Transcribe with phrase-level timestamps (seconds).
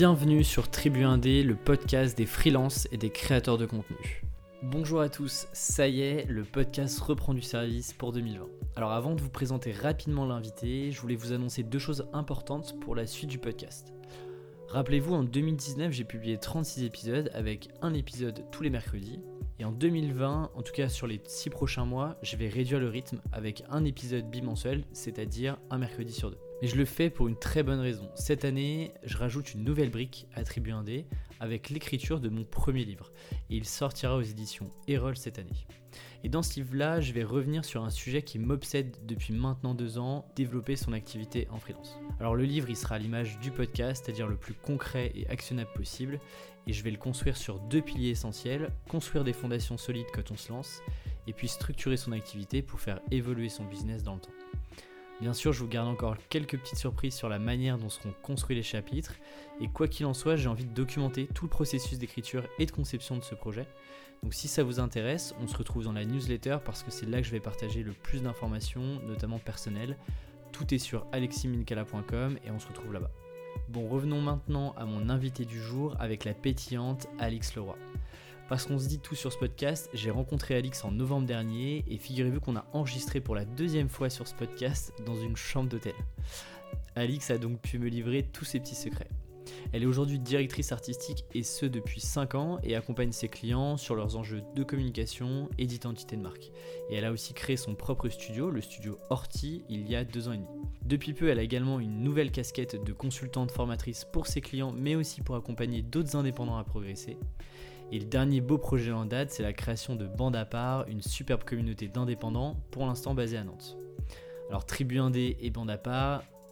[0.00, 4.22] Bienvenue sur Tribu 1D, le podcast des freelances et des créateurs de contenu.
[4.62, 8.46] Bonjour à tous, ça y est, le podcast reprend du service pour 2020.
[8.76, 12.94] Alors avant de vous présenter rapidement l'invité, je voulais vous annoncer deux choses importantes pour
[12.94, 13.92] la suite du podcast.
[14.68, 19.20] Rappelez-vous, en 2019, j'ai publié 36 épisodes avec un épisode tous les mercredis.
[19.58, 22.88] Et en 2020, en tout cas sur les 6 prochains mois, je vais réduire le
[22.88, 26.38] rythme avec un épisode bimensuel, c'est-à-dire un mercredi sur deux.
[26.62, 28.10] Mais je le fais pour une très bonne raison.
[28.14, 31.06] Cette année, je rajoute une nouvelle brique à Tribu 1D
[31.40, 33.10] avec l'écriture de mon premier livre.
[33.48, 35.66] Et il sortira aux éditions Erol cette année.
[36.22, 39.98] Et dans ce livre-là, je vais revenir sur un sujet qui m'obsède depuis maintenant deux
[39.98, 41.98] ans, développer son activité en freelance.
[42.20, 45.70] Alors le livre, il sera à l'image du podcast, c'est-à-dire le plus concret et actionnable
[45.74, 46.20] possible.
[46.66, 50.36] Et je vais le construire sur deux piliers essentiels, construire des fondations solides quand on
[50.36, 50.82] se lance,
[51.26, 54.30] et puis structurer son activité pour faire évoluer son business dans le temps.
[55.20, 58.56] Bien sûr, je vous garde encore quelques petites surprises sur la manière dont seront construits
[58.56, 59.14] les chapitres,
[59.60, 62.70] et quoi qu'il en soit, j'ai envie de documenter tout le processus d'écriture et de
[62.70, 63.66] conception de ce projet.
[64.22, 67.20] Donc si ça vous intéresse, on se retrouve dans la newsletter parce que c'est là
[67.20, 69.98] que je vais partager le plus d'informations, notamment personnelles.
[70.52, 73.10] Tout est sur aleximincala.com et on se retrouve là-bas.
[73.68, 77.76] Bon, revenons maintenant à mon invité du jour avec la pétillante Alix Leroy.
[78.50, 81.98] Parce qu'on se dit tout sur ce podcast, j'ai rencontré Alix en novembre dernier et
[81.98, 85.94] figurez-vous qu'on a enregistré pour la deuxième fois sur ce podcast dans une chambre d'hôtel.
[86.96, 89.08] Alix a donc pu me livrer tous ses petits secrets.
[89.72, 93.94] Elle est aujourd'hui directrice artistique et ce depuis 5 ans et accompagne ses clients sur
[93.94, 96.50] leurs enjeux de communication et d'identité de marque.
[96.90, 100.26] Et elle a aussi créé son propre studio, le studio Horty, il y a 2
[100.26, 100.48] ans et demi.
[100.84, 104.96] Depuis peu, elle a également une nouvelle casquette de consultante formatrice pour ses clients mais
[104.96, 107.16] aussi pour accompagner d'autres indépendants à progresser.
[107.92, 110.36] Et le dernier beau projet en date, c'est la création de Bande
[110.86, 113.76] une superbe communauté d'indépendants, pour l'instant basée à Nantes.
[114.48, 115.76] Alors Tribu 1D et Bande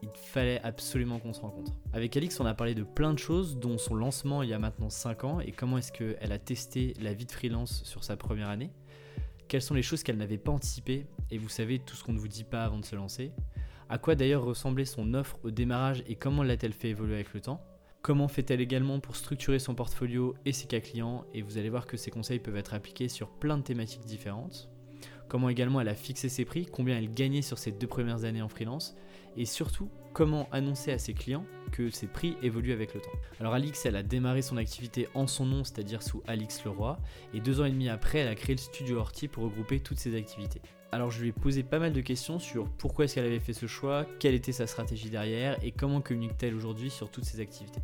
[0.03, 1.73] il fallait absolument qu'on se rencontre.
[1.93, 4.59] Avec Alix, on a parlé de plein de choses, dont son lancement il y a
[4.59, 8.17] maintenant 5 ans, et comment est-ce qu'elle a testé la vie de freelance sur sa
[8.17, 8.73] première année.
[9.47, 12.19] Quelles sont les choses qu'elle n'avait pas anticipées, et vous savez tout ce qu'on ne
[12.19, 13.33] vous dit pas avant de se lancer.
[13.89, 17.41] À quoi d'ailleurs ressemblait son offre au démarrage et comment l'a-t-elle fait évoluer avec le
[17.41, 17.65] temps
[18.09, 21.87] Comment fait-elle également pour structurer son portfolio et ses cas clients Et vous allez voir
[21.87, 24.71] que ces conseils peuvent être appliqués sur plein de thématiques différentes.
[25.29, 28.41] Comment également elle a fixé ses prix, combien elle gagnait sur ses deux premières années
[28.41, 28.97] en freelance,
[29.37, 33.11] et surtout comment annoncer à ses clients que ses prix évoluent avec le temps.
[33.41, 36.99] Alors Alix, elle a démarré son activité en son nom, c'est-à-dire sous Alix Leroy,
[37.35, 39.99] et deux ans et demi après, elle a créé le studio Horty pour regrouper toutes
[39.99, 40.63] ses activités.
[40.91, 43.53] Alors je lui ai posé pas mal de questions sur pourquoi est-ce qu'elle avait fait
[43.53, 47.83] ce choix, quelle était sa stratégie derrière, et comment communique-t-elle aujourd'hui sur toutes ses activités.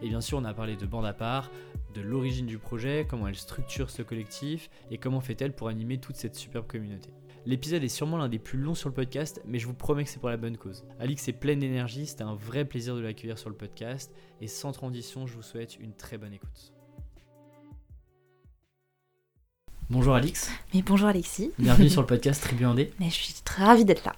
[0.00, 1.50] Et bien sûr, on a parlé de bande à part,
[1.94, 6.16] de l'origine du projet, comment elle structure ce collectif, et comment fait-elle pour animer toute
[6.16, 7.10] cette superbe communauté.
[7.44, 10.10] L'épisode est sûrement l'un des plus longs sur le podcast, mais je vous promets que
[10.10, 10.84] c'est pour la bonne cause.
[11.00, 14.72] Alix est pleine d'énergie, c'était un vrai plaisir de l'accueillir sur le podcast, et sans
[14.72, 16.77] transition, je vous souhaite une très bonne écoute.
[19.90, 20.50] Bonjour Alix.
[20.74, 21.50] Mais bonjour Alexis.
[21.58, 22.90] Bienvenue sur le podcast Tribu 1D.
[23.00, 24.12] Mais je suis très ravie d'être là.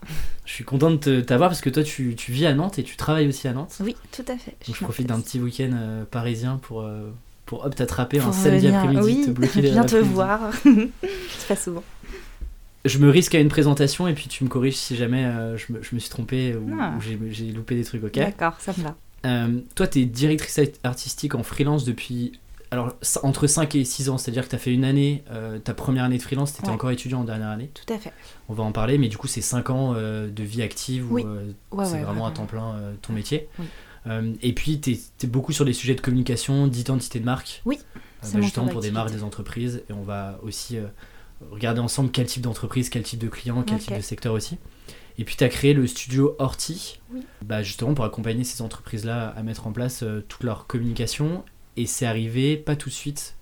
[0.45, 2.97] Je suis contente de t'avoir parce que toi tu, tu, vis à Nantes et tu
[2.97, 3.77] travailles aussi à Nantes.
[3.79, 4.57] Oui, tout à fait.
[4.67, 7.13] Donc je, profite d'un petit week-end euh, parisien pour, euh,
[7.47, 10.41] pour hop t'attraper un samedi après-midi, oui, te bloquer Viens te voir.
[11.39, 11.85] C'est pas souvent.
[12.85, 15.73] Je me risque à une présentation et puis tu me corriges si jamais euh, je,
[15.73, 16.95] me, je, me, suis trompé ou, ah.
[16.97, 18.15] ou j'ai loupé des trucs, ok?
[18.15, 19.61] D'accord, ça me va.
[19.77, 22.33] Toi, tu es directrice artistique en freelance depuis
[22.73, 22.95] alors,
[23.25, 26.05] entre 5 et 6 ans, c'est-à-dire que tu as fait une année, euh, ta première
[26.05, 27.71] année de freelance, tu étais encore étudiant en dernière année.
[27.75, 28.13] Tout à fait.
[28.49, 31.25] On va en parler, mais du coup, c'est 5 ans euh, de vie active oui.
[31.73, 33.49] où c'est vraiment à temps plein ton métier.
[34.07, 37.63] et puis, tu es, beaucoup sur des sujets de communication, d'identité de marque.
[37.65, 37.79] Oui.
[38.23, 39.83] Bah, justement pour des marques, des entreprises.
[39.91, 40.79] Et on va aussi
[41.51, 44.59] regarder ensemble quel type d'entreprise, quel type de client, quel type de secteur aussi.
[45.19, 47.23] Et puis tu as créé le studio Horty, oui.
[47.43, 51.45] bah, justement pour accompagner ces entreprises-là à mettre en place toute leur communication
[51.81, 53.35] et c'est arrivé pas tout de suite.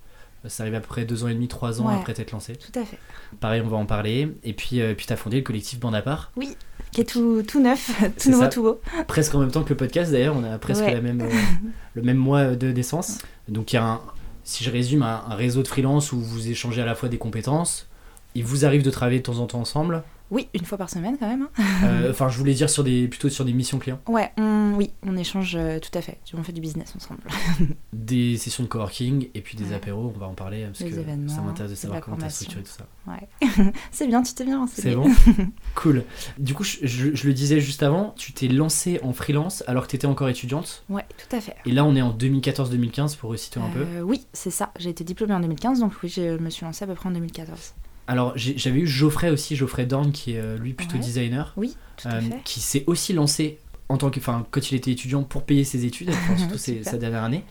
[0.47, 2.55] C'est arrivé à peu près deux ans et demi, trois ans ouais, après t'être lancé.
[2.55, 2.97] Tout à fait.
[3.41, 4.33] Pareil, on va en parler.
[4.45, 6.31] Et puis, euh, puis tu as fondé le collectif Bande à part.
[6.37, 6.55] Oui,
[6.93, 7.91] qui est tout, tout neuf,
[8.23, 8.47] tout nouveau, ça.
[8.47, 8.79] tout beau.
[9.07, 10.93] Presque en même temps que le podcast d'ailleurs, on a presque Ouais.
[10.93, 11.29] la même, euh,
[11.93, 13.17] le même mois de naissance.
[13.49, 14.01] Donc il y a un,
[14.45, 17.17] si je résume, un, un réseau de freelance où vous échangez à la fois des
[17.17, 17.87] compétences.
[18.33, 20.03] Il vous arrive de travailler de temps en temps ensemble.
[20.31, 21.47] Oui, une fois par semaine quand même.
[21.57, 21.63] hein.
[21.85, 23.99] Euh, Enfin, je voulais dire sur des, plutôt sur des missions clients.
[24.07, 26.19] Ouais, on, oui, on échange euh, tout à fait.
[26.37, 27.21] On fait du business ensemble.
[27.93, 29.75] Des sessions de coworking et puis des Ouais.
[29.75, 32.23] apéros, on va en parler parce Des que événements, ça m'intéresse de savoir comment tu
[32.25, 32.61] as formation.
[32.61, 33.65] structuré tout ça.
[33.65, 33.73] Ouais.
[33.91, 34.95] c'est bien, tu t'es bien C'est renseigné.
[35.35, 36.03] bon Cool.
[36.37, 39.83] Du coup, je, je- je le disais juste avant, tu t'es lancé en freelance alors
[39.85, 40.83] que tu étais encore étudiante.
[40.89, 41.55] Ouais, tout à fait.
[41.65, 43.79] Et là, on est en 2014-2015 pour resituer un peu.
[43.81, 44.71] Euh, oui, c'est ça.
[44.79, 47.13] J'ai été diplômée en 2015, donc oui, je me suis lancée à peu près en
[47.13, 47.73] 2014.
[48.09, 50.99] Alors, j'avais eu Geoffrey aussi, Geoffrey Dorn, qui est euh, lui plutôt Ouais.
[50.99, 52.41] designer, Oui, tout euh, à fait.
[52.43, 55.85] qui s'est aussi lancé en tant que, enfin, quand il était étudiant pour payer ses
[55.85, 57.43] études, surtout sa dernière année.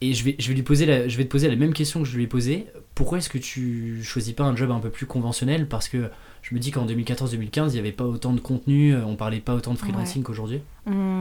[0.00, 2.00] Et je vais, je vais lui poser la, je vais te poser la même question
[2.02, 2.66] que je lui ai posée.
[2.94, 5.66] Pourquoi est-ce que tu choisis pas un job un peu plus conventionnel?
[5.68, 6.08] Parce que
[6.42, 9.54] je me dis qu'en 2014-2015, il n'y avait pas autant de contenu, on parlait pas
[9.54, 10.60] autant de freelancing qu'aujourd'hui.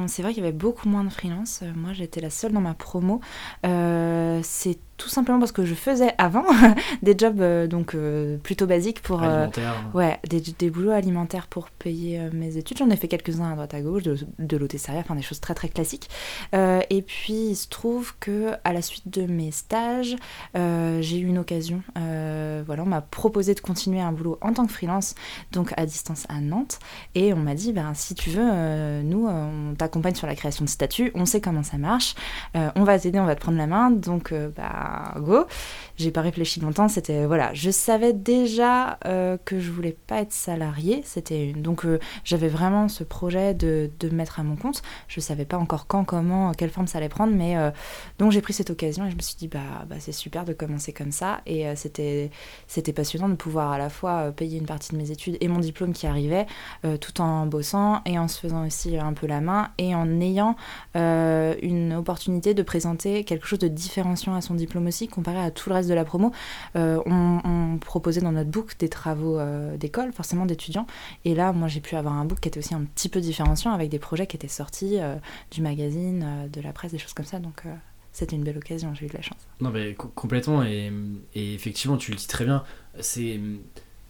[0.07, 1.63] C'est vrai qu'il y avait beaucoup moins de freelance.
[1.75, 3.21] Moi, j'étais la seule dans ma promo.
[3.65, 6.45] Euh, c'est tout simplement parce que je faisais avant
[7.03, 9.21] des jobs euh, donc euh, plutôt basiques pour
[9.93, 13.75] ouais des, des, boulots alimentaires pour payer mes études j'en ai fait quelques-uns à droite
[13.75, 16.09] à gauche de, de enfin des choses très très classiques
[16.53, 20.15] et puis il se trouve que à la suite de mes stages
[20.55, 24.73] j'ai eu une occasion voilà on m'a proposé de continuer un boulot en tant que
[24.73, 25.13] freelance
[25.51, 26.79] donc à distance à Nantes
[27.13, 30.69] et on m'a dit ben si tu veux nous on t'accompagne sur la création de
[30.69, 32.15] statut, on sait comment ça marche,
[32.55, 35.45] euh, on va t'aider, on va te prendre la main, donc euh, bah go.
[35.97, 40.31] J'ai pas réfléchi longtemps, c'était voilà, je savais déjà euh, que je voulais pas être
[40.31, 41.85] salarié, c'était donc
[42.23, 44.81] j'avais vraiment ce projet de, de, me mettre à mon compte.
[45.07, 47.55] Je savais pas encore quand, comment, quelle forme ça allait prendre, mais
[48.19, 50.53] donc j'ai pris cette occasion et je me suis dit bah, bah c'est super de
[50.53, 52.31] commencer comme ça et c'était
[52.67, 55.59] c'était passionnant de pouvoir à la fois payer une partie de mes études et mon
[55.59, 56.45] diplôme qui arrivait
[56.99, 60.55] tout en bossant et en se faisant aussi un peu la main et en ayant
[60.95, 65.51] euh, une opportunité de présenter quelque chose de différenciant à son diplôme aussi, comparé à
[65.51, 66.31] tout le reste de la promo.
[66.75, 70.87] Euh, on, proposait dans notre book des travaux euh, d'école, forcément d'étudiants,
[71.25, 73.71] et là, moi, j'ai pu avoir un book qui était aussi un petit peu différenciant
[73.71, 74.97] avec des projets qui étaient sortis
[75.51, 77.39] du magazine, de la presse, des choses comme ça.
[77.39, 77.63] Donc,
[78.11, 79.37] c'était une belle occasion, j'ai eu de la chance.
[79.61, 80.91] Non, mais complètement, et,
[81.35, 82.63] et, effectivement, tu le dis très bien,
[82.99, 83.39] c'est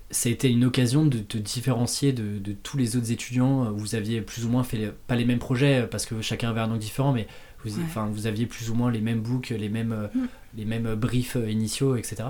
[0.10, 3.70] ça a été une occasion de te différencier de, de, tous les autres étudiants.
[3.74, 6.68] Vous aviez plus ou moins fait pas les mêmes projets parce que chacun avait un
[6.68, 7.28] nom différent, mais
[7.64, 10.28] vous, enfin, vous aviez plus ou moins les mêmes books, les mêmes, euh, mm.
[10.58, 12.30] Les mêmes briefs euh, initiaux, etc.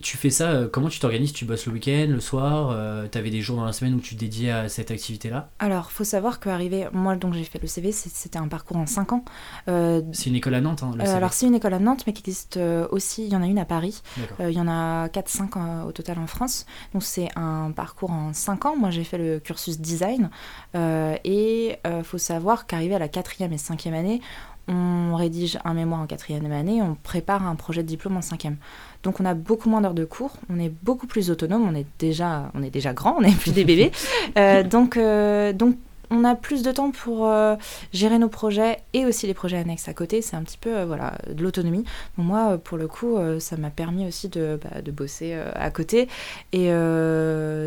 [0.00, 1.32] Tu fais ça, euh, comment tu t'organises?
[1.32, 2.74] Tu bosses le week-end, le soir
[3.10, 5.50] Tu avais des jours dans la semaine où tu dédiais à cette activité-là?
[5.58, 9.12] Alors, faut savoir qu'arriver, moi donc j'ai fait le CV, c'était un parcours en 5
[9.12, 9.24] ans.
[9.66, 11.16] c'est une école à Nantes, hein, le CV.
[11.16, 12.58] Alors, c'est une école à Nantes, mais qui existe
[12.90, 14.02] aussi, il y en a une à Paris.
[14.40, 16.64] il y en a 4-5 au total en France.
[16.92, 18.76] Donc, c'est un parcours en 5 ans.
[18.76, 20.30] Moi, j'ai fait le cursus design.
[20.74, 24.20] et il faut savoir qu'arriver à la quatrième et cinquième année,
[24.68, 28.56] on rédige un mémoire en quatrième année, on prépare un projet de diplôme en cinquième.
[29.02, 31.86] Donc on a beaucoup moins d'heures de cours, on est beaucoup plus autonome, on est
[31.98, 33.92] déjà, on est déjà grand, on n'est plus des bébés.
[34.36, 35.76] Euh, donc, euh, donc
[36.10, 37.56] on a plus de temps pour euh,
[37.92, 40.22] gérer nos projets et aussi les projets annexes à côté.
[40.22, 41.84] C'est un petit peu euh, voilà, de l'autonomie.
[42.16, 46.08] moi, euh, pour le coup, ça m'a permis aussi de, bah, bosser à côté.
[46.52, 46.70] Et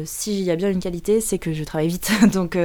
[0.05, 2.11] s'il y a bien une qualité, c'est que je travaille vite.
[2.33, 2.57] Donc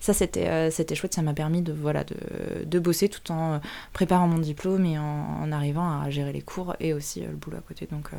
[0.00, 1.14] ça, c'était chouette.
[1.14, 2.16] Ça m'a permis de, voilà, de,
[2.64, 3.60] de, bosser tout en
[3.92, 7.58] préparant mon diplôme et en, en, arrivant à gérer les cours et aussi le boulot
[7.58, 7.88] à côté.
[7.90, 8.10] Donc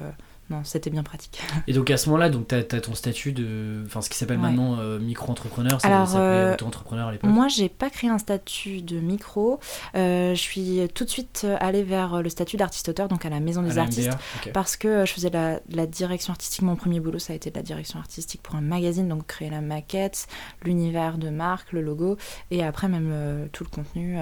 [0.51, 1.41] non, c'était bien pratique.
[1.67, 3.81] Et donc à ce moment-là, donc tu as, ton statut de.
[3.87, 7.67] Enfin, ce qui s'appelle maintenant euh, micro-entrepreneur, ça s'appelait euh, auto-entrepreneur à l'époque Moi, j'ai
[7.67, 9.59] pas créé un statut de micro.
[9.95, 13.63] Euh, je suis tout de suite allée vers le statut d'artiste-auteur, donc à la Maison
[13.63, 14.11] des Artistes,
[14.53, 16.61] parce que je faisais la, la, direction artistique.
[16.61, 19.49] Mon premier boulot, ça a été de la direction artistique pour un magazine, donc créer
[19.49, 20.27] la maquette,
[20.63, 22.17] l'univers de marque, le logo,
[22.51, 24.17] et après même tout le contenu.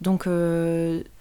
[0.00, 0.28] donc,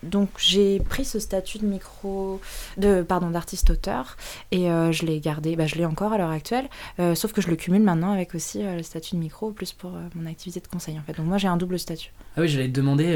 [0.03, 2.39] donc j'ai pris ce statut de micro.
[2.77, 4.15] de pardon d'artiste-auteur.
[4.51, 6.69] Et euh, je l'ai gardé, bah, je l'ai encore à l'heure actuelle,
[6.99, 9.73] euh, sauf que je le cumule maintenant avec aussi euh, le statut de micro, plus
[9.73, 11.13] pour mon activité de conseil en fait.
[11.13, 12.11] Donc moi j'ai un double statut.
[12.35, 13.15] Ah oui, j'allais te demander,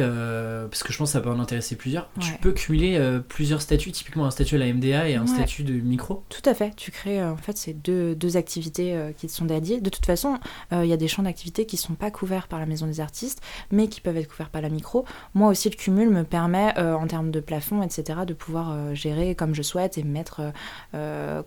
[0.70, 3.92] parce que je pense que ça peut en intéresser plusieurs, tu peux cumuler plusieurs statuts,
[3.92, 6.24] typiquement un statut à la MDA et un statut de micro?
[6.30, 9.80] Tout à fait, tu crées en fait ces deux, deux activités qui te sont dédiées.
[9.80, 10.40] De toute façon,
[10.72, 13.00] il y a des champs d'activité qui ne sont pas couverts par la maison des
[13.00, 13.42] artistes,
[13.72, 15.06] mais qui peuvent être couverts par la micro.
[15.36, 19.54] Moi aussi, le cumul me permet, en termes de plafond, etc., de pouvoir gérer comme
[19.54, 20.52] je souhaite et me mettre euh,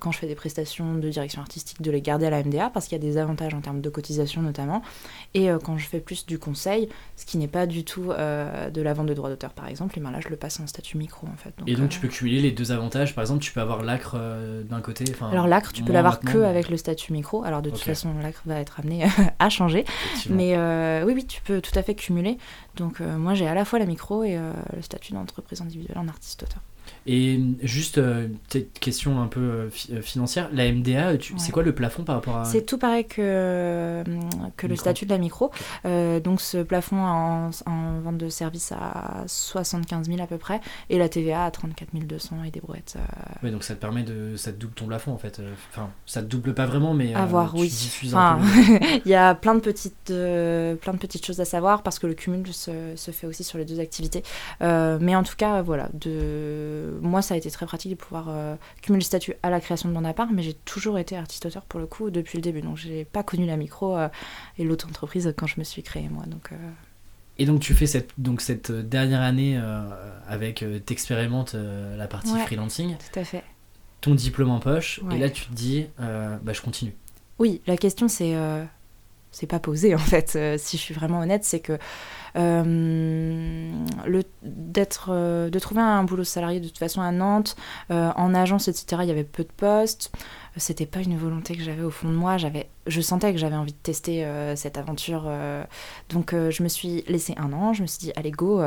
[0.00, 2.86] quand je fais des prestations de direction artistique, de les garder à la MDA parce
[2.86, 4.82] qu'il y a des avantages en termes de cotisation notamment.
[5.34, 8.70] Et euh, quand je fais plus du conseil, ce qui n'est pas du tout euh,
[8.70, 10.66] de la vente de droits d'auteur par exemple, et ben là je le passe en
[10.66, 11.54] statut micro en fait.
[11.66, 14.18] et donc tu peux cumuler les deux avantages, par exemple tu peux avoir l'acre
[14.68, 15.04] d'un côté.
[15.32, 18.42] Alors l'acre tu peux l'avoir que avec le statut micro, alors de toute façon l'acre
[18.46, 19.06] va être amené
[19.38, 19.84] à changer.
[20.28, 20.56] Mais
[21.04, 22.38] oui, oui, tu peux tout à fait cumuler.
[22.76, 26.60] Donc moi j'ai à la fois la micro et le statut d'entreprise individuelle en artiste-auteur.
[27.06, 31.74] Et juste, euh, petite question un peu euh, euh, financière, la MDA, c'est quoi le
[31.74, 32.44] plafond par rapport à...
[32.46, 34.02] C'est tout pareil que,
[34.56, 35.50] que le statut de la micro.
[35.84, 40.98] donc ce plafond en, en, vente de services à 75 000 à peu près, et
[40.98, 42.96] la TVA à 34 200 et des brouettes.
[43.42, 44.36] Oui, donc ça te permet de...
[44.36, 45.40] ça te double ton plafond en fait.
[45.70, 47.14] Enfin, ça te double pas vraiment, mais...
[47.14, 47.72] À voir, oui.
[49.04, 52.14] Il y a plein de, petites, plein de petites choses à savoir, parce que le
[52.14, 54.22] cumul se, se fait aussi sur les deux activités.
[54.60, 58.56] mais en tout cas, voilà, de moi, ça a été très pratique de pouvoir euh,
[58.82, 61.80] cumuler le statut à la création de mon appart, mais j'ai toujours été artiste-auteur pour
[61.80, 62.62] le coup depuis le début.
[62.62, 64.08] Donc, j'ai pas connu la micro euh,
[64.58, 66.24] et l'auto-entreprise quand je me suis créée, moi.
[66.26, 66.56] Donc, euh,
[67.38, 69.60] Et donc tu fais cette, donc cette dernière année
[70.28, 72.96] avec, t'expérimentes la partie freelancing.
[72.96, 73.42] Tout à fait.
[74.00, 76.94] Ton diplôme en poche, et là tu te dis, bah je continue.
[77.38, 78.34] Oui, la question c'est
[79.32, 80.38] c'est pas posé en fait.
[80.58, 81.78] si je suis vraiment honnête, c'est que
[82.34, 87.56] le d'être de trouver un boulot salarié de toute façon à Nantes,
[87.90, 89.02] en agence, etc.
[89.02, 90.10] Il y avait peu de postes
[90.56, 92.36] c'était pas une volonté que j'avais au fond de moi.
[92.36, 95.24] J'avais, je sentais que j'avais envie de tester euh, cette aventure.
[95.26, 95.64] Euh.
[96.10, 97.72] donc euh, je me suis laissé un an.
[97.72, 98.62] Je me suis dit allez go,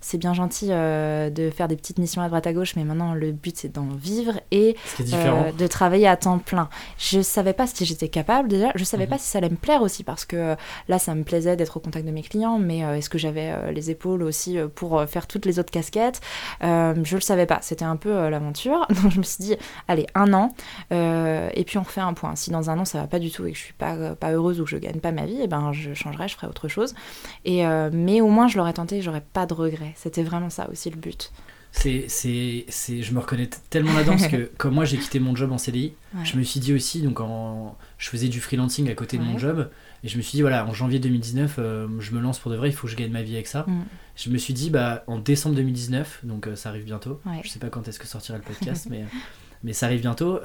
[0.00, 3.32] c'est bien gentil de faire des petites missions à droite à gauche, mais maintenant le
[3.32, 6.68] but c'est d'en vivre et de travailler à temps plein.
[6.98, 8.70] Je savais pas si j'étais capable déjà.
[8.74, 9.10] Je savais mhm.
[9.10, 10.56] pas si ça allait me plaire aussi parce que
[10.88, 13.90] là ça me plaisait d'être au contact de mes clients, mais est-ce que j'avais les
[13.90, 16.20] épaules aussi pour faire toutes les autres casquettes
[16.60, 17.58] Je le savais pas.
[17.62, 18.86] C'était un peu l'aventure.
[19.02, 19.56] Donc je me suis dit
[19.88, 20.54] allez un an.
[21.31, 22.36] Euh, et puis on refait un point.
[22.36, 24.14] Si dans un an ça va pas du tout et que je suis pas, euh,
[24.14, 26.34] pas heureuse ou que je gagne pas ma vie, et eh ben je changerai, je
[26.34, 26.94] ferai autre chose.
[27.44, 29.94] Et, euh, mais au moins je l'aurais tenté, j'aurais pas de regrets.
[29.96, 31.32] C'était vraiment ça aussi le but.
[31.74, 35.34] C'est, c'est, c'est, je me reconnais tellement là-dedans parce que comme moi j'ai quitté mon
[35.34, 38.94] job en CDI, je me suis dit aussi, donc en, je faisais du freelancing à
[38.94, 39.70] côté de mon job,
[40.04, 41.58] et je me suis dit, voilà, en janvier 2019,
[41.98, 43.64] je me lance pour de vrai, il faut que je gagne ma vie avec ça.
[43.66, 43.84] Mm.
[44.16, 47.70] Je me suis dit, bah, en décembre 2019, donc ça arrive bientôt, je sais pas
[47.70, 49.06] quand est-ce que sortira le podcast, mais,
[49.64, 50.40] mais ça arrive bientôt,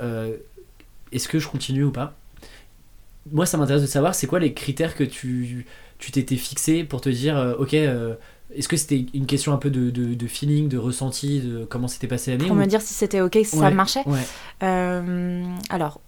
[1.11, 2.13] est-ce que je continue ou pas?
[3.31, 5.65] Moi, ça m'intéresse de savoir, c'est quoi les critères que tu
[5.99, 8.13] tu t'étais fixé pour te dire, euh, ok, euh,
[8.53, 12.07] est-ce que c'était une question un peu de, de, feeling, de ressenti, de comment s'était
[12.07, 14.03] passé l'année Pour me dire si c'était ok, si ça marchait.
[14.63, 15.99] euh, Alors,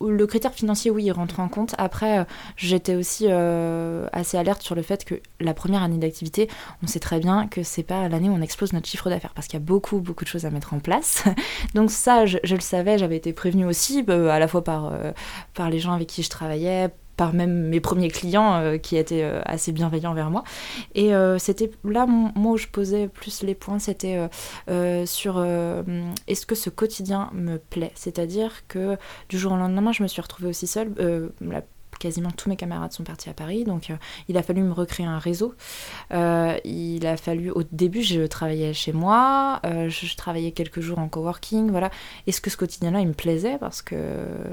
[0.00, 1.74] le critère financier, oui, il rentre en compte.
[1.78, 2.24] Après, euh,
[2.56, 6.48] j'étais aussi euh, assez alerte sur le fait que la première année d'activité,
[6.82, 9.46] on sait très bien que c'est pas l'année où on explose notre chiffre d'affaires parce
[9.46, 11.24] qu'il y a beaucoup, beaucoup de choses à mettre en place.
[11.74, 15.12] Donc ça, je, le savais, j'avais été prévenue aussi, bah, à la fois euh,
[15.54, 19.24] par les gens avec qui je travaillais, par même mes premiers clients euh, qui étaient
[19.24, 20.44] euh, assez bienveillants vers moi.
[20.94, 24.28] Et euh, c'était là, moi, où je posais plus les points, c'était
[25.04, 25.44] sur
[26.26, 27.92] est-ce que ce quotidien me plaît?
[27.94, 28.96] C'est-à-dire que
[29.28, 30.92] du jour au lendemain, je me suis retrouvée aussi seule.
[31.98, 33.96] Quasiment tous mes camarades sont partis à Paris, donc euh,
[34.28, 35.54] il a fallu me recréer un réseau.
[36.12, 40.98] Euh, il a fallu, au début, je travaillais chez moi, euh, je, travaillais quelques jours
[40.98, 41.90] en coworking, voilà.
[42.26, 43.96] Est-ce que ce quotidien-là, il me plaisait Parce que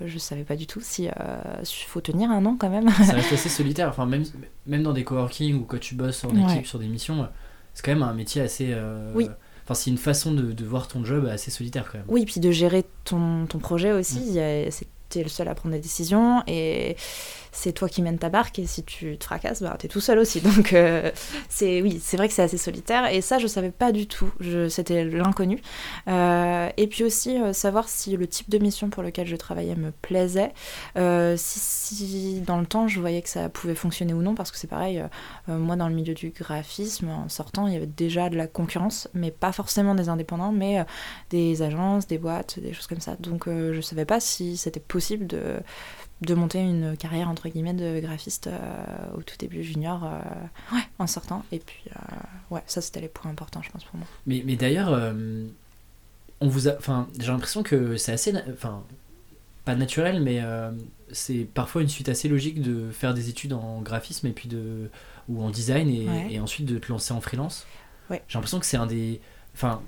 [0.06, 2.90] je savais pas du tout si il faut tenir un an quand même.
[2.90, 4.24] Ça reste assez solitaire, enfin même,
[4.66, 7.28] même dans des coworking ou quand tu bosses en équipe sur des missions,
[7.74, 8.76] c'est quand même un métier assez...
[9.14, 9.30] Oui.
[9.64, 12.06] Enfin, c'est une façon de, de, voir ton job assez solitaire quand même.
[12.08, 14.34] Oui, puis de gérer ton, ton projet aussi.
[14.34, 16.96] C'est tu es le seul à prendre des décisions et
[17.56, 20.02] c'est toi qui mènes ta barque et si tu te fracasses, bah, tu es tout
[20.02, 20.42] seul aussi.
[20.56, 21.12] Donc euh,
[21.50, 24.32] c'est oui, c'est vrai que c'est assez solitaire et ça je savais pas du tout,
[24.70, 25.62] c'était l'inconnu.
[26.08, 29.76] Euh, et puis aussi euh, savoir si le type de mission pour lequel je travaillais
[29.76, 30.52] me plaisait,
[31.38, 34.58] si, si, dans le temps je voyais que ça pouvait fonctionner ou non parce que
[34.58, 35.02] c'est pareil,
[35.48, 39.08] moi dans le milieu du graphisme en sortant il y avait déjà de la concurrence,
[39.14, 40.86] mais pas forcément des indépendants, mais
[41.30, 43.16] des agences, des boîtes, des choses comme ça.
[43.20, 45.60] Donc je savais pas si c'était possible de
[46.22, 48.58] de monter une carrière entre guillemets de graphiste euh,
[49.18, 51.44] au tout début junior euh, en sortant.
[51.52, 54.08] Et puis euh, ouais ça c'était les points importants je pense pour moi.
[54.26, 55.14] Mais, mais d'ailleurs
[56.42, 58.84] on vous a enfin j'ai l'impression que c'est assez enfin
[59.66, 60.42] pas naturel mais
[61.12, 64.90] c'est parfois une suite assez logique de faire des études en graphisme et puis de
[65.28, 67.66] ou en design et, et ensuite de te lancer en freelance.
[68.10, 68.22] Ouais.
[68.28, 69.20] j'ai l'impression que c'est un des
[69.56, 69.82] enfin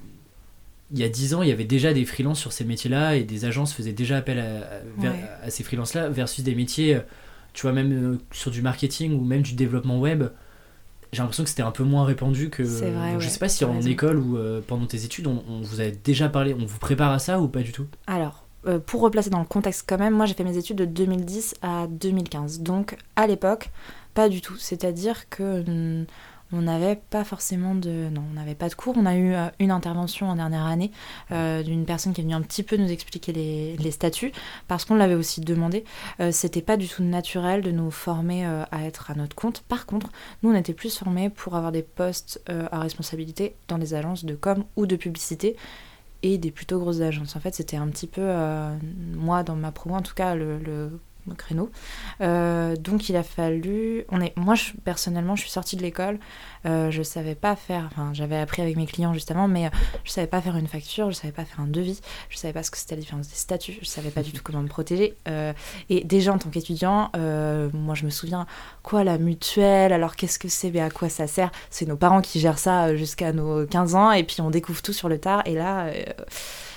[0.91, 3.23] il y a 10 ans, il y avait déjà des freelances sur ces métiers-là et
[3.23, 7.01] des agences faisaient déjà appel à, ces freelances-là versus des métiers, euh,
[7.53, 10.25] tu vois, même euh, sur du marketing ou même du développement web.
[11.11, 12.63] J'ai l'impression que c'était un peu moins répandu que.
[12.63, 15.91] Vrai, je sais pas si en école ou euh, pendant tes études, on, vous avait
[15.91, 17.87] déjà parlé, on vous prépare à ça ou pas du tout?
[18.07, 18.45] Alors,
[18.85, 21.87] pour replacer dans le contexte quand même, moi j'ai fait mes études de 2010 à
[21.87, 22.59] 2015.
[22.59, 23.69] Donc à l'époque,
[24.13, 24.57] pas du tout.
[24.57, 26.05] C'est-à-dire que hum,
[26.51, 28.95] on n'avait pas forcément de non on n'avait pas de cours.
[28.97, 30.91] On a eu euh, une intervention en dernière année
[31.31, 34.31] euh, d'une personne qui est venue un petit peu nous expliquer les, statuts
[34.67, 35.83] parce qu'on l'avait aussi demandé.
[36.19, 39.61] Euh, c'était pas du tout naturel de nous former à être à notre compte.
[39.61, 40.09] Par contre
[40.43, 44.35] nous on était plus formés pour avoir des postes à responsabilité dans des agences de
[44.35, 45.55] com ou de publicité
[46.23, 47.35] et des plutôt grosses agences.
[47.35, 48.29] En fait c'était un petit peu
[49.13, 50.99] moi dans ma promo en tout cas le
[51.35, 51.69] créneau.
[52.21, 54.05] Euh, donc il a fallu.
[54.09, 56.19] On est, moi, personnellement, je suis sortie de l'école.
[56.65, 57.87] Euh, je savais pas faire.
[57.91, 59.69] Enfin, j'avais appris avec mes clients justement, mais euh,
[60.03, 62.63] je savais pas faire une facture, je savais pas faire un devis, je savais pas
[62.63, 65.15] ce que c'était la différence des statuts, je savais pas du tout comment me protéger.
[65.89, 67.11] et déjà en tant qu'étudiant,
[67.73, 68.45] moi, je me souviens
[68.83, 69.93] quoi la mutuelle.
[69.93, 71.51] Alors qu'est-ce que c'est, mais à quoi ça sert?
[71.69, 74.93] C'est nos parents qui gèrent ça jusqu'à nos 15 ans, et puis on découvre tout
[74.93, 75.43] sur le tard.
[75.45, 75.87] Et là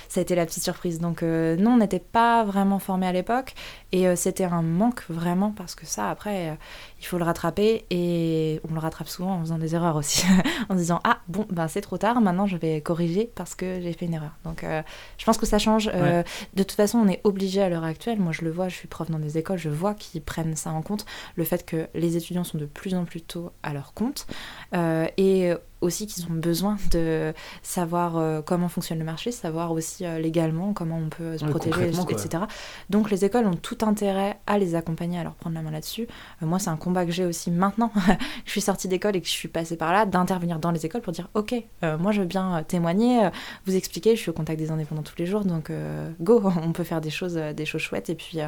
[0.09, 0.99] ça a été la petite surprise.
[0.99, 3.53] Donc non, on n'était pas vraiment formés à l'époque.
[3.91, 6.55] Et euh, c'était un manque vraiment parce que ça, après, euh,
[6.99, 10.25] il faut le rattraper et on le rattrape souvent en faisant des erreurs aussi,
[10.69, 13.93] en disant ah bon ben c'est trop tard, maintenant je vais corriger parce que j'ai
[13.93, 14.31] fait une erreur.
[14.45, 14.81] Donc euh,
[15.17, 15.87] je pense que ça change.
[15.87, 16.23] de
[16.63, 18.19] toute façon, on est obligé à l'heure actuelle.
[18.19, 20.71] Moi, je le vois, je suis prof dans des écoles, je vois qu'ils prennent ça
[20.71, 21.05] en compte,
[21.35, 24.27] le fait que les étudiants sont de plus en plus tôt à leur compte
[24.73, 27.33] et aussi qu'ils ont besoin de
[27.63, 31.89] savoir euh, comment fonctionne le marché, savoir aussi euh, légalement comment on peut se protéger,
[31.89, 32.43] etc.
[32.89, 36.07] Donc les écoles ont tout intérêt à les accompagner, à leur prendre la main là-dessus.
[36.41, 37.91] Euh, moi, c'est un combat que j'ai aussi maintenant.
[38.45, 41.01] je suis sortie d'école et que je suis passée par là, d'intervenir dans les écoles
[41.01, 41.55] pour dire, ok,
[41.99, 43.29] moi je veux bien témoigner,
[43.65, 45.71] vous expliquer, je suis au contact des indépendants tous les jours, donc
[46.19, 48.09] go, on peut faire des choses, des choses chouettes.
[48.09, 48.39] Et puis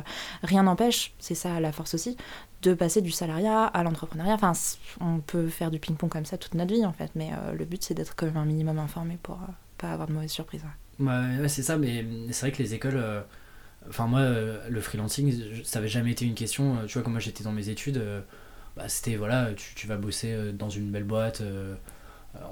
[0.44, 2.18] rien n'empêche, c'est ça la force aussi,
[2.64, 4.34] de passer du salariat à l'entrepreneuriat.
[4.34, 4.54] Enfin,
[5.02, 7.66] on peut faire du ping-pong comme ça toute notre vie en fait, mais euh, le
[7.66, 10.64] but c'est d'être quand même un minimum informé pour euh, pas avoir de mauvaises surprises.
[11.48, 13.04] C'est ça, mais c'est vrai que les écoles.
[13.86, 14.22] Euh, enfin, moi,
[14.70, 16.78] le freelancing, ça avait jamais été une question.
[16.88, 18.02] Tu vois, quand moi j'étais dans mes études,
[18.78, 21.44] bah, c'était voilà, tu, tu, vas bosser dans une belle boîte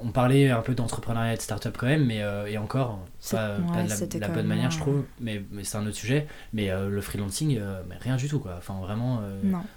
[0.00, 3.56] on parlait un peu d'entrepreneuriat et de start-up quand même, mais euh, et encore, pas,
[3.58, 6.28] de la, bonne manière, je trouve, mais, mais c'est un autre sujet.
[6.52, 8.54] Mais euh, le freelancing, euh, mais rien du tout, quoi.
[8.58, 9.20] Enfin, vraiment,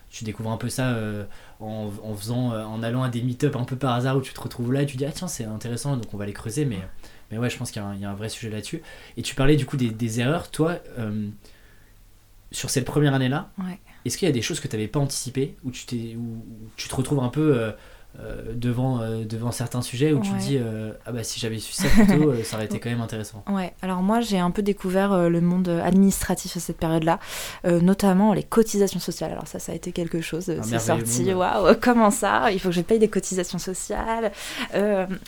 [0.09, 0.95] tu découvres un peu ça
[1.59, 4.39] en, en, faisant, en allant à des meet-up un peu par hasard où tu te
[4.39, 6.79] retrouves là et tu dis, ah tiens, c'est intéressant, donc on va les creuser, mais,
[7.36, 8.82] mais ouais, je pense qu'il y, y, a un vrai sujet là-dessus.
[9.18, 10.80] Et tu parlais du coup des, des erreurs, toi,
[12.51, 13.51] sur cette première année-là,
[14.06, 16.44] est-ce qu'il y a des choses que tu n'avais pas anticipées, où tu, où
[16.77, 17.74] tu te retrouves un peu
[18.22, 21.60] euh, devant, euh, devant certains sujets où tu te dis euh, ah bah si j'avais
[21.60, 23.43] su ça plus tôt ça aurait été quand même intéressant.
[23.50, 27.19] Ouais, alors moi j'ai un peu découvert le monde administratif à cette période-là,
[27.63, 29.31] notamment les cotisations sociales.
[29.31, 32.51] Alors ça ça a été quelque chose, c'est sorti, waouh, comment ça?
[32.51, 34.31] Il faut que je paye des cotisations sociales.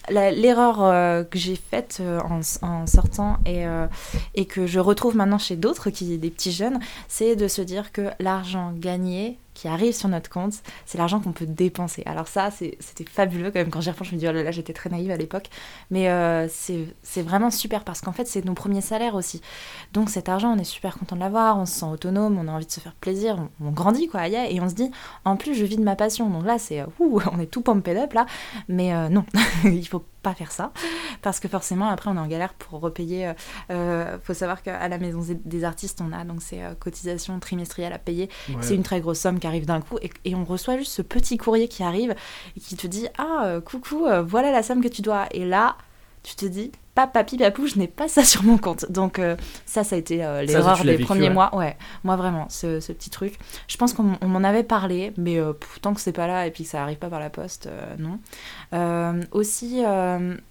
[0.09, 3.65] L'erreur que j'ai faite en, en, sortant et,
[4.35, 7.91] et que je retrouve maintenant chez d'autres, qui des petits jeunes, c'est de se dire
[7.91, 10.53] que l'argent gagné qui arrive sur notre compte,
[10.85, 12.03] c'est l'argent qu'on peut dépenser.
[12.05, 13.71] Alors ça, c'était fabuleux quand même.
[13.71, 15.47] Quand j'y repense, je me dis, oh là là, j'étais très naïve à l'époque.
[15.89, 19.41] Mais euh, c'est vraiment super parce qu'en fait, c'est nos premiers salaires aussi.
[19.93, 22.51] Donc cet argent, on est super content de l'avoir, on se sent autonome, on a
[22.51, 24.27] envie de se faire plaisir, on, grandit quoi.
[24.27, 24.91] et on se dit,
[25.25, 26.29] en plus, je vis de ma passion.
[26.29, 28.27] Donc là, c'est, on est tout pumped up là.
[28.67, 29.25] Mais euh, non,
[29.63, 30.71] il faut faire ça
[31.21, 33.27] parce que forcément après on est en galère pour repayer.
[33.27, 33.33] Euh,
[33.71, 37.93] euh, faut savoir qu'à la maison des artistes on a donc ces euh, cotisations trimestrielles
[37.93, 38.29] à payer.
[38.61, 41.01] C'est une très grosse somme qui arrive d'un coup et, et, on reçoit juste ce
[41.01, 42.15] petit courrier qui arrive
[42.55, 45.75] et qui te dit ah coucou voilà la somme que tu dois et là
[46.27, 48.91] tu te dis papi, papou, je n'ai pas ça sur mon compte.
[48.91, 51.55] Donc euh, ça, ça a été euh, l'erreur des premiers mois.
[51.55, 53.39] Ouais, moi vraiment, ce, petit truc.
[53.69, 56.65] Je pense qu'on m'en avait parlé, mais euh, tant que c'est pas là et puis
[56.65, 58.19] que ça arrive pas par la poste, non.
[59.31, 59.83] aussi,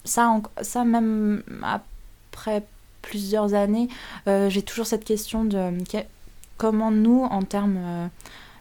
[0.04, 1.42] ça, ça même
[2.02, 2.64] après
[3.02, 3.88] plusieurs années,
[4.26, 5.72] j'ai toujours cette question de
[6.56, 8.08] comment nous, en termes,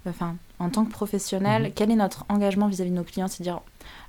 [0.07, 1.71] enfin, en tant que professionnel, mhm.
[1.75, 3.61] quel est notre engagement vis-à-vis de nos clients, c'est-à-dire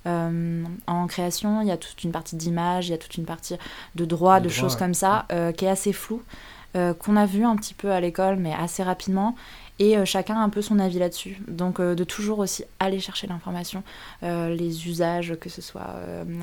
[0.06, 3.24] euh, en création, il y a toute une partie d'image, il y a toute une
[3.24, 3.56] partie
[3.94, 6.22] de droit, de, choses comme ça, euh, qui est assez floue,
[6.76, 9.34] euh, qu'on a vu un petit peu à l'école, mais assez rapidement
[9.78, 11.38] et euh, chacun a un peu son avis là-dessus.
[11.48, 13.82] Donc euh, de toujours aussi aller chercher l'information,
[14.22, 15.94] euh, les usages, que ce soit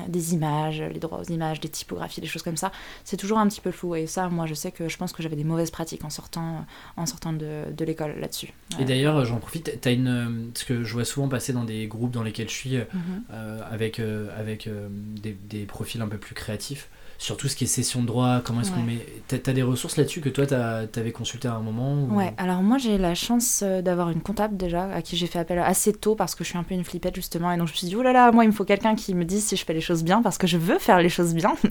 [0.08, 2.70] des images, les droits aux images, des typographies, des choses comme ça,
[3.04, 3.94] c'est toujours un petit peu flou.
[3.94, 6.64] Et ça, moi, je sais que je pense que j'avais des mauvaises pratiques en sortant,
[6.96, 8.52] en sortant de, de l'école là-dessus.
[8.78, 11.86] Et d'ailleurs, j'en profite, tu as une, ce que je vois souvent passer dans des
[11.86, 13.24] groupes dans lesquels je suis, mhm.
[13.70, 14.00] avec,
[14.36, 14.68] avec
[15.22, 16.88] des, des, profils un peu plus créatifs
[17.18, 19.06] sur tout ce qui est session de droit, comment est-ce qu'on met.
[19.28, 22.78] T'as as des ressources là-dessus que toi t'avais consulté à un moment Ouais, alors moi
[22.78, 26.14] j'ai la chance euh, d'avoir une comptable déjà, à qui j'ai fait appel assez tôt
[26.14, 27.96] parce que je suis un peu une flippette justement, et donc je me suis dit,
[27.96, 29.80] oh là là, moi il me faut quelqu'un qui me dise si je fais les
[29.80, 31.54] choses bien parce que je veux faire les choses bien.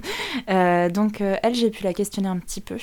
[0.50, 2.78] Euh, donc euh, elle, j'ai pu la questionner un petit peu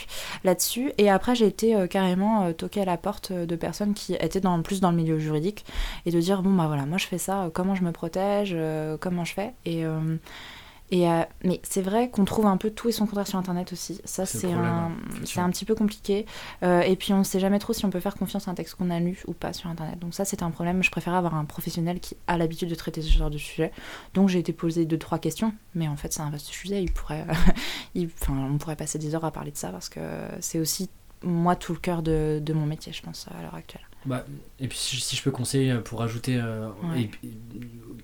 [0.44, 4.60] là-dessus, et après j'ai été carrément toquer à la porte de personnes qui étaient dans,
[4.62, 5.64] plus dans le milieu juridique
[6.06, 8.56] et de dire, bon bah voilà, moi je fais ça, comment je me protège,
[9.00, 9.84] comment je fais, et.
[10.90, 13.72] Et euh, mais c'est vrai qu'on trouve un peu tout et son contraire sur Internet
[13.72, 14.00] aussi.
[14.04, 14.90] Ça, c'est un,
[15.24, 16.26] c'est un petit peu compliqué.
[16.62, 18.54] Euh, et puis, on ne sait jamais trop si on peut faire confiance à un
[18.54, 19.98] texte qu'on a lu ou pas sur Internet.
[20.00, 20.82] Donc ça, c'est un problème.
[20.82, 23.70] Je préfère avoir un professionnel qui a l'habitude de traiter ce genre de sujet.
[24.14, 25.54] Donc j'ai été posé deux, trois questions.
[25.74, 26.82] Mais en fait, c'est un vaste sujet.
[26.82, 27.24] Il pourrait,
[27.96, 30.00] enfin, on pourrait passer des heures à parler de ça parce que
[30.40, 30.90] c'est aussi,
[31.22, 33.82] moi, tout le cœur de, de mon métier, je pense, à l'heure actuelle.
[34.06, 34.24] Bah,
[34.58, 36.70] et puis si, je peux conseiller pour ajouter euh,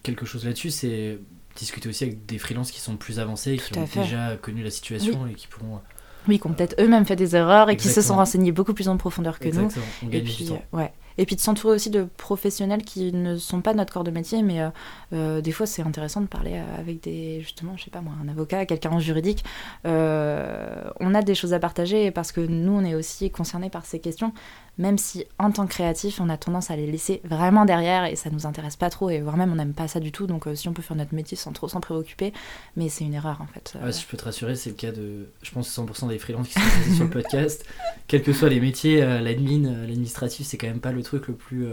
[0.02, 1.18] quelque chose là-dessus, c'est
[1.56, 5.26] discuter aussi avec des freelances qui sont plus avancés, qui ont déjà connu la situation
[5.26, 5.80] et qui pourront.
[6.28, 8.88] Oui, qui ont peut-être eux-mêmes fait des erreurs et qui se sont renseignés beaucoup plus
[8.88, 9.68] en profondeur que nous.
[10.02, 10.62] On gagne et puis, du temps.
[10.72, 10.92] ouais.
[11.18, 14.42] Et puis de s'entourer aussi de professionnels qui ne sont pas notre corps de métier,
[14.42, 14.68] mais euh,
[15.14, 18.28] euh, des fois c'est intéressant de parler avec des, justement, je sais pas moi, un
[18.28, 19.44] avocat, quelqu'un en juridique.
[19.86, 23.86] Euh, on a des choses à partager parce que nous on est aussi concernés par
[23.86, 24.32] ces questions
[24.78, 28.16] même si en tant que créatif, on a tendance à les laisser vraiment derrière et
[28.16, 30.26] ça nous intéresse pas trop et voire même on n'aime pas ça du tout.
[30.26, 32.32] Donc euh, si on peut faire notre métier sans trop s'en préoccuper,
[32.76, 33.76] mais c'est une erreur en fait.
[33.92, 36.60] si je peux te rassurer, c'est le cas de, je pense, 100% des freelances qui
[36.60, 37.64] sont sur le podcast.
[38.06, 41.68] Quels que soient les métiers, l'admin, l'administratif, c'est quand même pas le truc le plus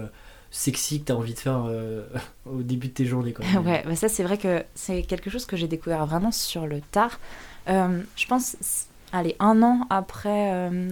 [0.50, 1.66] sexy que tu as envie de faire
[2.46, 3.34] au début de tes journées.
[3.34, 3.46] Quoi.
[3.62, 6.80] ouais, bah ça c'est vrai que c'est quelque chose que j'ai découvert vraiment sur le
[6.80, 7.20] tard.
[7.68, 8.56] je pense
[9.14, 10.88] allez, un an après euh,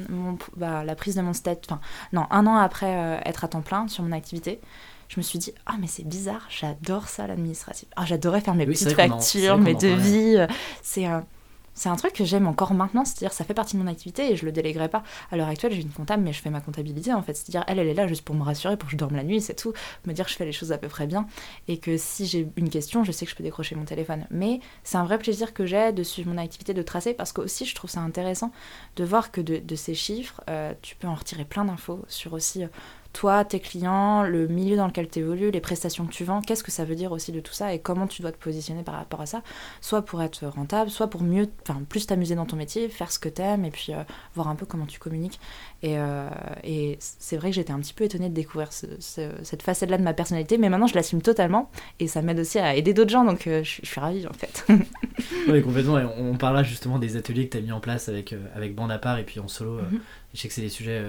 [0.56, 1.82] bah, la prise de mon state, enfin,
[2.14, 4.62] non, un an après euh, être à temps plein sur mon activité,
[5.10, 7.90] je me suis dit, ah, mais c'est bizarre, j'adore ça, l'administratif.
[7.98, 10.38] Ah, j'adorais faire mes petites factures, mes devis.
[10.38, 10.48] Euh,
[10.82, 11.26] c'est un
[11.74, 14.36] c'est un truc que j'aime encore maintenant, c'est-à-dire ça fait partie de mon activité et
[14.36, 15.04] je le déléguerai pas.
[15.32, 17.34] À l'heure actuelle, j'ai une comptable, mais je fais ma comptabilité en fait.
[17.34, 19.42] C'est-à-dire, elle, elle est là juste pour me rassurer, pour que je dorme la nuit,
[19.42, 19.74] c'est tout.
[20.06, 21.28] Me dire que je fais les choses à peu près bien
[21.68, 24.26] et que si j'ai une question, je sais que je peux décrocher mon téléphone.
[24.32, 27.42] Mais c'est un vrai plaisir que j'ai de suivre mon activité, de tracer, parce que
[27.42, 28.52] aussi je trouve ça intéressant
[28.96, 32.64] de voir que de, ces chiffres, euh, tu peux en retirer plein d'infos sur aussi.
[32.64, 32.68] Euh,
[33.14, 36.64] toi, tes clients, le milieu dans lequel tu évolues, les prestations que tu vends, qu'est-ce
[36.64, 38.96] que ça veut dire aussi de tout ça et comment tu dois te positionner par
[38.96, 39.42] rapport à ça,
[39.82, 43.20] soit pour être rentable, soit pour mieux, enfin plus t'amuser dans ton métier, faire ce
[43.20, 44.04] que t'aimes et puis euh,
[44.36, 45.40] voir un peu comment tu communiques.
[45.84, 46.30] Et, euh,
[46.64, 50.14] et c'est vrai que j'étais un petit peu étonnée de découvrir cette facette-là de ma
[50.14, 51.70] personnalité, mais maintenant je l'assume totalement
[52.00, 54.66] et ça m'aide aussi à aider d'autres gens, donc euh, je, suis ravie en fait.
[55.50, 56.00] oui, complètement.
[56.18, 59.00] on, parlera justement des ateliers que tu as mis en place avec, avec Bande à
[59.00, 59.74] part et puis en solo.
[59.74, 60.00] Mhm.
[60.34, 61.04] Je sais que c'est des sujets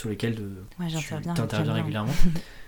[0.00, 0.50] sur lesquels de,
[0.98, 2.12] tu interviens régulièrement.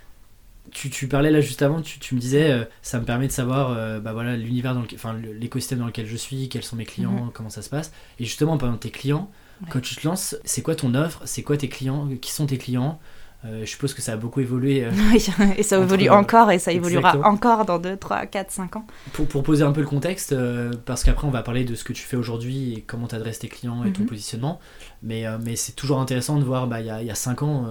[0.71, 3.31] tu, tu, parlais là juste avant, tu, tu me disais, euh, ça me permet de
[3.31, 7.25] savoir euh, bah voilà, l'univers, enfin l'écosystème dans lequel je suis, quels sont mes clients,
[7.25, 7.31] mhm.
[7.33, 7.91] comment ça se passe.
[8.19, 9.31] Et justement, pendant tes clients,
[9.69, 11.21] quand tu te lances, c'est quoi ton offre?
[11.25, 12.09] C'est quoi tes clients?
[12.21, 12.99] Qui sont tes clients?
[13.45, 14.85] Euh, je suppose que ça a beaucoup évolué.
[14.85, 15.25] Euh, oui,
[15.57, 18.87] et ça évolue encore et ça évoluera encore dans 2, 3, 4, 5 ans.
[19.11, 21.83] Pour, pour poser un peu le contexte, euh, parce qu'après on va parler de ce
[21.83, 24.07] que tu fais aujourd'hui et comment tu adresses tes clients et ton mhm.
[24.07, 24.59] positionnement,
[25.01, 27.67] mais, mais c'est toujours intéressant de voir bah, il y, a, y a 5 ans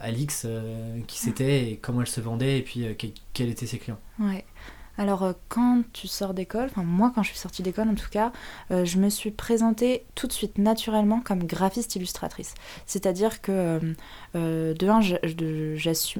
[0.00, 0.46] Alix
[1.06, 2.86] qui c'était et comment elle se vendait et puis
[3.32, 3.98] quels étaient ses clients.
[4.18, 4.44] Ouais.
[4.98, 8.08] Alors euh, quand tu sors d'école, enfin moi quand je suis sortie d'école en tout
[8.10, 8.32] cas,
[8.70, 12.54] euh, je me suis présentée tout de suite naturellement comme graphiste illustratrice.
[12.86, 13.80] C'est-à-dire que
[14.34, 15.00] euh, de un,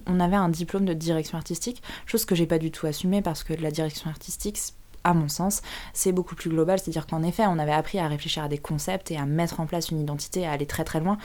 [0.06, 3.44] on avait un diplôme de direction artistique, chose que j'ai pas du tout assumée parce
[3.44, 4.58] que la direction artistique,
[5.04, 5.62] à mon sens,
[5.92, 6.78] c'est beaucoup plus global.
[6.78, 9.66] C'est-à-dire qu'en effet, on avait appris à réfléchir à des concepts et à mettre en
[9.66, 11.16] place une identité, à aller très très loin.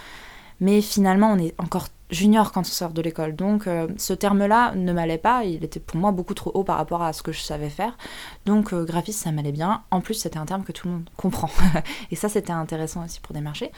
[0.62, 3.36] Mais finalement, on est encore junior quand on sort de l'école.
[3.36, 6.78] Donc euh, ce terme-là ne m'allait pas, il était pour moi beaucoup trop haut par
[6.78, 7.98] rapport à ce que je savais faire.
[8.46, 9.84] Donc euh, graphiste, ça m'allait bien.
[9.92, 11.50] En plus, c'était un terme que tout le monde comprend.
[12.12, 13.72] et ça, c'était intéressant aussi pour démarcher.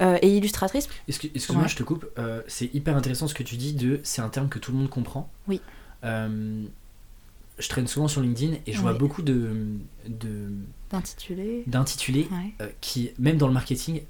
[0.00, 0.88] Euh, et illustratrice...
[1.08, 2.06] Excuse-moi, je te coupe.
[2.46, 4.90] c'est hyper intéressant ce que tu dis de c'est un terme que tout le monde
[4.90, 5.28] comprend.
[5.48, 5.60] Oui.
[6.02, 9.50] je traîne souvent sur LinkedIn et je vois beaucoup de...
[10.90, 11.64] D'intitulés.
[11.66, 12.28] D'intitulés
[12.80, 14.02] qui, même dans le marketing,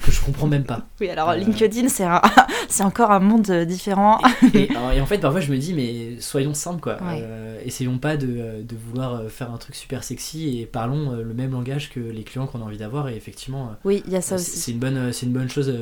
[0.00, 0.86] que je comprends même pas.
[1.00, 2.06] Oui, alors euh, LinkedIn, c'est,
[2.68, 4.20] c'est encore un monde euh, différent.
[4.54, 4.68] Et,
[5.00, 6.98] en fait, parfois, je me dis, mais soyons simples, quoi.
[7.02, 11.52] Euh, essayons pas de, de, vouloir faire un truc super sexy et parlons le même
[11.52, 13.08] langage que les clients qu'on a envie d'avoir.
[13.08, 14.58] Et effectivement, oui, il y a ça aussi.
[14.58, 15.72] C'est une bonne, c'est une bonne chose.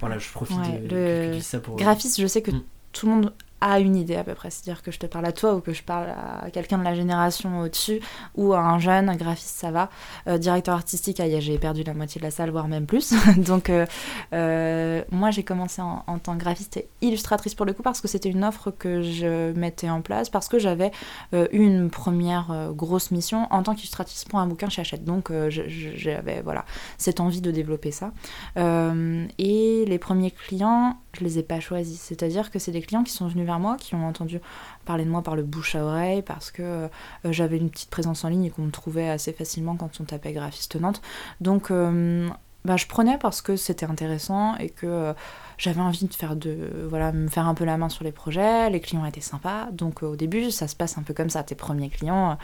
[0.00, 1.76] voilà, je profite de, ça pour.
[1.76, 2.62] Graphiste, je sais que mm.
[2.92, 3.32] tout le monde
[3.80, 4.50] une idée à peu près.
[4.50, 6.94] C'est-à-dire que je te parle à toi ou que je parle à quelqu'un de la
[6.94, 8.00] génération au-dessus
[8.34, 9.90] ou à un jeune, un graphiste, ça va.
[10.28, 13.14] Euh, directeur artistique, j'ai perdu la moitié de la salle, voire même plus.
[13.36, 13.86] Donc, euh,
[14.32, 18.08] euh, moi, j'ai commencé en, tant que graphiste et illustratrice pour le coup parce que
[18.08, 20.90] c'était une offre que je mettais en place, parce que j'avais
[21.32, 25.04] eu une première grosse mission en tant qu'illustratrice pour un bouquin chez Hachette.
[25.04, 26.64] Donc, j'avais voilà,
[26.98, 28.12] cette envie de développer ça.
[28.56, 32.00] et les premiers clients, je les ai pas choisis.
[32.00, 34.40] C'est-à-dire que c'est des clients qui sont venus vers moi, qui ont entendu
[34.84, 36.88] parler de moi par le bouche à oreille, parce que euh,
[37.24, 40.32] j'avais une petite présence en ligne et qu'on me trouvait assez facilement quand on tapait
[40.32, 41.02] graphiste Nantes.
[41.40, 42.28] Donc euh,
[42.64, 45.12] bah, je prenais parce que c'était intéressant et que euh,
[45.58, 48.70] j'avais envie de faire de voilà me faire un peu la main sur les projets
[48.70, 49.70] les clients étaient sympas.
[49.72, 51.42] Donc au début ça se passe un peu comme ça.
[51.42, 52.38] Tes premiers clients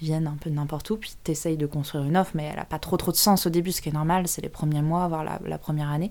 [0.00, 2.50] ils viennent un peu de n'importe où puis tu essayes de construire une offre mais
[2.52, 4.28] elle a pas trop trop de sens au début ce qui est normal.
[4.28, 6.10] C'est les premiers mois voire la, la première année.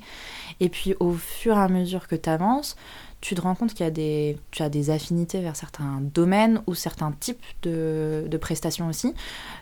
[0.60, 2.76] Et puis au fur et à mesure que tu avances
[3.24, 6.62] tu te rends compte qu'il y a des, tu as des affinités vers certains domaines
[6.68, 9.14] ou certains types de, de prestations aussi.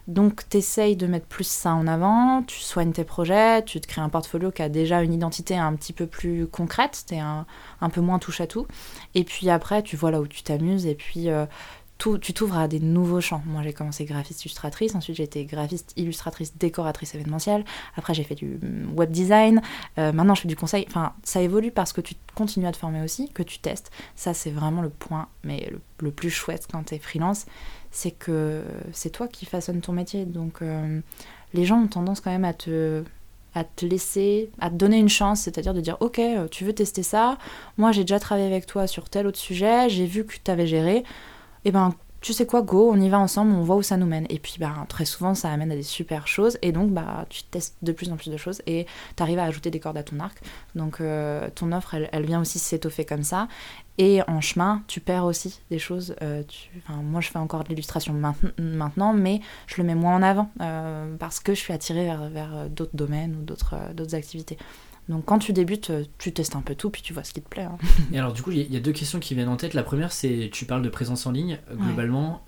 [0.07, 3.85] Donc tu essayes de mettre plus ça en avant, tu soignes tes projets, tu te
[3.85, 7.19] crées un portfolio qui a déjà une identité un petit peu plus concrète, tu es
[7.19, 7.45] un,
[7.81, 8.65] un, peu moins touche à tout.
[9.13, 11.45] Et puis après, tu vois là où tu t'amuses et puis euh,
[12.19, 13.41] tu t'ouvres à des nouveaux champs.
[13.45, 17.63] Moi, j'ai commencé graphiste illustratrice, ensuite j'ai été graphiste illustratrice décoratrice événementielle,
[17.95, 19.61] après j'ai fait du mm, web design,
[19.97, 20.85] euh, maintenant je fais du conseil.
[20.87, 23.91] Enfin, ça évolue parce que tu continues à te former aussi, que tu testes.
[24.15, 27.45] Ça, c'est vraiment le point, mais le, plus chouette quand tu es freelance,
[27.91, 30.25] c'est que c'est toi qui façonnes ton métier.
[30.25, 30.99] Donc, euh,
[31.53, 33.03] les gens ont tendance quand même à te
[33.53, 36.73] à te laisser, à te donner une chance, c'est-à-dire de dire ok, euh, tu veux
[36.73, 37.37] tester ça,
[37.77, 40.67] moi j'ai déjà travaillé avec toi sur tel autre sujet, j'ai vu que tu avais
[40.67, 41.03] géré,
[41.65, 44.05] eh ben tu sais quoi, go, on y va ensemble, on voit où ça nous
[44.05, 44.27] mène.
[44.29, 47.43] Et puis bah, très souvent ça amène à des super choses, et donc bah, tu
[47.43, 48.85] testes de plus en plus de choses, et
[49.17, 50.37] tu arrives à ajouter des cordes à ton arc.
[50.75, 53.47] Donc euh, ton offre, elle, elle vient aussi s'étoffer comme ça,
[53.97, 56.15] et en chemin, tu perds aussi des choses.
[56.21, 56.43] Euh,
[56.89, 58.13] moi, je fais encore de l'illustration
[58.59, 62.69] maintenant, mais je le mets moins en avant euh, parce que je suis attirée vers,
[62.69, 64.57] d'autres domaines ou d'autres activités.
[65.09, 67.49] Donc quand tu débutes, tu testes un peu tout, puis tu vois ce qui te
[67.49, 67.63] plaît.
[67.63, 67.77] Hein.
[68.13, 69.73] Et alors du coup, il y, a deux questions qui viennent en tête.
[69.73, 71.59] La première, c'est tu parles de présence en ligne.
[71.73, 72.45] Globalement,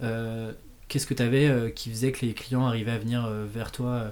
[0.87, 4.11] qu'est-ce que tu avais qui faisait que les clients arrivaient à venir vers toi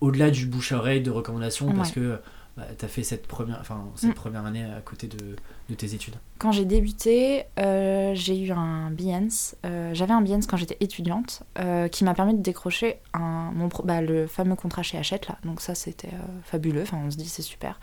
[0.00, 1.72] au-delà du bouche à oreille de recommandations?
[1.72, 2.18] Parce que
[2.56, 4.14] bah, tu as fait cette première, enfin, cette mm.
[4.14, 5.36] première année à côté de,
[5.68, 9.56] de tes études Quand j'ai débuté, euh, j'ai eu un Behance.
[9.64, 14.00] Euh, J'avais un Behance quand j'étais étudiante euh, qui m'a permis de décrocher mon, bah,
[14.00, 15.28] le fameux contrat chez Hachette.
[15.28, 15.38] Là.
[15.44, 16.10] Donc ça, c'était
[16.44, 16.82] fabuleux.
[16.82, 17.80] Enfin, on se dit, c'est super.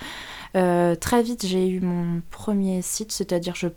[0.53, 3.67] très vite, j'ai eu mon premier site, c'est-à-dire je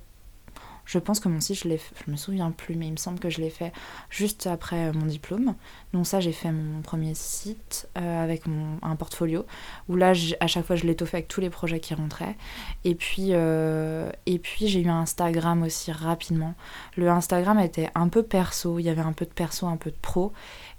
[0.87, 3.19] je pense que mon site, je l'ai je me souviens plus, mais il me semble
[3.19, 3.73] que je l'ai fait
[4.09, 5.55] juste après euh, mon diplôme.
[5.93, 9.45] Donc ça, j'ai fait mon premier site euh, avec mon, un portfolio,
[9.89, 12.37] où là, à chaque fois, je l'étoffais avec tous les projets qui rentraient.
[12.85, 14.11] Et puis, euh,
[14.43, 16.55] puis j'ai eu un Instagram aussi rapidement.
[16.97, 19.91] Le Instagram était un peu perso, il y avait un peu de perso, un peu
[19.91, 20.33] de pro.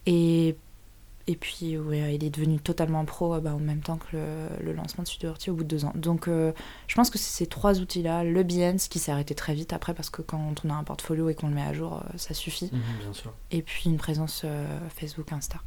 [0.05, 0.55] Et
[1.29, 4.15] et puis, ouais, il est devenu totalement pro euh, bah, en même temps que
[4.63, 5.91] le, lancement de Studio Horty au bout de deux ans.
[5.93, 6.53] Donc, euh,
[6.87, 8.23] je pense que c'est ces trois outils-là.
[8.23, 11.27] Le Behance, qui s'est arrêté très vite après, parce que quand on a un portfolio
[11.27, 12.69] et qu'on le met à jour, euh, ça suffit.
[12.71, 13.33] Mhm, bien sûr.
[13.51, 14.45] Et puis, une présence
[14.95, 15.59] Facebook, Insta.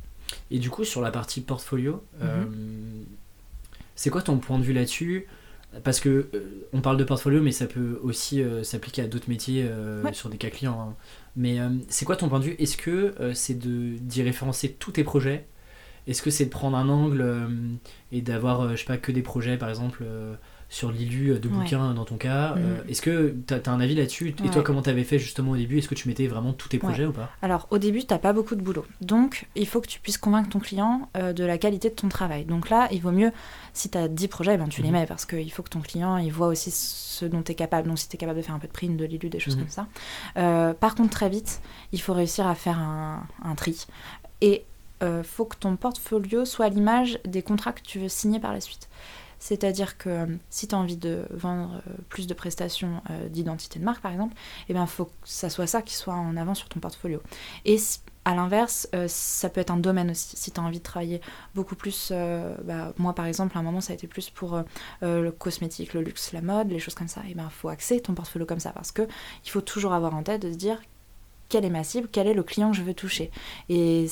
[0.50, 3.04] Et du coup, sur la partie portfolio, mhm.
[3.96, 5.26] c'est quoi ton point de vue là-dessus?
[5.84, 6.28] Parce que
[6.72, 9.68] on parle de portfolio, mais ça peut aussi s'appliquer à d'autres métiers
[10.12, 10.80] sur des cas clients.
[10.80, 10.94] Hein.
[11.36, 12.56] Mais c'est quoi ton point de vue?
[12.58, 15.46] Est-ce que c'est d'y référencer tous tes projets?
[16.10, 17.46] Est-ce que c'est de prendre un angle euh,
[18.10, 20.34] et d'avoir, euh, je sais pas, que des projets, par exemple, euh,
[20.68, 22.90] sur l'ILU de bouquins dans ton cas mm.
[22.90, 24.34] Est-ce que tu as, un avis là-dessus?
[24.44, 25.78] Et toi, comment tu avais fait justement au début?
[25.78, 27.30] Est-ce que tu mettais vraiment tous tes projets ou pas?
[27.42, 28.84] Alors, au début, tu pas beaucoup de boulot.
[29.00, 32.44] Donc, il faut que tu puisses convaincre ton client de la qualité de ton travail.
[32.44, 33.32] Donc là, il vaut mieux,
[33.72, 35.00] si tu as 10 projets, ben, tu les mhm.
[35.00, 37.88] mets parce qu'il faut que ton client il voit aussi ce dont tu es capable.
[37.88, 39.56] Donc, si tu es capable de faire un peu de print, de l'ILU, des choses
[39.56, 39.62] mhm.
[39.62, 39.86] comme
[40.34, 40.74] ça.
[40.74, 41.60] par contre, très vite,
[41.92, 43.86] il faut réussir à faire un, un tri.
[44.40, 44.64] Et
[45.02, 48.52] euh, faut que ton portfolio soit à l'image des contrats que tu veux signer par
[48.52, 48.88] la suite.
[49.38, 53.84] C'est-à-dire que euh, si tu as envie de vendre euh, plus de prestations d'identité de
[53.84, 54.34] marque, par exemple,
[54.68, 57.22] eh ben, faut que ça soit ça qui soit en avant sur ton portfolio.
[57.64, 57.78] Et
[58.26, 60.36] à l'inverse, ça peut être un domaine aussi.
[60.36, 61.22] Si tu as envie de travailler
[61.54, 62.12] beaucoup plus,
[62.64, 64.62] bah, moi par exemple, à un moment, ça a été plus pour
[65.00, 67.22] le cosmétique, le luxe, la mode, les choses comme ça.
[67.24, 69.08] Il eh ben, faut axer ton portfolio comme ça parce que
[69.46, 70.80] il faut toujours avoir en tête de se dire
[71.50, 73.30] quelle est ma cible, quel est le client que je veux toucher.
[73.68, 74.06] Et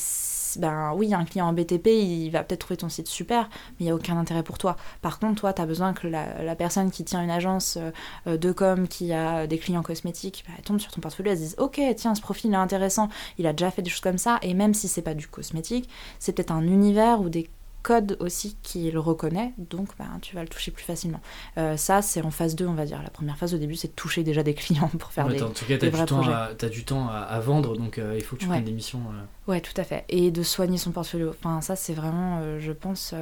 [0.56, 3.84] ben oui, un client en BTP, il va peut-être trouver ton site super, mais il
[3.84, 4.76] n'y a aucun intérêt pour toi.
[5.02, 7.78] Par contre, toi, tu as besoin que la, personne qui tient une agence
[8.26, 11.38] euh, de com, qui a des clients cosmétiques, bah, elle tombe sur ton portfolio, elle
[11.38, 14.18] se dise Ok, tiens, ce profil est intéressant, il a déjà fait des choses comme
[14.18, 17.48] ça, et même si c'est pas du cosmétique, c'est peut-être un univers ou des
[17.82, 21.20] code aussi qui le reconnaît, donc ben, tu vas le toucher plus facilement.
[21.56, 23.02] Euh, ça, c'est en phase 2, on va dire.
[23.02, 25.50] La première phase au début, c'est de toucher déjà des clients pour faire des, En
[25.50, 28.64] tout cas, tu as, du temps à, vendre, donc euh, il faut que tu prennes
[28.64, 29.00] des missions.
[29.00, 29.50] Euh.
[29.50, 30.04] Ouais, tout à fait.
[30.08, 31.30] Et de soigner son portfolio.
[31.30, 33.14] Enfin, ça, c'est vraiment, je pense,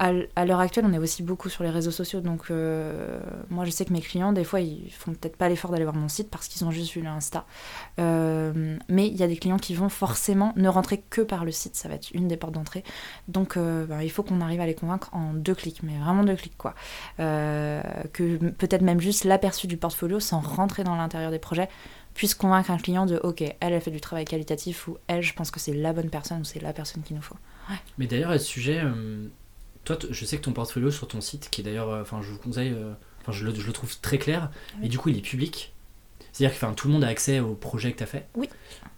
[0.00, 2.20] à l'heure actuelle, on est aussi beaucoup sur les réseaux sociaux.
[2.20, 3.18] Donc, euh,
[3.50, 5.96] moi, je sais que mes clients, des fois, ils font peut-être pas l'effort d'aller voir
[5.96, 7.46] mon site parce qu'ils ont juste vu l'Insta.
[7.98, 11.50] Euh, mais il y a des clients qui vont forcément ne rentrer que par le
[11.50, 11.74] site.
[11.74, 12.84] Ça va être une des portes d'entrée.
[13.26, 16.22] Donc, euh, ben, il faut qu'on arrive à les convaincre en deux clics, mais vraiment
[16.22, 16.74] deux clics, quoi.
[17.16, 21.68] que peut-être même juste l'aperçu du portfolio sans rentrer dans l'intérieur des projets
[22.14, 25.34] puisse convaincre un client de OK, elle, a fait du travail qualitatif ou elle, je
[25.34, 27.36] pense que c'est la bonne personne ou c'est la personne qu'il nous faut.
[27.96, 28.80] Mais d'ailleurs, à ce sujet
[29.96, 32.30] toi, je sais que ton portfolio sur ton site, qui est d'ailleurs, euh, enfin, je
[32.30, 34.50] vous conseille, euh, enfin, je, le, trouve très clair,
[34.82, 35.72] et du coup, il est public.
[36.32, 38.26] C'est-à-dire que tout le monde a accès au projet que tu as fait.
[38.34, 38.48] Oui.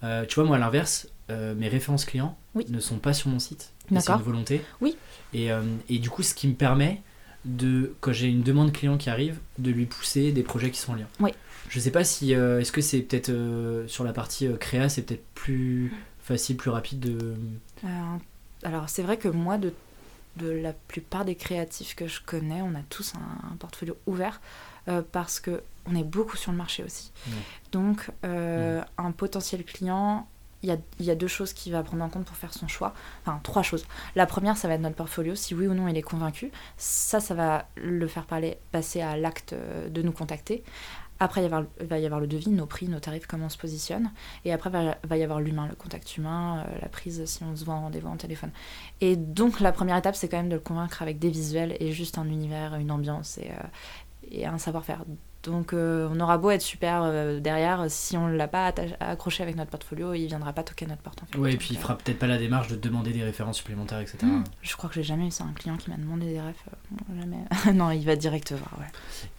[0.02, 3.72] Euh, tu vois, moi, à l'inverse, mes références clients ne sont pas sur mon site.
[3.88, 4.62] C'est une volonté.
[4.80, 4.96] Oui.
[5.32, 5.50] Et,
[5.88, 7.02] et, du coup, ce qui me permet
[7.44, 10.92] de, quand j'ai une demande client qui arrive, de lui pousser des projets qui sont
[10.92, 11.06] en lien.
[11.20, 11.30] Oui.
[11.68, 13.32] Je sais pas si, est-ce que c'est peut-être
[13.86, 17.36] sur la partie créa, c'est peut-être plus facile, plus rapide de.
[18.64, 19.72] alors, c'est vrai que moi, de
[20.40, 24.40] de la plupart des créatifs que je connais, on a tous un, portfolio ouvert
[24.88, 27.10] euh, parce que on est beaucoup sur le marché aussi.
[27.72, 30.28] Donc, euh, un potentiel client,
[30.62, 32.92] il y, a, deux choses qu'il va prendre en compte pour faire son choix.
[33.22, 33.86] Enfin, trois choses.
[34.14, 36.52] La première, ça va être notre portfolio, si oui ou non il est convaincu.
[36.76, 40.62] Ça, ça va le faire parler, passer à l'acte de nous contacter.
[41.20, 44.10] Après, il va y avoir le devis, nos prix, nos tarifs, comment on se positionne.
[44.44, 47.64] Et après, il va y avoir l'humain, le contact humain, la prise si on se
[47.64, 48.50] voit en rendez-vous en téléphone.
[49.00, 51.92] Et donc, la première étape, c'est quand même de le convaincre avec des visuels et
[51.92, 53.50] juste un univers, une ambiance et,
[54.30, 55.04] et un savoir-faire.
[55.42, 59.42] Donc euh, on aura beau être super euh, derrière, si on ne l'a pas accroché
[59.42, 61.22] avec notre portfolio, il viendra pas toquer notre porte.
[61.22, 61.38] En fait.
[61.38, 64.18] Ouais, et puis il fera peut-être pas la démarche de demander des références supplémentaires, etc.
[64.22, 66.64] Hmm, je crois que j'ai jamais eu ça, un client qui m'a demandé des refs.
[66.68, 67.38] Euh, jamais.
[67.74, 68.86] non, il va direct voir, ouais.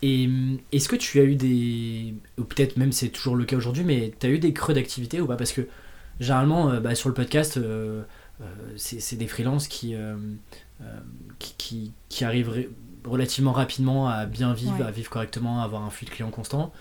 [0.02, 0.28] Et
[0.72, 2.16] est-ce que tu as eu des.
[2.40, 5.22] Ou peut-être même c'est toujours le cas aujourd'hui, mais tu as eu des creux d'activité
[5.22, 5.36] ou pas?
[5.36, 5.68] Parce que
[6.20, 7.60] généralement, bah, sur le podcast,
[8.76, 9.96] c'est des freelances qui,
[11.38, 12.70] qui, qui, qui arriveraient
[13.06, 16.72] relativement rapidement à bien vivre, à vivre correctement, à avoir un flux de clients constant.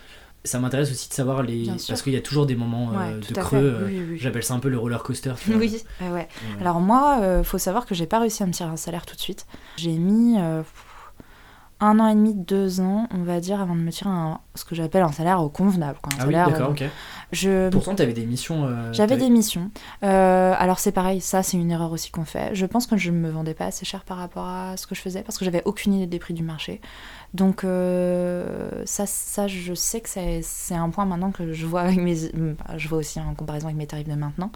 [0.43, 1.67] Ça m'intéresse aussi de savoir les.
[1.87, 3.59] Parce qu'il y a toujours des moments euh, de creux.
[3.59, 5.35] Euh, j'appelle ça un peu le roller coaster.
[5.49, 6.29] oui, ouais.
[6.61, 9.05] Alors, moi, il euh, faut savoir que j'ai pas réussi à me tirer un salaire
[9.05, 9.47] tout de suite.
[9.77, 10.37] J'ai mis
[11.81, 14.64] un an et demi, deux ans, on va dire, avant de me tirer un, ce
[14.64, 15.99] que j'appelle un salaire convenable.
[16.03, 16.85] Quoi, un ah oui, d'accord, ok.
[17.33, 17.69] Je...
[17.71, 18.69] Pourtant, tu avais des missions.
[18.93, 19.71] J'avais des missions.
[20.03, 22.55] alors, c'est pareil, ça, c'est une erreur aussi qu'on fait.
[22.55, 24.95] Je pense que je ne me vendais pas assez cher par rapport à ce que
[24.95, 26.81] je faisais parce que j'avais aucune idée des prix du marché.
[27.33, 31.99] Donc euh, ça, ça, je sais que c'est un point maintenant que je vois avec
[31.99, 32.16] mes,
[32.77, 34.51] je vois aussi en comparaison avec mes tarifs de maintenant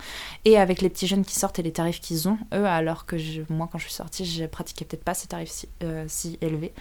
[0.44, 3.16] et avec les petits jeunes qui sortent et les tarifs qu'ils ont eux, alors que
[3.52, 6.74] moi quand je suis sortie, j'ai pratiqué peut-être pas ces tarifs si, euh, si élevés.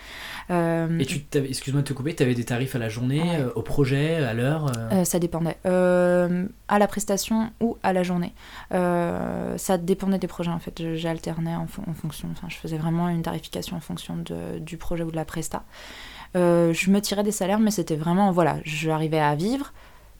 [0.50, 3.22] Euh, et tu, excuse-moi de te couper, tu avais des tarifs à la journée,
[3.56, 4.72] au projet, à l'heure
[5.06, 8.34] Ça dépendait, à la prestation ou à la journée.
[8.72, 10.96] ça dépendait des projets en fait.
[10.96, 15.04] J'alternais en, en, fonction, enfin je faisais vraiment une tarification en fonction de, du projet
[15.04, 15.63] ou de la presta.
[16.36, 19.74] Euh, je me tirais des salaires, mais c'était vraiment, voilà, j'arrivais à vivre,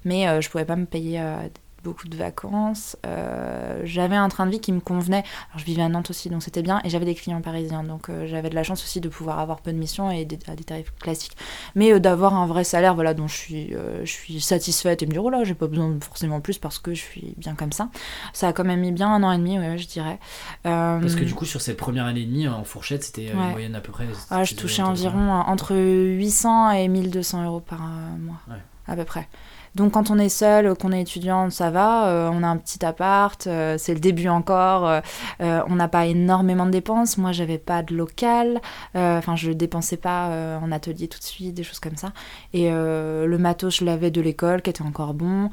[0.06, 1.48] mais euh, je pouvais pas me payer euh,
[1.84, 2.98] beaucoup de vacances.
[3.06, 5.24] Euh, j'avais un train de vie qui me convenait.
[5.50, 6.82] Alors, je vivais à Nantes aussi, donc c'était bien.
[6.84, 9.62] Et j'avais des clients parisiens, donc euh, j'avais de la chance aussi de pouvoir avoir
[9.62, 11.36] peu de missions et des, à des tarifs classiques.
[11.76, 15.12] Mais euh, d'avoir un vrai salaire, voilà, dont je suis, je suis satisfaite et me
[15.12, 17.90] dire, oh là, j'ai pas besoin forcément plus parce que je suis bien comme ça.
[18.32, 20.20] Ça a quand même mis bien un an et demi, ouais, je dirais.
[20.64, 23.76] Parce que du coup, sur cette première année et demie, en fourchette, c'était une moyenne
[23.76, 24.08] à peu près.
[24.30, 28.40] Ah, je touchais environ entre 800 et 1200 euros par mois,
[28.88, 29.28] à peu près.
[29.76, 32.86] Donc quand on est seul, qu'on est étudiante, ça va, euh, on a un petit
[32.86, 37.18] appart, euh, c'est le début encore, euh, on n'a pas énormément de dépenses.
[37.18, 38.62] Moi, j'avais pas de local,
[38.94, 42.14] enfin je dépensais pas en atelier tout de suite, des choses comme ça.
[42.54, 45.50] Et le matos, je l'avais de l'école, qui était encore bon.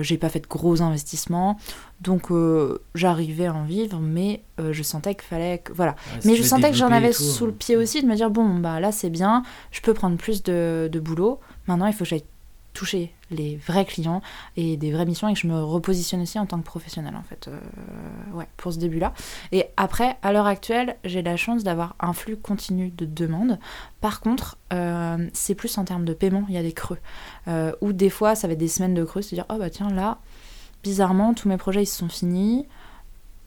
[0.00, 1.56] J'ai pas fait de gros investissements.
[2.00, 2.28] Donc
[2.94, 5.96] j'arrivais à en vivre, mais je sentais qu'il fallait que voilà.
[6.24, 8.80] mais je sentais que j'en avais sous le pied aussi de me dire bon bah
[8.80, 11.40] là c'est bien, je peux prendre plus de, de boulot.
[11.66, 12.24] Maintenant il faut que j'aille
[12.76, 14.20] toucher les vrais clients
[14.56, 17.22] et des vraies missions et que je me repositionne aussi en tant que professionnel en
[17.22, 17.58] fait euh,
[18.34, 19.14] ouais pour ce début là
[19.50, 23.58] et après à l'heure actuelle j'ai la chance d'avoir un flux continu de demandes.
[24.00, 26.98] Par contre euh, c'est plus en termes de paiement il y a des creux.
[27.48, 29.70] Euh, ou des fois ça va être des semaines de creux c'est dire oh bah
[29.70, 30.18] tiens là
[30.82, 32.66] bizarrement tous mes projets ils se sont finis.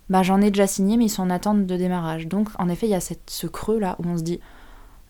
[0.09, 2.27] Bah j'en ai déjà signé mais ils sont en attente de démarrage.
[2.27, 4.39] Donc en effet il y a cette, ce creux là où on se dit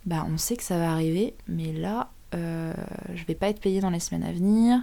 [0.06, 2.74] bah on sait que ça va arriver mais là euh,
[3.14, 4.80] je vais pas être payée dans les semaines à venir,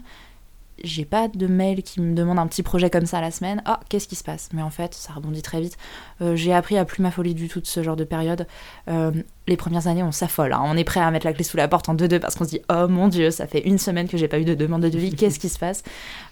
[0.83, 3.63] j'ai pas de mail qui me demande un petit projet comme ça la semaine.
[3.65, 4.51] Ah, qu'est-ce qui se passe?
[4.53, 5.77] Mais en fait, ça rebondit très vite.
[6.21, 8.47] Euh, j'ai appris à plus ma folie du tout de ce genre de période.
[8.89, 9.13] Euh,
[9.49, 10.53] les premières années, on s'affole.
[10.53, 10.63] Hein.
[10.65, 12.51] On est prêt à mettre la clé sous la porte en 2-2 parce qu'on se
[12.51, 14.89] dit Oh mon dieu, ça fait une semaine que j'ai pas eu de demande de
[14.89, 15.83] devis, qu'est-ce qui se passe?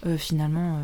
[0.06, 0.78] Euh, Finalement,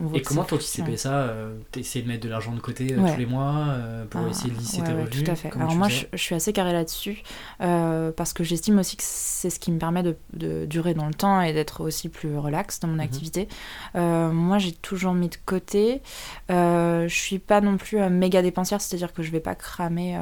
[0.00, 1.34] on voit Et comment payé ça
[1.70, 3.76] T'essayes de mettre de l'argent de côté tous les mois
[4.10, 5.24] pour ah, essayer de lisser tes revenus?
[5.24, 5.52] Tout à fait.
[5.54, 7.22] Alors moi, je, suis assez carré là-dessus
[7.58, 11.14] parce que j'estime aussi que c'est ce qui me permet de, de, durer dans le
[11.14, 13.00] temps et d'être aussi plus relax dans mon mhm.
[13.00, 13.48] activité.
[13.94, 16.02] moi, j'ai toujours mis de côté.
[16.48, 20.18] je suis pas non plus méga dépensière, c'est-à-dire que je vais pas cramer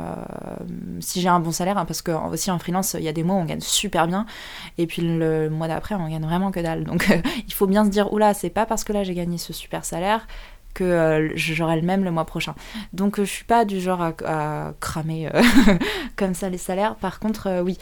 [1.01, 3.22] si j'ai un bon salaire, hein, parce que aussi en freelance, il y a des
[3.22, 4.26] mois où on gagne super bien,
[4.79, 6.85] et puis le mois d'après, on gagne vraiment que dalle.
[6.85, 7.09] Donc
[7.46, 9.85] il faut bien se dire, oula, c'est pas parce que là j'ai gagné ce super
[9.85, 10.26] salaire
[10.75, 12.55] que euh, j'aurai le même le mois prochain.
[12.93, 15.43] Donc euh, je suis pas du genre à, cramer euh,
[16.17, 16.97] comme ça les salaires.
[16.97, 17.79] Par contre, oui,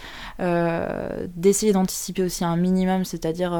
[1.34, 3.50] d'essayer d'anticiper aussi un minimum, c'est-à-dire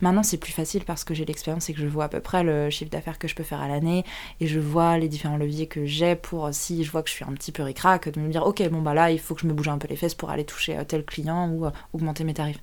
[0.00, 2.42] maintenant c'est plus facile parce que j'ai l'expérience et que je vois à peu près
[2.42, 4.04] le chiffre d'affaires que je peux faire à l'année
[4.40, 7.24] et je vois les différents leviers que j'ai pour si je vois que je suis
[7.24, 9.46] un petit peu ricrac, de me dire ok bon bah là il faut que je
[9.46, 12.62] me bouge un peu les fesses pour aller toucher tel client ou augmenter mes tarifs.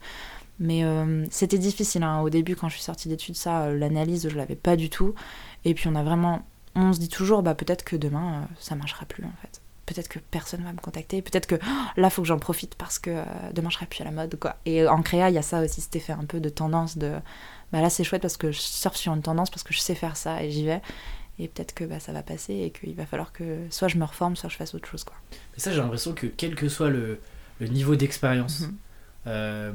[0.59, 0.83] Mais
[1.29, 2.21] c'était difficile hein.
[2.21, 5.13] au début quand je suis sortie d'études, ça, l'analyse je l'avais pas du tout.
[5.67, 8.75] Et puis on a vraiment, on se dit toujours, bah peut-être que demain euh, ça
[8.75, 9.61] marchera plus en fait.
[9.85, 11.21] Peut-être que personne va me contacter.
[11.21, 14.01] Peut-être que oh, là faut que j'en profite parce que euh, demain je serai plus
[14.01, 14.55] à la mode quoi.
[14.65, 17.11] Et en créa il y a ça aussi cet effet un peu de tendance de,
[17.73, 19.93] bah là c'est chouette parce que je surfe sur une tendance parce que je sais
[19.93, 20.81] faire ça et j'y vais.
[21.37, 24.05] Et peut-être que bah, ça va passer et qu'il va falloir que soit je me
[24.05, 25.17] reforme, soit je fasse autre chose quoi.
[25.31, 27.19] Mais ça j'ai l'impression que quel que soit le,
[27.59, 28.75] le niveau d'expérience, mhm.
[29.27, 29.73] euh,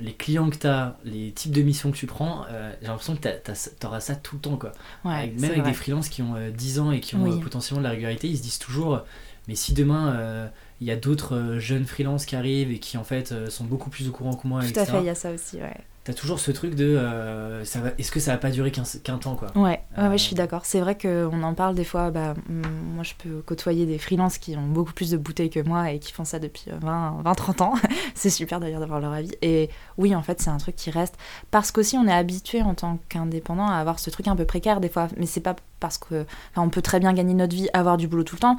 [0.00, 2.44] les clients que tu as, les types de missions que tu prends,
[2.80, 4.56] j'ai l'impression que tu auras ça tout le temps.
[4.56, 4.72] Quoi.
[5.04, 8.28] même avec des freelances qui ont 10 ans et qui ont potentiellement de la régularité,
[8.28, 9.02] ils se disent toujours
[9.46, 13.48] mais si demain il y a d'autres jeunes freelances qui arrivent et qui en fait
[13.48, 15.56] sont beaucoup plus au courant que moi, tout à fait, il y a ça aussi,
[15.56, 15.76] ouais.
[16.04, 19.16] T'as toujours ce truc de euh, ça va, est-ce que ça va pas durer qu'un
[19.16, 19.48] temps quoi?
[19.56, 20.66] Ouais, ouais, je suis d'accord.
[20.66, 24.54] C'est vrai qu'on en parle des fois bah, moi je peux côtoyer des freelances qui
[24.54, 27.60] ont beaucoup plus de bouteilles que moi et qui font ça depuis 20 20 30
[27.62, 27.74] ans.
[28.14, 29.32] C'est super d'ailleurs d'avoir leur avis.
[29.40, 31.14] Et oui en fait c'est un truc qui reste.
[31.50, 34.80] Parce qu'aussi on est habitué en tant qu'indépendant à avoir ce truc un peu précaire
[34.80, 35.08] des fois.
[35.16, 38.24] Mais c'est pas parce que on peut très bien gagner notre vie avoir du boulot
[38.24, 38.56] tout le temps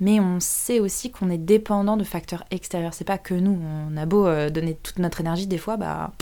[0.00, 2.94] mais on sait aussi qu'on est dépendant de facteurs extérieurs.
[2.94, 3.58] C'est pas que nous,
[3.90, 6.12] on a beau euh, donner toute notre énergie, des fois, bah,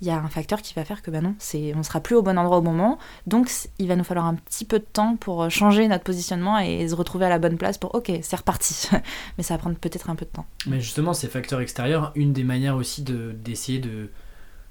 [0.00, 2.14] il y a un facteur qui va faire que ben non, c'est, on sera plus
[2.14, 2.98] au bon endroit au moment.
[3.26, 6.58] Donc il va nous falloir un petit peu de temps pour euh, changer notre positionnement
[6.58, 8.88] et se retrouver à la bonne place pour ok, c'est reparti.
[9.38, 10.46] Mais ça va prendre peut-être un peu de temps.
[10.66, 14.10] Mais justement, ces facteurs extérieurs, une des manières aussi de, d'essayer de,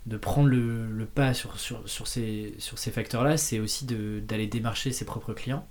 [0.05, 4.47] de prendre le, le pas sur, sur, sur, ces, sur ces facteurs-là, c'est aussi d'aller
[4.47, 5.67] démarcher ses propres clients.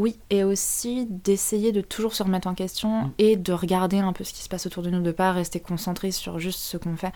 [0.00, 3.12] Oui, et aussi d'essayer de toujours se remettre en question mm.
[3.18, 5.60] et de regarder un peu ce qui se passe autour de nous, de pas rester
[5.60, 7.12] concentré sur juste ce qu'on fait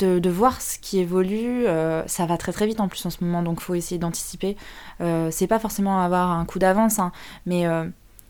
[0.00, 1.68] de, voir ce qui évolue.
[1.68, 4.56] Euh, ça va très très vite en plus en ce moment, donc faut essayer d'anticiper.
[5.00, 7.12] Euh, c'est pas forcément avoir un coup d'avance, hein,
[7.46, 7.84] mais euh,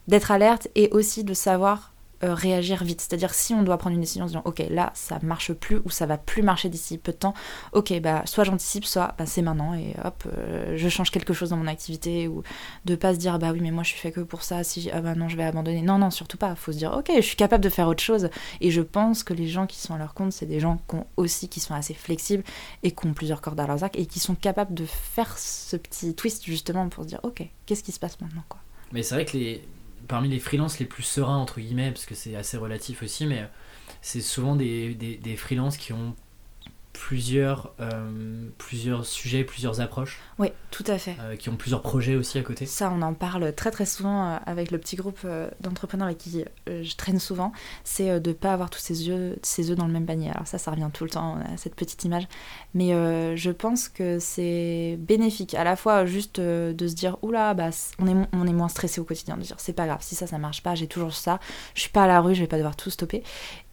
[0.09, 1.95] d'être alerte et aussi de savoir
[2.25, 3.01] euh, réagir vite.
[3.01, 5.91] C'est-à-dire si on doit prendre une décision en disant ok là ça marche plus ou
[5.91, 7.35] ça va plus marcher d'ici peu de temps,
[7.73, 11.51] ok bah soit j'anticipe, soit bah, c'est maintenant et hop euh, je change quelque chose
[11.51, 12.43] dans mon activité ou
[12.85, 14.91] de pas se dire bah oui mais moi je suis fait que pour ça, si
[14.93, 15.83] ah bah non je vais abandonner.
[15.83, 18.31] Non non surtout pas, faut se dire ok je suis capable de faire autre chose
[18.61, 20.97] et je pense que les gens qui sont à leur compte c'est des gens qui
[20.97, 22.45] ont aussi qui sont assez flexibles
[22.83, 25.77] et qui ont plusieurs cordes à leurs arcs et qui sont capables de faire ce
[25.77, 28.61] petit twist justement pour se dire ok qu'est-ce qui se passe maintenant quoi.
[28.93, 29.63] Mais c'est vrai que les,
[30.07, 33.49] parmi les freelances les plus sereins, entre guillemets, parce que c'est assez relatif aussi, mais
[34.01, 36.15] c'est souvent des, des, freelances qui ont
[36.97, 40.19] plusieurs, euh, plusieurs sujets, plusieurs approches.
[40.39, 41.15] Oui, tout à fait.
[41.21, 42.65] Euh, qui ont plusieurs projets aussi à côté.
[42.65, 45.27] Ça, on en parle très très souvent euh, avec le petit groupe
[45.61, 47.53] d'entrepreneurs avec qui je traîne souvent.
[47.85, 50.31] C'est de ne pas avoir tous ses œufs, ses œufs dans le même panier.
[50.31, 52.27] Alors ça, ça revient tout le temps, cette petite image.
[52.75, 52.89] Mais
[53.37, 55.55] je pense que c'est bénéfique.
[55.55, 59.01] À la fois juste de se dire, oula, bah, on, est, on est moins stressé
[59.01, 59.37] au quotidien.
[59.37, 61.41] De dire, c'est pas grave, si ça, ça marche pas, j'ai toujours ça.
[61.75, 63.23] Je suis pas à la rue, je vais pas devoir tout stopper.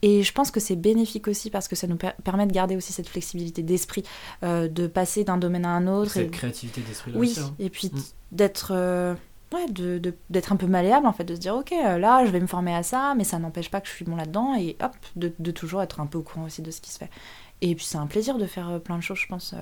[0.04, 2.92] Et je pense que c'est bénéfique aussi parce que ça nous permet de garder aussi
[2.92, 4.02] cette flexibilité d'esprit,
[4.42, 6.10] euh, de passer d'un domaine à un autre.
[6.10, 7.12] Cette créativité d'esprit.
[7.14, 7.54] Oui, hein.
[7.58, 7.98] et puis mm.
[8.30, 9.14] d'être euh,
[9.54, 10.14] ouais, de,
[10.50, 12.74] un peu malléable en fait, de se dire ok euh, là je vais me former
[12.74, 15.50] à ça, mais ça n'empêche pas que je suis bon là-dedans et hop, de, de,
[15.50, 17.10] toujours être un peu au courant aussi de ce qui se fait.
[17.62, 19.54] Et puis c'est un plaisir de faire plein de choses, je pense.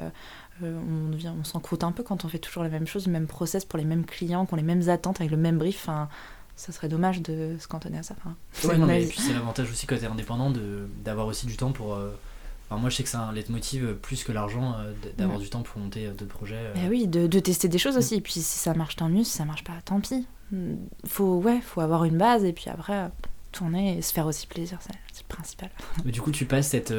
[0.61, 3.28] on on s'en croûte un peu quand on fait toujours la même chose, le même
[3.28, 5.82] process pour les mêmes clients, qui ont les mêmes attentes avec le même brief.
[5.82, 6.09] Enfin,
[6.57, 8.14] ça serait dommage de se cantonner à ça.
[8.64, 10.53] ouais, non, mais et puis c'est l'avantage aussi quand tu es indépendant
[11.05, 11.94] d'avoir aussi du temps pour.
[11.94, 12.11] Euh,
[12.68, 15.48] enfin, moi, je sais que c'est un leitmotiv euh, plus que l'argent euh, d'avoir du
[15.48, 16.72] temps pour monter de projets.
[16.76, 18.16] Eh oui, de, de, tester des choses aussi.
[18.16, 19.24] Et puis si ça marche, tant mieux.
[19.24, 20.26] Si ça marche pas, tant pis.
[21.07, 23.11] Faut, ouais, faut avoir une base et puis après
[23.53, 25.70] tourner et se faire aussi plaisir, c'est le principal.
[26.05, 26.92] Mais du coup, tu passes cette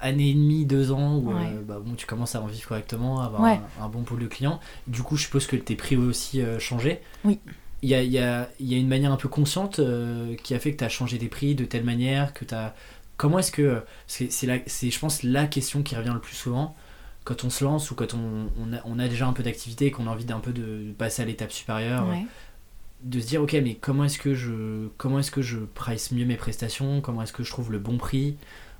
[0.00, 1.32] année et demie, deux ans où
[1.64, 3.44] bah, bon, tu commences à en vivre correctement, à avoir
[3.80, 4.58] un, bon pôle de clients.
[4.88, 7.00] Du coup, je suppose que tes prix ont aussi changé.
[7.24, 7.38] Oui
[7.82, 10.60] il y a, y, a, y a, une manière un peu consciente euh, qui a
[10.60, 12.74] fait que tu as changé des prix de telle manière que tu as...
[13.16, 13.82] Comment est-ce que...
[14.06, 16.76] C'est, c'est, je pense, la question qui revient le plus souvent
[17.24, 19.86] quand on se lance ou quand on, on, a, on a, déjà un peu d'activité
[19.86, 22.06] et qu'on a envie d'un peu de passer à l'étape supérieure.
[23.02, 26.24] De se dire, ok, mais comment est-ce que je, comment est-ce que je price mieux
[26.24, 28.36] mes prestations Comment est-ce que je trouve le bon prix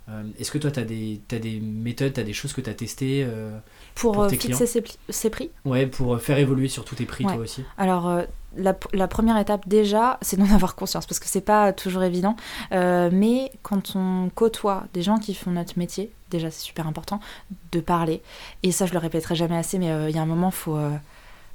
[0.08, 2.60] euh, Est-ce que toi, tu as des, as des méthodes, tu as des choses que
[2.60, 3.58] tu as testées euh,
[3.96, 4.66] pour, fixer
[5.08, 5.50] ses, prix?
[5.64, 7.64] Ouais, pour faire évoluer surtout tes prix, toi aussi.
[7.76, 8.22] Alors,
[8.56, 12.36] la, première étape déjà, c'est d'en avoir conscience parce que c'est pas toujours évident.
[12.72, 17.20] Euh, mais quand on côtoie des gens qui font notre métier, déjà c'est super important
[17.72, 18.22] de parler.
[18.62, 20.76] Et ça, je le répéterai jamais assez, mais euh, il y a un moment, faut
[20.76, 20.90] euh,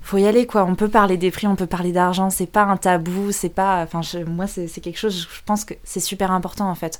[0.07, 0.63] faut y aller quoi.
[0.63, 3.83] On peut parler des prix, on peut parler d'argent, c'est pas un tabou, c'est pas.
[3.83, 6.99] Enfin, moi, c'est quelque chose, je pense que c'est super important en fait,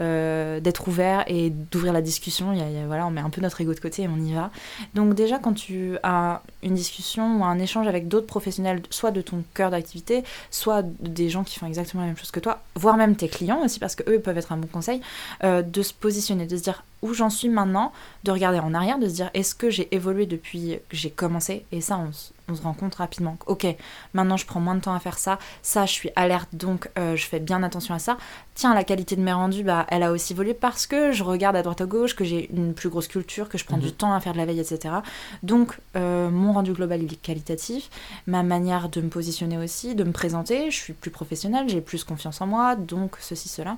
[0.00, 2.52] euh, d'être ouvert et d'ouvrir la discussion.
[2.88, 4.50] Voilà, on met un peu notre ego de côté et on y va.
[4.94, 9.20] Donc, déjà, quand tu as une discussion ou un échange avec d'autres professionnels, soit de
[9.20, 12.96] ton cœur d'activité, soit des gens qui font exactement la même chose que toi, voire
[12.96, 15.00] même tes clients aussi, parce que eux peuvent être un bon conseil,
[15.44, 17.92] euh, de se positionner, de se dire où j'en suis maintenant,
[18.24, 21.64] de regarder en arrière, de se dire est-ce que j'ai évolué depuis que j'ai commencé?
[21.70, 22.10] Et ça, on,
[22.50, 23.36] on, se rend compte rapidement.
[23.46, 23.66] Ok,
[24.14, 27.14] maintenant je prends moins de temps à faire ça, ça je suis alerte donc euh,
[27.14, 28.16] je fais bien attention à ça.
[28.54, 31.54] Tiens, la qualité de mes rendus, bah, elle a aussi évolué parce que je regarde
[31.54, 33.92] à droite à gauche, que j'ai une plus grosse culture, que je prends du mhm.
[33.92, 34.96] temps à faire de la veille, etc.
[35.42, 37.90] Donc euh, mon mon rendu global il est qualitatif,
[38.26, 42.04] ma manière de me positionner aussi, de me présenter, je suis plus professionnelle, j'ai plus
[42.04, 43.76] confiance en moi, donc ceci, cela.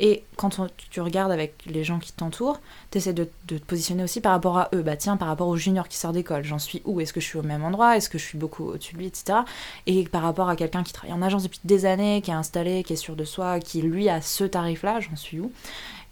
[0.00, 0.60] Et quand
[0.90, 2.59] tu regardes avec les gens qui t'entourent,
[2.90, 4.82] tu essaies de, te positionner aussi par rapport à eux.
[4.82, 7.00] Bah tiens, par rapport au junior qui sort d'école, j'en suis où?
[7.00, 7.96] Est-ce que je suis au même endroit?
[7.96, 9.40] Est-ce que je suis beaucoup au-dessus de lui, etc.
[9.86, 12.84] Et par rapport à quelqu'un qui travaille en agence depuis des années, qui est installé,
[12.84, 15.52] qui est sûr de soi, qui lui a ce tarif-là, j'en suis où?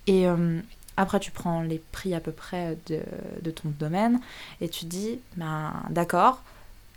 [0.07, 0.61] Et euh,
[0.99, 4.21] après, tu prends les prix à peu près de, ton domaine
[4.61, 6.43] et tu dis, ben, d'accord,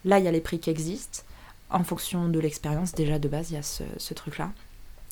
[0.06, 1.22] là, il y a les prix qui existent.
[1.70, 4.50] En fonction de l'expérience, déjà de base, il y a ce, truc-là.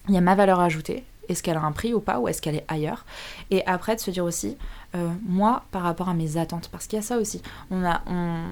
[0.08, 1.04] Il y a ma valeur ajoutée.
[1.30, 3.06] Est-ce qu'elle a un prix ou pas Ou est-ce qu'elle est ailleurs
[3.52, 4.58] Et après, de se dire aussi,
[4.96, 7.42] euh, moi, par rapport à mes attentes, parce qu'il y a ça aussi.
[7.72, 8.44] On ne on,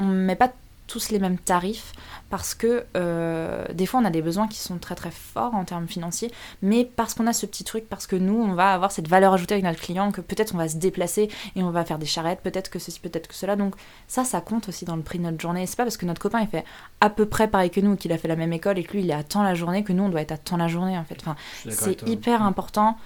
[0.00, 0.50] on met pas
[0.86, 1.92] tous les mêmes tarifs
[2.30, 5.64] parce que euh, des fois on a des besoins qui sont très très forts en
[5.64, 6.30] termes financiers,
[6.62, 9.32] mais parce qu'on a ce petit truc, parce que nous on va avoir cette valeur
[9.32, 12.06] ajoutée avec notre client, que peut-être on va se déplacer et on va faire des
[12.06, 13.56] charrettes, peut-être que ceci, peut-être que cela.
[13.56, 13.74] Donc
[14.08, 15.66] ça, ça compte aussi dans le prix de notre journée.
[15.66, 16.64] C'est pas parce que notre copain il fait
[17.00, 19.02] à peu près pareil que nous, qu'il a fait la même école et que lui
[19.02, 20.98] il est à temps la journée que nous on doit être à temps la journée
[20.98, 21.16] en fait.
[21.20, 21.36] Enfin,
[21.68, 22.96] c'est hyper important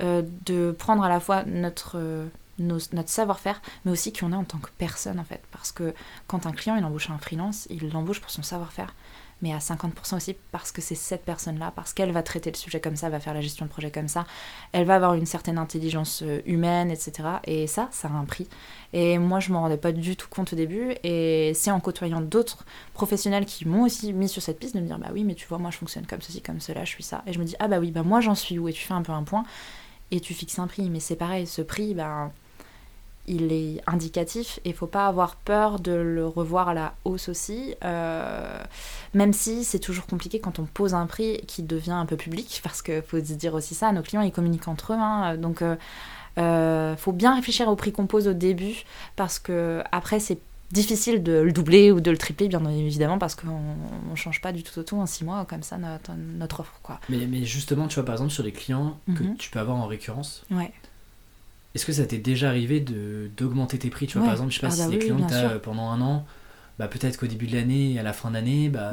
[0.00, 1.98] euh, de prendre à la fois notre
[2.62, 5.42] notre savoir-faire, mais aussi qui on a en tant que personne en fait.
[5.50, 5.94] Parce que
[6.26, 8.94] quand un client il embauche un freelance, il l'embauche pour son savoir-faire,
[9.42, 12.80] mais à 50% aussi parce que c'est cette personne-là, parce qu'elle va traiter le sujet
[12.80, 14.24] comme ça, va faire la gestion de projet comme ça,
[14.70, 17.28] elle va avoir une certaine intelligence euh, humaine, etc.
[17.44, 18.48] Et ça, ça a un prix.
[18.92, 22.20] Et moi, je m'en rendais pas du tout compte au début, et c'est en côtoyant
[22.20, 25.34] d'autres professionnels qui m'ont aussi mis sur cette piste de me dire, bah oui, mais
[25.34, 27.22] tu vois, moi je fonctionne comme ceci, comme cela, je suis ça.
[27.26, 28.94] Et je me dis, ah bah oui, bah moi j'en suis où Et tu fais
[28.94, 29.44] un peu un point
[30.12, 30.88] et tu fixes un prix.
[30.88, 32.30] Mais c'est pareil, ce prix, ben,
[33.26, 37.28] il est indicatif et il faut pas avoir peur de le revoir à la hausse
[37.28, 38.58] aussi, euh,
[39.14, 42.60] même si c'est toujours compliqué quand on pose un prix qui devient un peu public,
[42.62, 45.62] parce qu'il faut se dire aussi ça, nos clients ils communiquent entre eux, hein, donc
[45.62, 45.76] euh,
[46.38, 50.38] euh, faut bien réfléchir au prix qu'on pose au début, parce que après c'est
[50.72, 53.60] difficile de le doubler ou de le tripler, bien évidemment, parce qu'on
[54.10, 56.80] ne change pas du tout au tout en six mois comme ça notre, notre offre.
[56.82, 56.98] Quoi.
[57.10, 59.36] Mais, mais justement, tu vois, par exemple, sur les clients que mhm.
[59.36, 60.72] tu peux avoir en récurrence, ouais.
[61.74, 64.56] Est-ce que ça t'est déjà arrivé de d'augmenter tes prix Tu vois, par exemple, je
[64.56, 66.26] sais pas ah si bah des clients que tu as pendant un an,
[66.78, 68.90] bah, peut-être qu'au début de l'année et à la fin d'année, bah,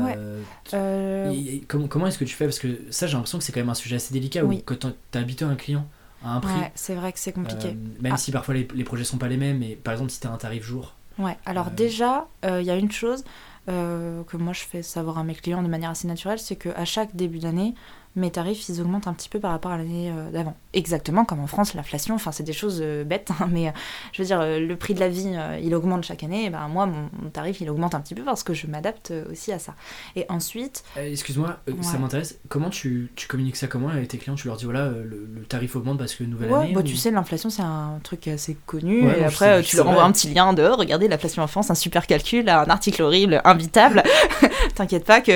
[0.73, 2.45] euh, comment, comment est-ce que tu fais?
[2.45, 4.75] Parce que ça, j'ai l'impression que c'est quand même un sujet assez délicat où quand
[5.11, 5.87] tu habitué un client
[6.23, 6.53] à un prix.
[6.75, 7.69] c'est vrai que c'est compliqué.
[7.69, 8.17] Euh, même ah.
[8.17, 10.31] si parfois les, les, projets sont pas les mêmes, mais par exemple, si tu as
[10.31, 10.95] un tarif jour.
[11.17, 13.23] Ouais, alors euh, déjà, il y a une chose
[13.67, 17.15] que moi je fais savoir à mes clients de manière assez naturelle, c'est qu'à chaque
[17.15, 17.75] début d'année,
[18.15, 20.55] mes tarifs ils augmentent un petit peu par rapport à l'année euh, d'avant.
[20.73, 23.71] Exactement comme en France, l'inflation, enfin c'est des choses euh, bêtes, hein, mais euh,
[24.13, 26.85] je veux dire, le prix de la vie il augmente chaque année, et ben moi
[26.85, 29.75] mon, tarif il augmente un petit peu parce que je m'adapte aussi à ça.
[30.15, 30.83] Et ensuite.
[30.95, 34.35] Excuse-moi, ça m'intéresse, comment tu, tu, communiques ça comment avec tes clients?
[34.35, 37.49] Tu leur dis voilà, le, tarif augmente parce que nouvelle année bah, Tu sais, l'inflation
[37.49, 41.07] c'est un truc assez connu, et après tu leur envoies un petit lien de regardez
[41.07, 44.03] l'inflation en France, un super calcul, un article horrible, invitable.
[44.75, 45.33] T'inquiète pas qu'ils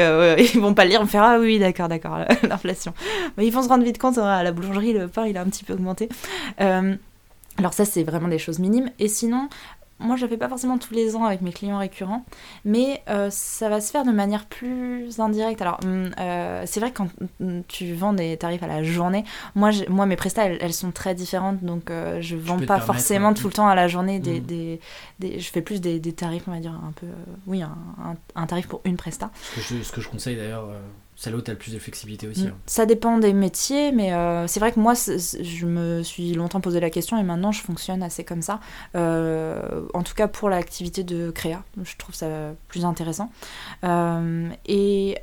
[0.53, 2.19] ils vont pas le lire, on me faire ah oui, d'accord, d'accord,
[2.64, 2.93] l'inflation.
[3.38, 5.45] Mais ils vont se rendre vite compte, à la boulangerie, le pain il a un
[5.45, 6.09] petit peu augmenté.
[6.61, 6.95] Euh,
[7.57, 8.89] alors ça, c'est vraiment des choses minimes.
[8.99, 9.47] Et sinon,
[9.99, 12.26] moi je ne fais pas forcément tous les ans avec mes clients récurrents,
[12.66, 15.61] mais euh, ça va se faire de manière plus indirecte.
[15.61, 17.09] Alors hum, euh, c'est vrai que quand
[17.39, 19.24] hum, tu vends des tarifs à la journée,
[19.55, 23.47] moi, moi mes prestats elles, sont très différentes, donc euh, je vends pas forcément tout
[23.47, 24.45] le temps à la journée des, mmh.
[24.45, 24.80] des,
[25.20, 27.07] des je fais plus des, des, tarifs, on va dire un peu,
[27.47, 27.76] oui, un,
[28.36, 29.30] un, tarif pour une presta.
[29.41, 30.68] Ce que je, ce que je conseille d'ailleurs
[31.16, 32.45] c'est là où tu as le plus de flexibilité aussi.
[32.45, 32.49] Mm.
[32.49, 32.57] Hein.
[32.66, 36.80] Ça dépend des métiers, mais euh, c'est vrai que moi, je me suis longtemps posé
[36.80, 38.59] la question et maintenant je fonctionne assez comme ça.
[38.95, 42.28] Euh, en tout cas pour l'activité de créa, je trouve ça
[42.68, 43.32] plus intéressant.
[43.84, 45.18] Euh, et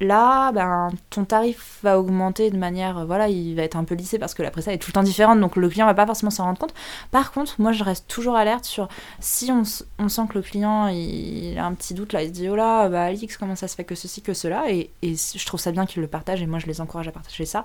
[0.00, 3.94] Là, ben, ton tarif va augmenter de manière, euh, voilà, il va être un peu
[3.94, 6.04] lissé parce que la presta est tout le temps différente, donc le client va pas
[6.04, 6.74] forcément s'en rendre compte.
[7.10, 8.88] Par contre, moi, je reste toujours alerte sur
[9.20, 12.48] si on, sent que le client il, a un petit doute là, il se dit
[12.50, 15.60] oh là, bah Alix, comment ça se fait que ceci, que cela, et, je trouve
[15.60, 17.64] ça bien qu'il le partage et moi je les encourage à partager ça.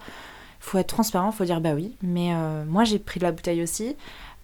[0.61, 3.61] Faut être transparent, faut dire bah oui, mais euh, moi j'ai pris de la bouteille
[3.61, 3.95] aussi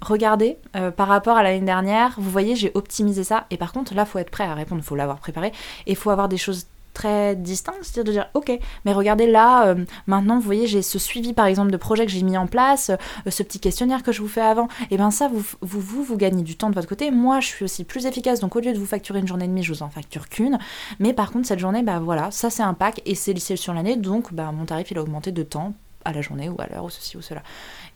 [0.01, 3.45] regardez euh, par rapport à l'année dernière, vous voyez, j'ai optimisé ça.
[3.49, 5.47] Et par contre, là, faut être prêt à répondre, faut l'avoir préparé.
[5.85, 6.67] Et il faut avoir des choses
[6.97, 10.97] très distinct, c'est-à-dire de dire ok, mais regardez là, euh, maintenant vous voyez j'ai ce
[10.97, 14.11] suivi par exemple de projet que j'ai mis en place, euh, ce petit questionnaire que
[14.11, 16.75] je vous fais avant, et bien ça vous, vous, vous, vous gagnez du temps de
[16.75, 19.27] votre côté, moi je suis aussi plus efficace, donc au lieu de vous facturer une
[19.27, 20.57] journée et demie, je vous en facture qu'une,
[20.97, 23.75] mais par contre cette journée, bah voilà, ça c'est un pack et c'est lissé sur
[23.75, 25.73] l'année, donc bah, mon tarif il a augmenté de temps
[26.03, 27.43] à la journée ou à l'heure ou ceci ou cela.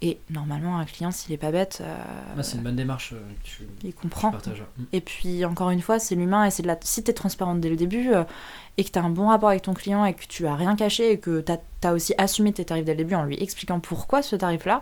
[0.03, 1.79] Et normalement, un client, s'il est pas bête.
[1.81, 1.95] Euh,
[2.37, 3.13] ah, c'est une bonne démarche.
[3.83, 4.33] il comprend.
[4.93, 6.77] Et puis, encore une fois, c'est l'humain et c'est de la.
[6.81, 8.11] Si tu es transparente dès le début,
[8.77, 10.75] et que tu as un bon rapport avec ton client et que tu as rien
[10.75, 13.79] caché et que tu as, aussi assumé tes tarifs dès le début en lui expliquant
[13.79, 14.81] pourquoi ce tarif-là,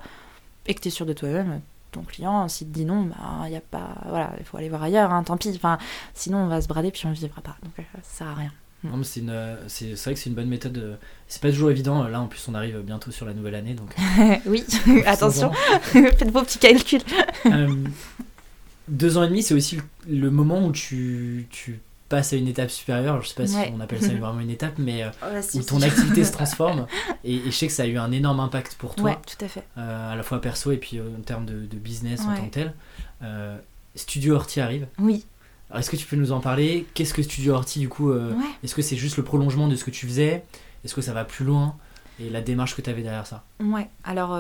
[0.67, 1.61] et que tu es sûr de toi-même,
[1.91, 4.83] ton client, s'il te dit non, bah, il a pas, voilà, il faut aller voir
[4.83, 5.51] ailleurs, hein, tant pis.
[5.55, 5.77] Enfin,
[6.13, 7.57] sinon, on va se brader puis on vivra pas.
[7.63, 8.51] Donc, ça sert à rien.
[8.83, 10.97] Non, c'est, une, c'est, vrai que c'est une bonne méthode.
[11.27, 12.07] C'est pas toujours évident.
[12.07, 13.73] Là, en plus, on arrive bientôt sur la nouvelle année.
[13.73, 13.93] Donc,
[14.45, 14.63] oui,
[15.05, 15.51] attention,
[15.81, 17.01] faites vos petits calculs.
[18.87, 22.71] deux ans et demi, c'est aussi le moment où tu, tu passes à une étape
[22.71, 23.21] supérieure.
[23.21, 26.25] Je sais pas si on appelle ça vraiment une étape, mais euh, où ton activité
[26.25, 26.87] se transforme.
[27.23, 29.11] Et, je sais que ça a eu un énorme impact pour toi.
[29.11, 29.63] Ouais, tout à fait.
[29.77, 32.51] Euh, à la fois perso et puis euh, en termes de, business en tant que
[32.51, 32.73] tel.
[33.95, 34.87] Studio Horty arrive.
[34.97, 35.25] Oui.
[35.75, 36.85] Est-ce que tu peux nous en parler?
[36.93, 38.11] Qu'est-ce que Studio Horty du coup
[38.63, 40.43] Est-ce que c'est juste le prolongement de ce que tu faisais?
[40.83, 41.75] Est-ce que ça va plus loin?
[42.19, 43.43] Et la démarche que tu avais derrière ça?
[43.59, 44.39] Ouais, alors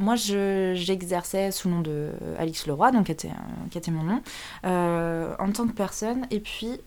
[0.00, 2.08] moi, j'exerçais sous le nom de
[2.38, 3.30] Alix Leroy, donc qui était,
[3.70, 4.22] qui était mon nom,
[4.64, 6.26] euh, en tant que personne.
[6.30, 6.80] Et puis,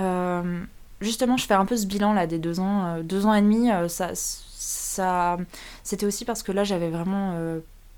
[0.00, 0.60] euh,
[1.00, 3.40] justement, je fais un peu ce bilan là des deux ans, euh, deux ans et
[3.40, 3.68] demi.
[3.88, 5.36] ça, ça,
[5.84, 7.34] c'était aussi parce que là, j'avais vraiment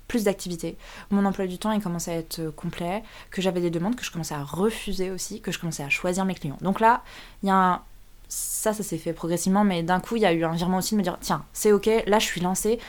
[0.09, 0.75] plus d'activités.
[1.11, 4.11] Mon emploi du temps, il commençait à être complet, que j'avais des demandes, que je
[4.11, 6.57] commençais à refuser aussi, que je commençais à choisir mes clients.
[6.59, 7.03] Donc là,
[7.43, 7.81] il y a un,
[8.27, 10.95] ça, ça s'est fait progressivement, mais d'un coup, il y a eu un virement aussi
[10.95, 12.79] de me dire, tiens, c'est ok, là, je suis lancée,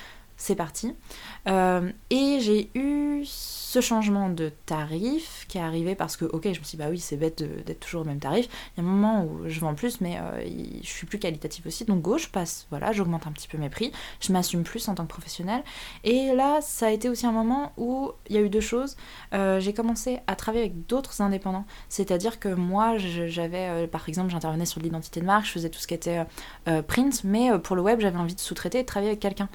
[0.41, 0.95] c'est parti.
[1.49, 6.49] Euh, et j'ai eu ce changement de tarif qui est arrivé parce que, ok, je
[6.49, 8.49] me suis dit, bah oui, c'est bête d'être toujours au même tarif.
[8.49, 10.43] Il y a un moment où je vends plus, mais euh,
[10.83, 11.85] je suis plus qualitative aussi.
[11.85, 13.93] Donc, go, je passe, voilà, j'augmente un petit peu mes prix.
[14.21, 15.63] Je m'assume plus en tant que professionnelle.
[16.05, 18.97] Et là, ça a été aussi un moment où il y a eu deux choses.
[19.35, 21.67] Euh, j'ai commencé à travailler avec d'autres indépendants.
[21.91, 25.87] C'est-à-dire que moi, j'avais, par exemple, j'intervenais sur l'identité de marque, je faisais tout ce
[25.87, 26.25] qui était
[26.89, 29.51] print, mais pour le web, j'avais envie de sous-traiter et de travailler avec quelqu'un.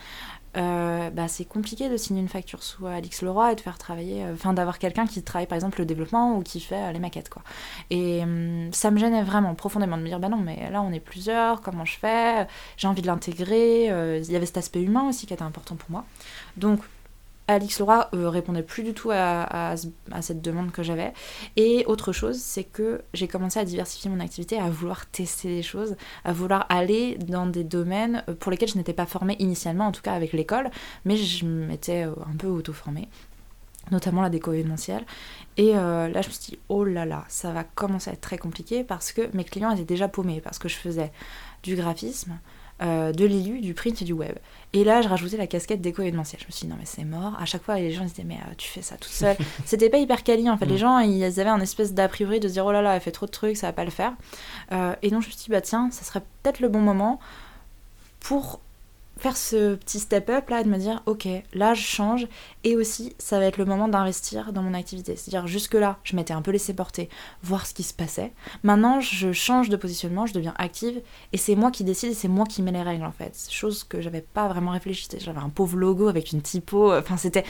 [0.57, 4.23] Euh, bah, c'est compliqué de signer une facture sous Alix Leroy et de faire travailler,
[4.23, 6.99] euh, enfin d'avoir quelqu'un qui travaille par exemple le développement ou qui fait euh, les
[6.99, 7.41] maquettes quoi.
[7.89, 10.93] Et hum, ça me gênait vraiment profondément de me dire bah non mais là on
[10.93, 12.47] est plusieurs, comment je fais?
[12.77, 13.85] J'ai envie de l'intégrer.
[13.85, 16.05] Il y avait cet aspect humain aussi qui était important pour moi.
[16.57, 16.79] Donc
[17.47, 19.75] Alix Leroy euh, répondait plus du tout à,
[20.21, 21.13] cette demande que j'avais.
[21.55, 25.63] Et autre chose, c'est que j'ai commencé à diversifier mon activité, à vouloir tester des
[25.63, 29.87] choses, à vouloir aller dans des domaines euh, pour lesquels je n'étais pas formée initialement,
[29.87, 30.69] en tout cas avec l'école,
[31.05, 33.07] mais je m'étais euh, un peu auto-formée
[33.91, 35.05] notamment la déco événementielle.
[35.57, 38.39] Et là, je me suis dit, oh là là, ça va commencer à être très
[38.39, 41.11] compliqué parce que mes clients étaient déjà paumés, parce que je faisais
[41.61, 42.39] du graphisme,
[42.81, 44.35] euh, de l'élu, du print et du web.
[44.73, 46.41] Et là, je rajoutais la casquette déco événementielle.
[46.41, 47.33] Je me suis dit, non, mais c'est mort.
[47.39, 49.37] À chaque fois, les gens ils disaient, mais euh, tu fais ça toute seule.
[49.65, 50.65] C'était pas hyper quali en fait.
[50.65, 50.79] Les mm.
[50.79, 53.11] gens, ils avaient un espèce d'a priori de se dire, oh là là, elle fait
[53.11, 54.13] trop de trucs, ça va pas le faire.
[54.73, 57.19] Euh, et donc, je me suis dit, bah tiens, ça serait peut-être le bon moment
[58.19, 58.59] pour
[59.17, 62.27] faire ce petit step up là de me dire ok là je change
[62.63, 65.15] et aussi ça va être le moment d'investir dans mon activité.
[65.15, 67.09] C'est à dire jusque là je m'étais un peu laissé porter
[67.43, 68.33] voir ce qui se passait.
[68.63, 71.01] Maintenant je change de positionnement je deviens active
[71.33, 73.47] et c'est moi qui décide et c'est moi qui mets les règles en fait.
[73.49, 75.07] Chose que j'avais pas vraiment réfléchi.
[75.17, 77.45] J'avais un pauvre logo avec une typo enfin c'était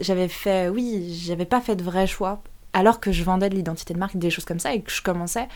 [0.00, 2.42] j'avais fait oui j'avais pas fait de vrais choix
[2.76, 5.00] alors que je vendais de l'identité de marque des choses comme ça et que je
[5.00, 5.48] commençais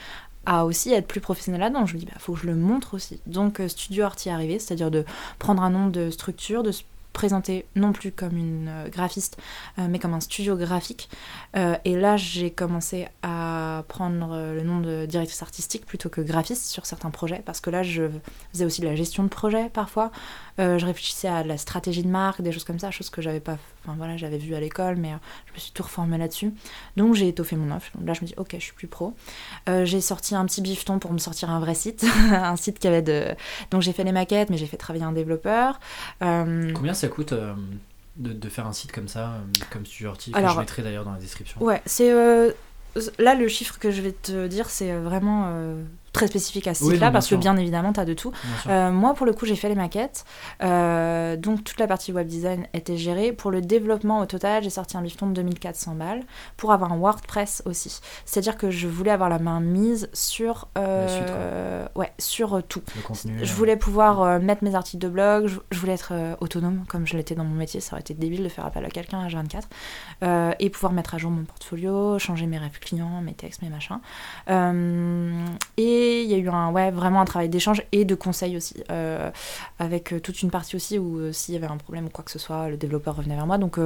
[0.47, 1.87] à aussi être plus professionnel là-dedans.
[1.87, 3.21] Je me dis, bah, faut que je le montre aussi.
[3.27, 5.05] Donc, euh, Studio Arty arrivé, c'est-à-dire de
[5.39, 6.83] prendre un nom de structure, de se
[7.13, 9.37] présenter non plus comme une euh, graphiste,
[9.79, 11.11] euh, mais comme un studio graphique.
[11.85, 16.87] et là, j'ai commencé à prendre le nom de directrice artistique plutôt que graphiste sur
[16.87, 18.05] certains projets, parce que là, je
[18.53, 20.13] faisais aussi de la gestion de projet parfois.
[20.59, 23.59] je réfléchissais à la stratégie de marque, des choses comme ça, choses que j'avais pas
[23.83, 25.17] Enfin voilà, j'avais vu à l'école, mais euh,
[25.47, 26.53] je me suis tout reformée là-dessus.
[26.97, 27.91] Donc j'ai étoffé mon offre.
[27.95, 29.15] Donc là, je me dis, ok, je suis plus pro.
[29.69, 32.05] Euh, j'ai sorti un petit bifton pour me sortir un vrai site.
[32.31, 33.29] un site qui avait de.
[33.71, 35.81] Donc j'ai fait les maquettes, mais j'ai fait travailler un développeur.
[36.23, 37.35] Euh, Combien ça coûte
[38.17, 39.35] de, faire un site comme ça,
[39.71, 41.63] comme Studio que je mettrai d'ailleurs dans la description?
[41.63, 42.13] Ouais, c'est.
[43.19, 45.49] Là, le chiffre que je vais te dire, c'est vraiment
[46.13, 48.33] très spécifique à ce site-là, parce que bien évidemment, tu as de tout.
[48.67, 50.25] Euh, moi, pour le coup, j'ai fait les maquettes.
[50.63, 53.33] Euh, donc, toute la partie web design était gérée.
[53.33, 56.23] Pour le développement, au total, j'ai sorti un bifton de 2400 balles
[56.57, 58.01] pour avoir un WordPress aussi.
[58.25, 62.83] C'est-à-dire que je voulais avoir la main mise sur, euh, ouais, sur tout.
[63.25, 67.35] je voulais pouvoir mettre mes articles de blog, je, voulais être autonome, comme je l'étais
[67.35, 67.81] dans mon métier.
[67.81, 71.19] Ça aurait été débile de faire appel à quelqu'un à 24 et pouvoir mettre à
[71.19, 74.01] jour mon portfolio, changer mes rêves clients, mes textes, mes machins.
[75.77, 79.31] et il y a eu un, vraiment un travail d'échange et de conseil aussi, euh,
[79.79, 82.25] avec euh, toute une partie aussi où euh, s'il y avait un problème ou quoi
[82.25, 83.59] que ce soit, le développeur revenait vers moi.
[83.59, 83.79] Donc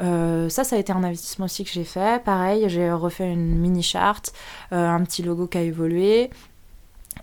[0.00, 2.22] ça, ça a été un investissement aussi que j'ai fait.
[2.24, 4.32] Pareil, j'ai refait une mini charte,
[4.70, 6.30] un petit logo qui a évolué.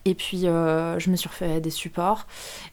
[0.03, 2.27] Et puis, euh, je me suis refait des supports.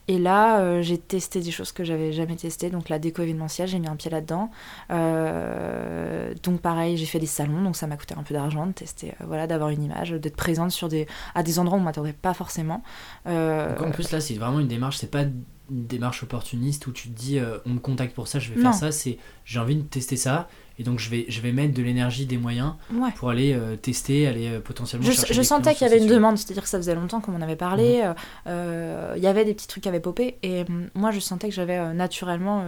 [0.07, 2.69] Et là, euh, j'ai testé des choses que j'avais jamais testées.
[2.69, 4.51] Donc, la déco événementielle, j'ai mis un pied là-dedans.
[4.91, 7.61] Euh, donc, pareil, j'ai fait des salons.
[7.61, 10.71] Donc, ça m'a coûté un peu d'argent de tester, voilà, d'avoir une image, d'être présente
[10.71, 12.83] sur des, à des endroits où on m'attendait pas forcément.
[13.25, 14.97] en plus, là, c'est vraiment une démarche.
[14.97, 15.25] C'est pas
[15.69, 18.91] démarche opportuniste où tu te dis on me contacte pour ça, je vais faire ça.
[18.91, 20.49] C'est j'ai envie de tester ça
[20.79, 22.73] et donc je vais, je vais mettre de l'énergie, des moyens
[23.15, 25.09] pour aller tester, aller potentiellement.
[25.09, 27.41] Je, je sentais qu'il y avait une demande, c'est-à-dire que ça faisait longtemps qu'on m'en
[27.41, 28.03] avait parlé.
[28.45, 29.13] Mhm.
[29.15, 31.55] Il y avait des petits trucs qui avaient popé et hum, moi je sentais que
[31.55, 32.65] j'avais naturellement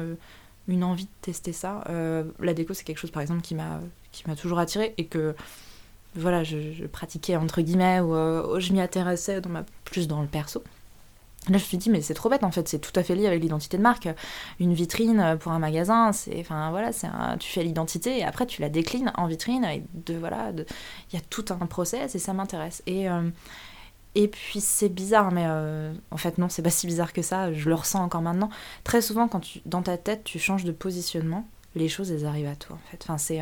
[0.68, 1.84] une envie de tester ça.
[2.40, 3.80] la déco c'est quelque chose par exemple qui m'a
[4.12, 5.36] qui m'a toujours attiré et que
[6.16, 10.28] voilà, je, pratiquais entre guillemets ou euh, je m'y intéressais dans ma, plus dans le
[10.28, 10.64] perso.
[11.50, 13.16] Là, je me suis dit, mais c'est trop bête en fait, c'est tout à fait
[13.16, 14.10] lié avec l'identité de marque.
[14.60, 17.08] Une vitrine pour un magasin, c'est, enfin voilà, c'est
[17.40, 19.64] tu fais l'identité et après tu la déclines en vitrine.
[19.66, 22.82] Et de voilà, il y a tout un process et ça m'intéresse.
[22.88, 23.30] Et euh,
[24.16, 27.54] et puis c'est bizarre, mais euh, en fait non, c'est pas si bizarre que ça.
[27.54, 28.50] Je le ressens encore maintenant.
[28.84, 32.48] Très souvent, quand tu, dans ta tête, tu changes de positionnement, les choses elles arrivent
[32.48, 33.04] à toi en fait.
[33.04, 33.42] Enfin c'est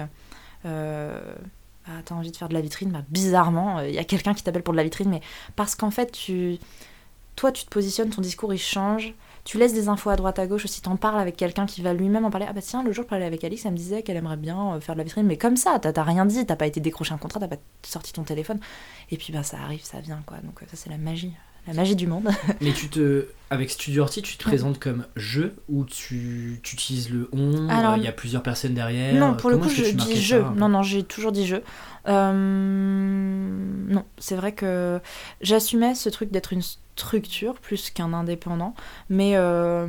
[1.86, 4.34] ah, t'as envie de faire de la vitrine, bah, bizarrement, il euh, y a quelqu'un
[4.34, 5.22] qui t'appelle pour de la vitrine, mais
[5.58, 6.58] parce qu'en fait, tu,
[7.36, 9.14] toi, tu te positionnes, ton discours, il change,
[9.44, 11.94] tu laisses des infos à droite à gauche aussi, t'en parles avec quelqu'un qui va
[11.94, 12.46] lui-même en parler.
[12.50, 14.76] Ah bah tiens, le jour, je parlais avec Alix, elle me disait qu'elle aimerait bien
[14.76, 17.14] euh, faire de la vitrine, mais comme ça, t'as rien dit, t'as pas été décroché
[17.14, 18.60] un contrat, t'as pas sorti ton téléphone,
[19.12, 20.38] et puis bah ça arrive, ça vient, quoi.
[20.38, 21.34] Donc ça, c'est la magie
[21.68, 22.30] la magie du monde.
[22.62, 27.10] Mais tu te, avec Studio Orti, tu te présentes comme je ou tu, tu utilises
[27.10, 29.14] le on euh, Il y a plusieurs personnes derrière?
[29.14, 30.38] Non, pour le coup, je dis je.
[30.38, 31.58] Non, non, j'ai toujours dit je.
[32.08, 35.00] Euh, non, c'est vrai que
[35.42, 36.64] j'assumais ce truc d'être une
[36.96, 38.76] structure plus qu'un indépendant,
[39.10, 39.88] mais euh,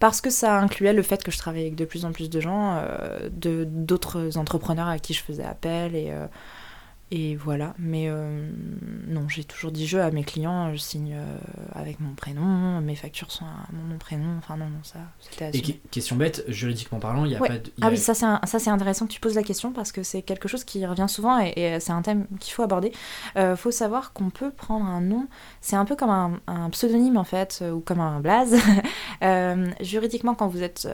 [0.00, 2.40] parce que ça incluait le fait que je travaillais avec de plus en plus de
[2.40, 2.82] gens,
[3.30, 6.12] de d'autres entrepreneurs à qui je faisais appel et
[7.16, 8.50] et voilà, mais euh,
[9.06, 11.38] non, j'ai toujours dit je à mes clients, je signe euh,
[11.72, 15.56] avec mon prénom, mes factures sont à mon nom, prénom, enfin non, non, ça, c'était
[15.56, 15.62] Et
[15.92, 17.70] question bête, juridiquement parlant, il n'y a pas de...
[17.82, 20.64] Ah oui, ça c'est intéressant que tu poses la question parce que c'est quelque chose
[20.64, 22.90] qui revient souvent et, c'est un thème qu'il faut aborder.
[23.36, 25.28] Il euh, faut savoir qu'on peut prendre un nom,
[25.60, 28.56] c'est un peu comme un, un, pseudonyme en fait, ou comme un blaze.
[29.80, 30.88] juridiquement, quand vous êtes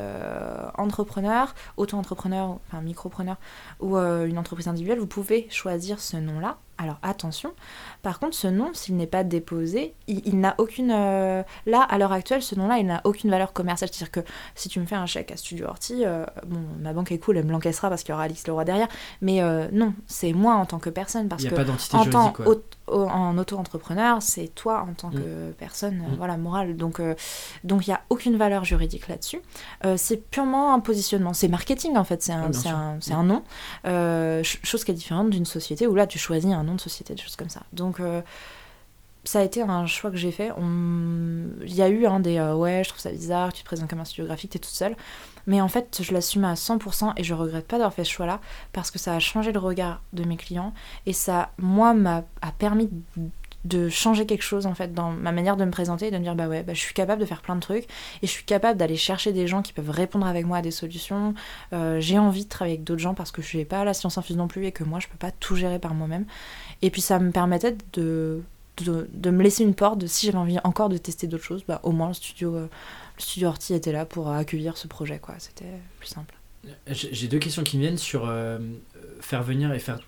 [0.77, 3.37] entrepreneur, auto-entrepreneur, enfin micropreneur,
[3.81, 6.59] ou une entreprise individuelle, vous pouvez choisir ce nom-là.
[6.79, 7.53] Alors attention,
[8.03, 10.91] par contre, ce nom, s'il n'est pas déposé, il, n'a aucune.
[10.91, 13.91] Euh, là, à l'heure actuelle, ce nom-là, il n'a aucune valeur commerciale.
[13.93, 14.21] C'est-à-dire que
[14.55, 17.37] si tu me fais un chèque à Studio Horty, euh, bon, ma banque est cool,
[17.37, 18.89] elle me l'encaissera parce qu'il y aura Alice Leroy derrière.
[19.21, 21.29] Mais euh, non, c'est moi en tant que personne.
[21.29, 22.47] Parce il que a pas d'entité juridique, quoi
[22.91, 25.55] en auto-entrepreneur, c'est toi en tant que mm.
[25.59, 26.17] personne mm.
[26.17, 26.77] voilà, morale.
[26.77, 27.15] Donc euh,
[27.65, 29.41] donc il n'y a aucune valeur juridique là-dessus.
[29.85, 31.33] Euh, c'est purement un positionnement.
[31.33, 33.43] C'est marketing en fait, c'est un, un, un, nom.
[33.87, 37.15] Euh, chose qui est différente d'une société où là tu choisis un nom de société,
[37.15, 37.63] des choses comme ça.
[37.73, 38.01] Donc
[39.25, 40.51] ça a été un choix que j'ai fait.
[40.59, 44.01] Il y a eu un des ouais, je trouve ça bizarre, tu te présentes comme
[44.01, 44.97] un studio graphique, t'es toute seule.
[45.47, 48.41] Mais en fait, je l'assume à 100% et je regrette pas d'avoir fait ce choix-là
[48.73, 50.73] parce que ça a changé le regard de mes clients
[51.07, 52.25] et ça, moi, m'a
[52.59, 52.91] permis
[53.65, 56.23] de changer quelque chose en fait dans ma manière de me présenter et de me
[56.23, 57.85] dire bah ouais bah, je suis capable de faire plein de trucs
[58.23, 60.71] et je suis capable d'aller chercher des gens qui peuvent répondre avec moi à des
[60.71, 61.35] solutions.
[61.73, 64.17] Euh, j'ai envie de travailler avec d'autres gens parce que je n'ai pas la science
[64.17, 66.25] infuse non plus et que moi je peux pas tout gérer par moi-même.
[66.81, 68.43] Et puis ça me permettait de,
[68.79, 71.81] de, me laisser une porte de si j'avais envie encore de tester d'autres choses bah
[71.83, 72.67] au moins le studio euh,
[73.21, 75.35] Studio Orti était là pour accueillir ce projet, quoi.
[75.39, 76.35] C'était plus simple.
[76.87, 78.59] J'ai deux questions qui me viennent sur euh,
[79.21, 80.01] faire venir et faire,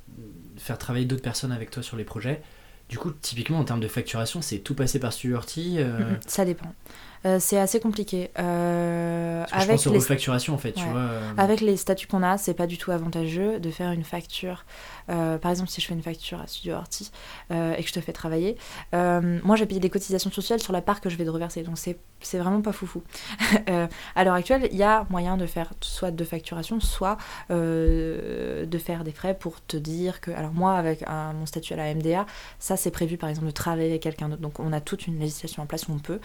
[0.58, 2.42] faire travailler d'autres personnes avec toi sur les projets.
[2.88, 6.74] Du coup, typiquement en termes de facturation, c'est tout passé par Studio euh, Ça dépend.
[7.24, 8.30] Euh, c'est assez compliqué.
[8.38, 9.98] Euh, avec je pense les...
[9.98, 11.00] refacturation en fait, tu vois.
[11.00, 11.32] Euh.
[11.36, 14.64] Avec les statuts qu'on a, c'est pas du tout avantageux de faire une facture.
[15.06, 17.10] par exemple, si je fais une facture à Studio Orti
[17.50, 18.56] et que je te fais travailler,
[18.92, 21.78] moi j'ai payé des cotisations sociales sur la part que je vais te reverser, donc
[21.78, 23.02] c'est vraiment pas foufou.
[24.16, 27.18] à l'heure actuelle, il y a moyen de faire soit de facturation, soit
[27.50, 30.30] de faire des frais pour te dire que.
[30.30, 31.04] Alors, moi, avec
[31.34, 32.26] mon statut à la MDA,
[32.58, 35.18] ça c'est prévu par exemple de travailler avec quelqu'un d'autre, donc on a toute une
[35.18, 36.20] législation en place où on peut,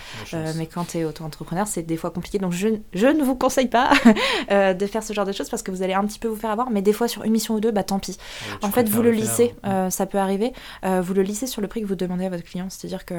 [0.56, 2.40] mais quand auto-entrepreneur, c'est des fois compliqué.
[2.40, 3.92] Donc je, je ne vous conseille pas
[4.52, 6.36] euh, de faire ce genre de choses parce que vous allez un petit peu vous
[6.36, 6.70] faire avoir.
[6.70, 8.18] Mais des fois, sur une mission ou deux, bah tant pis.
[8.62, 10.54] en fait, vous le lissez, euh, ça peut arriver.
[10.86, 12.68] Euh, vous le lissez sur le prix que vous demandez à votre client.
[12.70, 13.16] C'est-à-dire que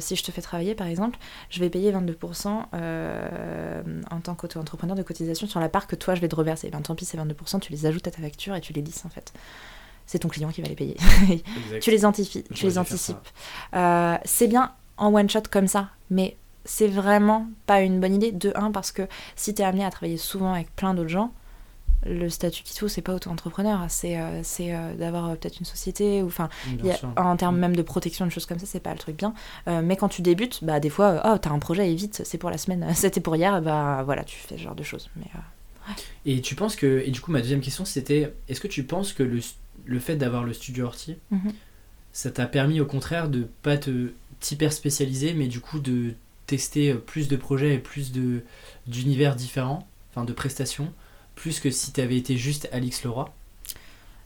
[0.00, 1.18] si je te fais travailler, par exemple,
[1.50, 6.20] je vais payer 22% en tant qu'auto-entrepreneur de cotisation sur la part que toi, je
[6.20, 6.70] vais te reverser.
[6.70, 9.04] Ben, tant pis, c'est 22%, tu les ajoutes à ta facture et tu les lisses
[9.04, 9.32] en fait
[10.08, 10.96] c'est ton client qui va les payer.
[11.80, 12.46] tu les anticipes.
[12.54, 13.16] Tu les anticipes.
[14.24, 16.36] c'est bien en one shot comme ça, mais
[16.66, 18.32] c'est vraiment pas une bonne idée.
[18.32, 21.32] De un, parce que si tu es amené à travailler souvent avec plein d'autres gens,
[22.04, 26.22] le statut qu'il faut, c'est pas auto-entrepreneur, c'est euh, euh, d'avoir euh, peut-être une société,
[26.22, 26.48] ou enfin,
[27.16, 29.34] en termes même de protection, de choses comme ça, c'est pas le truc bien.
[29.66, 32.50] mais quand tu débutes, bah des fois, oh, t'as un projet et vite, c'est pour
[32.50, 35.10] la semaine, c'était pour hier, bah voilà, tu fais ce genre de choses.
[35.16, 35.26] Mais,
[36.24, 39.12] Et tu penses que, et du coup, ma deuxième question c'était, est-ce que tu penses
[39.12, 39.40] que le,
[39.84, 41.52] le fait d'avoir le studio Horty, mhm.
[42.12, 46.14] ça t'a permis au contraire de pas te t'hyper spécialiser, mais du coup de
[46.46, 48.42] testé plus de projets et plus de
[48.86, 50.92] d'univers différents, enfin de prestations,
[51.34, 53.32] plus que si tu avais été juste Alix Leroy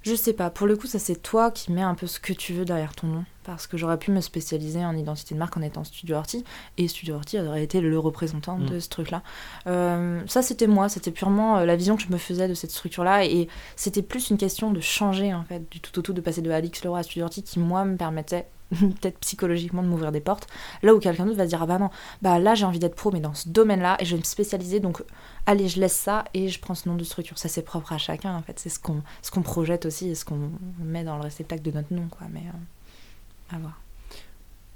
[0.03, 2.33] je sais pas, pour le coup, ça c'est toi qui mets un peu ce que
[2.33, 3.25] tu veux derrière ton nom.
[3.45, 6.45] Parce que j'aurais pu me spécialiser en identité de marque en étant Studio Horty,
[6.79, 8.81] et Studio Horty aurait été le représentant de mm.
[8.81, 9.23] ce truc-là.
[9.67, 12.71] Euh, ça c'était moi, c'était purement euh, la vision que je me faisais de cette
[12.71, 16.21] structure-là, et c'était plus une question de changer en fait, du tout au tout, de
[16.23, 18.47] passer de Alix Leroy à Studio Horty qui moi me permettait
[18.81, 20.47] peut-être psychologiquement de m'ouvrir des portes.
[20.83, 21.91] Là où quelqu'un d'autre va se dire ah bah non,
[22.23, 24.81] bah là j'ai envie d'être pro mais dans ce domaine-là et je vais me spécialiser
[24.81, 25.03] donc
[25.47, 27.39] allez je laisse ça et je prends ce nom de structure.
[27.39, 30.15] Ça c'est propre à chacun en fait, c'est ce qu'on ce qu'on projette aussi et
[30.15, 32.27] ce qu'on met dans le réceptacle de notre nom quoi.
[32.33, 33.81] Mais euh, à voir.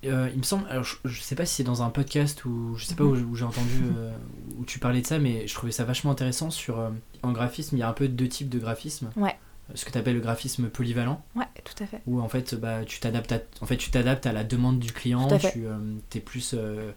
[0.05, 2.85] Euh, il me semble, alors je, sais pas si c'est dans un podcast ou je
[2.85, 4.13] sais pas où, j'ai entendu euh,
[4.59, 6.91] où tu parlais de ça, mais je trouvais ça vachement intéressant sur
[7.23, 9.09] en graphisme, il y a un peu deux types de graphisme.
[9.17, 9.35] Ouais
[9.75, 11.23] ce que tu appelles le graphisme polyvalent.
[11.35, 12.01] Ouais, tout à fait.
[12.07, 14.93] Où en fait, bah, tu t'adaptes à, en fait, tu t'adaptes à la demande du
[14.93, 15.27] client.
[15.39, 15.79] Tu euh,
[16.15, 16.93] es plus euh,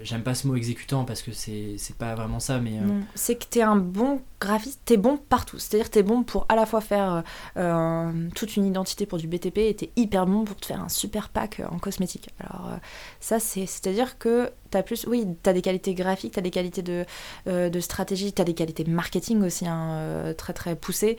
[0.00, 2.78] j'aime pas ce mot exécutant parce que c'est pas vraiment ça, mais.
[2.78, 5.58] Euh, c'est que t'es un bon graphiste, t'es bon partout.
[5.58, 7.22] C'est-à-dire t'es bon pour à la fois faire
[7.56, 10.88] euh, toute une identité pour du BTP et t'es hyper bon pour te faire un
[10.88, 12.30] super pack en cosmétique.
[12.40, 12.76] Alors, euh,
[13.20, 13.66] ça, c'est.
[13.66, 15.06] C'est-à-dire que t'as plus.
[15.06, 17.04] Oui, t'as des qualités graphiques, t'as des qualités de,
[17.46, 21.16] de stratégie, t'as des qualités marketing aussi hein, très très poussées.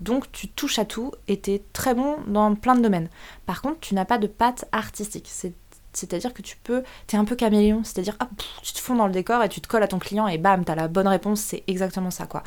[0.00, 3.08] donc, tu touches à tout et t'es très bon dans plein de domaines.
[3.46, 5.26] Par contre, tu n'as pas de patte artistique.
[5.28, 5.52] C'est
[5.96, 8.16] c'est-à-dire que tu peux, tu es un peu caméléon, c'est-à-dire
[8.62, 10.64] tu te fonds dans le décor et tu te colles à ton client et bam,
[10.64, 12.42] tu as la bonne réponse, c'est exactement ça quoi.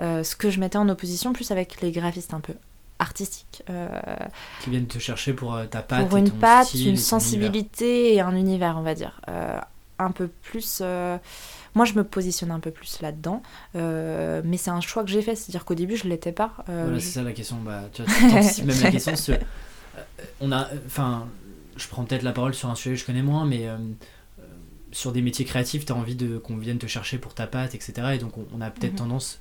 [0.00, 2.54] Euh, ce que je mettais en opposition plus avec les graphistes un peu
[2.98, 3.62] artistiques.
[3.68, 3.88] Euh,
[4.62, 6.08] qui viennent te chercher pour euh, ta patte.
[6.08, 9.20] Pour une patte, une sensibilité et un univers, on va dire.
[9.98, 10.82] un peu plus.
[11.74, 13.42] Moi, je me positionne un peu plus là-dedans,
[13.74, 16.52] mais c'est un choix que j'ai fait, c'est-à-dire qu'au début, je l'étais pas.
[16.66, 17.56] voilà, c'est ça la question.
[17.64, 19.12] Bah, tu vois, même la question,
[20.40, 21.26] on a, enfin,
[21.76, 23.76] je prends peut-être la parole sur un sujet que je connais moins, mais euh,
[24.38, 24.42] euh,
[24.92, 27.74] sur des métiers créatifs, tu as envie de, qu'on vienne te chercher pour ta patte,
[27.74, 27.92] etc.
[28.14, 28.98] Et donc on, a peut-être mhm.
[28.98, 29.40] tendance,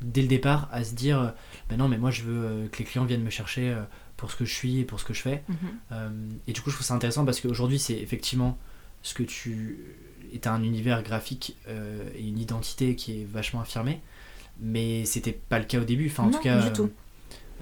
[0.00, 1.34] dès le départ, à se dire,
[1.68, 3.76] ben non, mais moi je veux que les clients viennent me chercher
[4.16, 5.42] pour ce que je suis et pour ce que je fais.
[5.48, 6.38] Mhm.
[6.46, 8.58] et du coup, je trouve ça intéressant parce qu'aujourd'hui, c'est effectivement
[9.02, 9.78] ce que tu
[10.32, 14.00] est un univers graphique et une identité qui est vachement affirmée,
[14.60, 16.08] mais c'était pas le cas au début.
[16.08, 16.90] Enfin, en tout cas, du tout.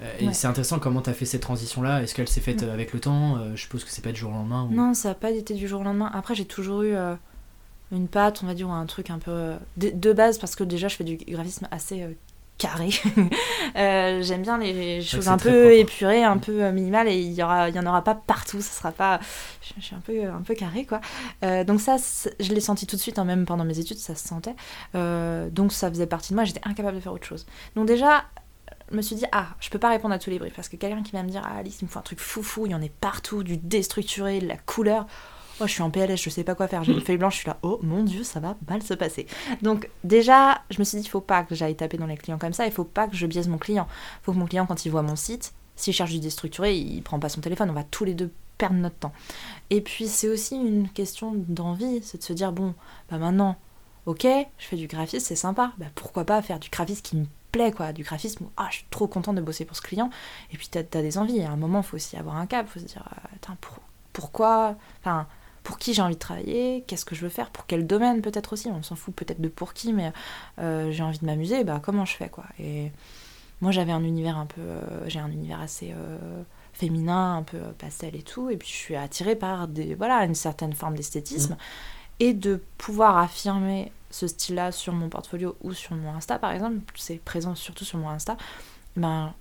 [0.03, 2.03] Euh, et c'est intéressant comment tu as fait cette transition-là.
[2.03, 3.37] Est-ce qu'elle s'est faite euh, avec le temps?
[3.37, 4.69] Euh, Je suppose que c'est pas du jour au lendemain.
[4.71, 6.11] Non, ça n'a pas été du jour au lendemain.
[6.15, 6.95] Après, j'ai toujours eu
[7.93, 10.89] une patte, on va dire, ou un truc un peu de, base, parce que déjà,
[10.89, 12.07] je fais du graphisme assez
[12.59, 12.91] carré.
[13.75, 16.41] J'aime bien les choses un peu épurées, un mm.
[16.41, 18.61] peu minimales, et il y, aura, y en aura pas partout.
[18.61, 19.21] Ça sera pas.
[19.63, 21.01] Je, suis un peu, un peu carré, quoi.
[21.65, 21.97] donc, ça,
[22.41, 24.55] je l'ai senti tout de suite, hein, même pendant mes études, ça se sentait.
[24.95, 27.47] donc, ça faisait partie de moi, j'étais incapable de faire autre chose.
[27.75, 28.25] Donc, déjà,
[28.91, 30.77] je me suis dit, ah, je peux pas répondre à tous les briefs parce que
[30.77, 32.75] quelqu'un qui vient me dire, ah Alice, il me faut un truc foufou, il y
[32.75, 35.07] en a partout, du déstructuré, de la couleur.
[35.61, 37.39] Oh, je suis en PLS, je sais pas quoi faire, j'ai une feuille blanche, je
[37.41, 39.27] suis là, oh mon dieu, ça va mal se passer.
[39.63, 42.39] Donc, déjà, je me suis dit, il faut pas que j'aille taper dans les clients
[42.39, 43.89] comme ça, il faut pas que je biaise mon client.
[43.91, 47.03] Il faut que mon client, quand il voit mon site, s'il cherche du déstructuré, il
[47.03, 49.13] prend pas son téléphone, on va tous les deux perdre notre temps.
[49.71, 52.75] Et puis, c'est aussi une question d'envie, c'est de se dire, bon,
[53.11, 53.57] bah maintenant,
[54.07, 54.27] ok,
[54.59, 57.73] je fais du graphisme, c'est sympa, bah pourquoi pas faire du graphisme qui me plaît,
[57.73, 58.47] quoi, du graphisme.
[58.57, 60.11] Ah, je suis trop contente de bosser pour ce client.
[60.53, 61.43] Et puis, t'as as des envies.
[61.43, 62.67] À un moment, il faut aussi avoir un cap.
[62.69, 63.53] Il faut se dire, euh,
[64.13, 65.27] pourquoi Enfin,
[65.63, 68.53] pour qui j'ai envie de travailler Qu'est-ce que je veux faire Pour quel domaine, peut-être
[68.53, 70.13] aussi On s'en fout peut-être de pour qui, mais
[70.59, 71.65] euh, j'ai envie de m'amuser.
[71.65, 72.91] Bah, comment je fais, quoi Et
[73.61, 74.61] moi, j'avais un univers un peu.
[74.61, 75.95] Euh, j'ai un univers assez.
[76.73, 80.37] féminin, un peu pastel et tout, et puis je suis attirée par des, voilà, une
[80.37, 81.57] certaine forme d'esthétisme, mmh.
[82.21, 86.79] et de pouvoir affirmer ce style-là sur mon portfolio ou sur mon Insta par exemple,
[86.95, 88.37] c'est présent surtout sur mon Insta,
[88.97, 89.35] ben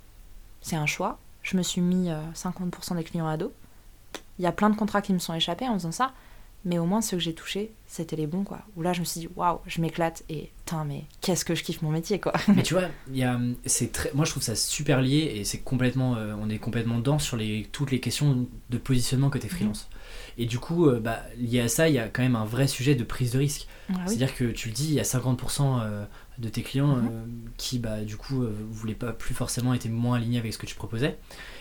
[0.62, 1.20] c'est un choix.
[1.44, 3.52] Je me suis mis 50% euh, des clients ados.
[4.40, 6.14] Il y a plein de contrats qui me sont échappés en faisant ça,
[6.66, 8.60] mais au moins ceux que j'ai touchés, c'était les bons quoi.
[8.76, 11.64] Où là je me suis dit waouh, je m'éclate et putain mais qu'est-ce que je
[11.64, 12.34] kiffe mon métier quoi.
[12.54, 15.44] Mais tu vois, il y a, c'est très, moi je trouve ça super lié et
[15.46, 19.48] c'est complètement, euh, on est complètement dedans sur les toutes les questions de positionnement côté
[19.48, 19.88] freelance.
[20.38, 22.68] Et du coup, euh, bah, lié à ça, il y a quand même un vrai
[22.68, 23.68] sujet de prise de risque.
[23.90, 26.06] Ah C'est-à-dire que tu le dis, il y a 50% euh,
[26.38, 27.08] de tes clients mhm.
[27.12, 27.26] euh,
[27.58, 30.76] qui, bah, du coup, voulaient pas plus forcément, étaient moins alignés avec ce que tu
[30.76, 31.18] proposais.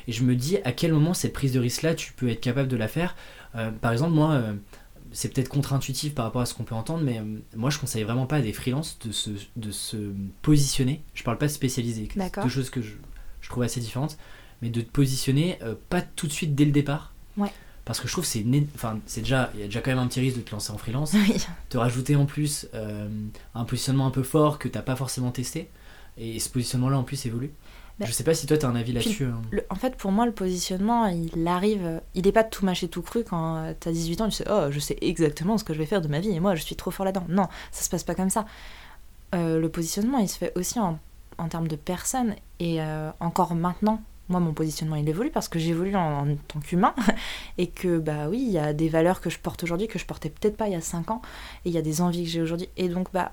[0.09, 2.68] Et je me dis, à quel moment cette prise de risque-là, tu peux être capable
[2.68, 3.16] de la faire
[3.81, 4.43] Par exemple, moi,
[5.11, 7.22] c'est peut-être contre-intuitif par rapport à ce qu'on peut entendre, mais
[7.57, 10.12] moi, je conseille vraiment pas à des freelances de se, de se
[10.43, 11.03] positionner.
[11.14, 12.93] Je parle pas de spécialiser, deux choses que je,
[13.41, 14.18] je trouve assez différentes,
[14.62, 15.59] mais de te positionner
[15.89, 17.14] pas tout de suite dès le départ.
[17.39, 17.51] Ouais
[17.87, 20.01] parce que je trouve que c'est enfin c'est déjà il y a déjà quand même
[20.01, 21.14] un petit risque de te lancer en freelance
[21.70, 23.09] te rajouter en plus euh,
[23.55, 25.70] un positionnement un peu fort que t'as pas forcément testé
[26.18, 27.53] et ce positionnement là en plus évolue
[27.99, 29.24] Bah, je sais pas si toi tu as un avis là-dessus.
[29.24, 29.41] Hein.
[29.70, 32.03] En fait, pour moi, le positionnement, il arrive.
[32.14, 34.66] Il est pas tout mâché, tout cru quand tu as 18 ans, tu sais, oh,
[34.70, 36.76] je sais exactement ce que je vais faire de ma vie et moi, je suis
[36.76, 37.24] trop fort là-dedans.
[37.28, 38.45] Non, ça se passe pas comme ça.
[39.34, 40.99] Euh, le positionnement, il se fait aussi en,
[41.39, 44.03] en termes de personnes et euh, encore maintenant.
[44.29, 46.95] Moi, mon positionnement, il évolue parce que j'évolue en, tant qu'humain
[47.59, 50.07] et que, bah oui, il y a des valeurs que je porte aujourd'hui que je
[50.07, 51.22] portais peut-être pas il y a 5 ans
[51.64, 52.68] et il y a des envies que j'ai aujourd'hui.
[52.77, 53.33] Et donc, bah,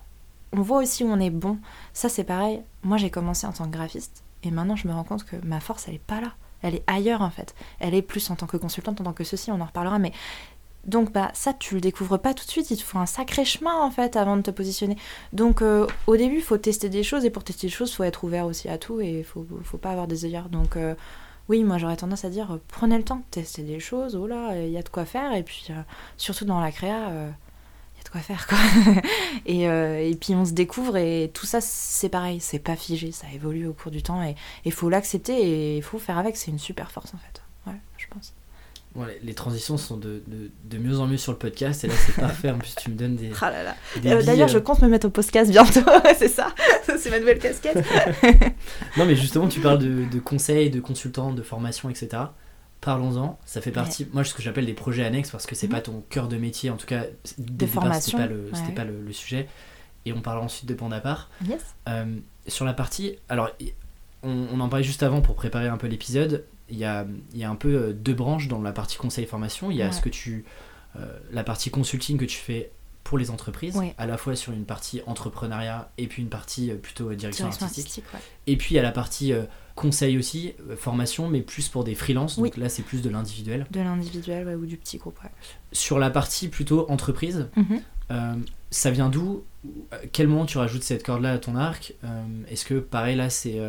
[0.52, 1.58] on voit aussi où on est bon.
[1.94, 2.62] Ça, c'est pareil.
[2.84, 5.60] Moi, j'ai commencé en tant que graphiste et maintenant, je me rends compte que ma
[5.60, 6.34] force, elle est pas là.
[6.62, 7.56] Elle est ailleurs, en fait.
[7.80, 10.00] Elle est plus en tant que consultante, en tant que ceci, on en reparlera.
[10.00, 10.14] Mais
[10.86, 12.70] donc, bah, ça, tu le découvres pas tout de suite.
[12.72, 14.98] Il te faut un sacré chemin, en fait, avant de te positionner.
[15.32, 17.24] Donc, euh, au début, il faut tester des choses.
[17.24, 19.00] Et pour tester des choses, il faut être ouvert aussi à tout.
[19.00, 20.50] Et il faut, faut pas avoir des œillères.
[20.50, 20.94] Donc, euh,
[21.48, 24.16] oui, moi, j'aurais tendance à dire, euh, prenez le temps de tester des choses.
[24.16, 25.34] Oh là, il y a de quoi faire.
[25.34, 25.68] Et puis,
[26.18, 27.12] surtout dans la créa
[28.12, 28.60] quoi faire quoi.
[29.48, 33.26] et, et, puis on se découvre et tout ça c'est pareil, c'est pas figé, ça
[33.34, 36.52] évolue au cours du temps et il faut l'accepter et il faut faire avec, c'est
[36.52, 37.42] une super force en fait.
[37.66, 38.36] Ouais, je pense.
[39.24, 42.16] Les transitions sont de, de, de, mieux en mieux sur le podcast et là c'est
[42.16, 42.52] parfait.
[42.52, 43.32] En plus, tu me donnes des.
[43.42, 43.76] Ah là là.
[44.06, 44.62] Euh, d'ailleurs, je euh.
[44.62, 45.82] compte me mettre au podcast bientôt.
[46.18, 46.54] c'est ça.
[46.98, 47.84] c'est ma nouvelle casquette.
[48.98, 52.24] non, mais justement, tu parles de, de conseils, de consultants, de formation, etc
[52.84, 53.40] parlons-en.
[53.46, 55.84] Ça fait partie, moi, ce que j'appelle des projets annexes parce que c'est pas mhm.
[55.84, 57.06] ton cœur de métier, en tout cas,
[57.38, 58.18] de formation.
[58.18, 59.48] C'était pas, le, pas le, sujet.
[60.06, 61.30] Et on parlera ensuite de Panda part.
[61.48, 61.76] Yes.
[61.88, 62.18] Euh,
[62.48, 63.50] sur la partie, alors,
[64.22, 66.46] on, en parlait juste avant pour préparer un peu l'épisode.
[66.74, 69.72] Il y a, y a un peu euh, deux branches dans la partie conseil formation.
[69.72, 70.46] Il y a ce que tu,
[70.98, 72.72] euh, la partie consulting que tu fais
[73.04, 77.14] pour les entreprises, à la fois sur une partie entrepreneuriat et puis une partie plutôt
[77.14, 78.02] direction, artistique.
[78.48, 79.34] et puis il y a la partie
[79.76, 82.38] conseil aussi, euh, formation, mais plus pour des freelances.
[82.38, 83.66] Donc là, c'est plus de l'individuel.
[83.72, 85.20] De l'individuel ou du petit groupe.
[85.72, 87.82] Sur la partie plutôt entreprise, mhm.
[88.12, 88.36] euh,
[88.70, 89.44] ça vient d'où?
[90.12, 91.94] Quel moment tu rajoutes cette corde-là à ton arc?
[92.04, 92.08] Euh,
[92.50, 93.60] Est-ce que pareil là, c'est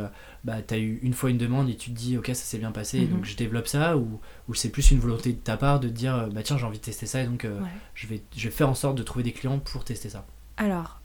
[0.45, 2.59] bah, tu as eu une fois une demande et tu te dis ok, ça s'est
[2.59, 3.09] bien passé, mhm.
[3.09, 5.93] donc je développe ça Ou, ou c'est plus une volonté de ta part de te
[5.93, 7.47] dire bah tiens, j'ai envie de tester ça et donc
[7.95, 10.27] je, vais, je vais faire en sorte de trouver des clients pour tester ça
[10.57, 11.01] Alors,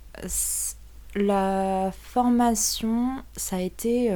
[1.15, 4.11] la formation, ça a été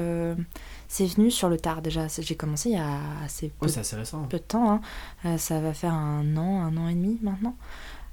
[0.93, 2.05] c'est venu sur le tard déjà.
[2.07, 4.27] J'ai commencé il y a assez peu, récent.
[4.29, 4.73] peu de temps.
[4.73, 4.81] Hein.
[5.25, 7.55] Euh, ça va faire un an, un an et demi maintenant.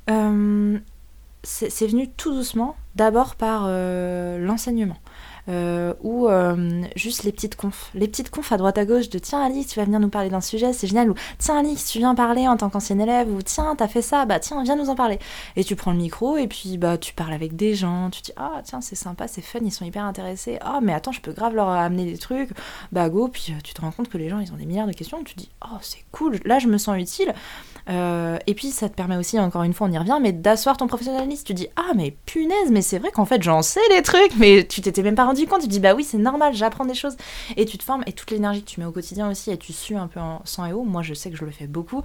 [0.08, 0.78] Euh,
[1.42, 4.96] c'est venu tout doucement, d'abord par euh, l'enseignement.
[5.49, 7.91] Euh, ou euh, juste les petites confs.
[7.95, 10.28] Les petites confs à droite à gauche de tiens Alix, tu vas venir nous parler
[10.28, 11.11] d'un sujet, c'est génial.
[11.11, 13.28] Ou tiens Alix, tu viens parler en tant qu'ancienne élève.
[13.32, 15.18] Ou tiens, t'as fait ça, bah tiens, viens nous en parler.
[15.57, 18.11] Et tu prends le micro et puis bah tu parles avec des gens.
[18.11, 20.59] Tu dis ah tiens, c'est sympa, c'est fun, ils sont hyper intéressés.
[20.61, 22.51] Ah mais attends, je peux grave leur amener des trucs.
[22.93, 24.93] Bah go, puis tu te rends compte que les gens ils ont des milliards de
[24.93, 25.22] questions.
[25.24, 27.34] Tu dis oh c'est cool, là je me sens utile.
[27.88, 30.76] Euh, et puis ça te permet aussi, encore une fois, on y revient, mais d'asseoir
[30.76, 31.45] ton professionnalisme.
[31.45, 34.64] Tu dis ah mais punaise, mais c'est vrai qu'en fait j'en sais les trucs, mais
[34.64, 35.62] tu t'étais même pas rendu compte.
[35.62, 37.16] Tu dis bah oui c'est normal, j'apprends des choses
[37.57, 39.72] et tu te formes et toute l'énergie que tu mets au quotidien aussi et tu
[39.72, 40.83] sues un peu en sang et eau.
[40.83, 42.03] Moi je sais que je le fais beaucoup.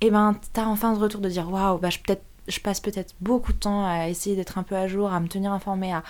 [0.00, 3.14] Et ben t'as enfin ce retour de dire waouh bah je peut-être je passe peut-être
[3.22, 6.02] beaucoup de temps à essayer d'être un peu à jour, à me tenir informé, à,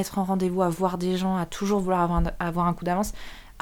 [0.00, 3.12] être en rendez-vous, à voir des gens, à toujours vouloir avoir, avoir un coup d'avance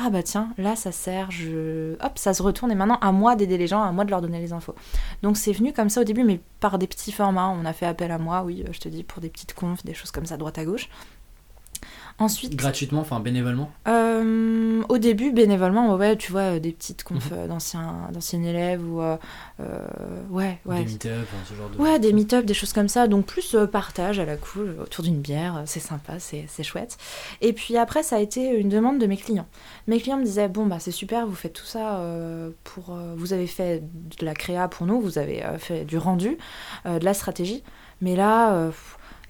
[0.02, 1.94] ah bah tiens, là ça sert, je...
[2.02, 4.22] hop, ça se retourne et maintenant à moi d'aider les gens, à moi de leur
[4.22, 4.74] donner les infos.
[5.22, 7.84] Donc c'est venu comme ça au début, mais par des petits formats, on a fait
[7.84, 10.38] appel à moi, oui, je te dis, pour des petites confs, des choses comme ça,
[10.38, 10.88] droite à gauche.
[12.20, 12.54] Ensuite.
[12.54, 17.38] Gratuitement, enfin bénévolement euh, Au début, bénévolement, ouais, tu vois, des petites confs mhm.
[17.38, 19.00] euh, d'anciens, élèves ou.
[19.00, 19.16] Euh,
[20.28, 20.84] ouais, ouais.
[20.84, 21.78] Des meet-up, ce genre de.
[21.78, 23.08] Ouais, des meet-up, des choses comme ça.
[23.08, 26.98] Donc, plus partage à la cool, autour d'une bière, c'est sympa, c'est, chouette.
[27.40, 29.46] Et puis après, ça a été une demande de mes clients.
[29.86, 32.04] Mes clients me disaient bon, bah, c'est super, vous faites tout ça
[32.64, 32.98] pour.
[33.16, 33.82] vous avez fait
[34.20, 36.36] de la créa pour nous, vous avez fait du rendu,
[36.84, 37.62] de la stratégie.
[38.02, 38.70] Mais là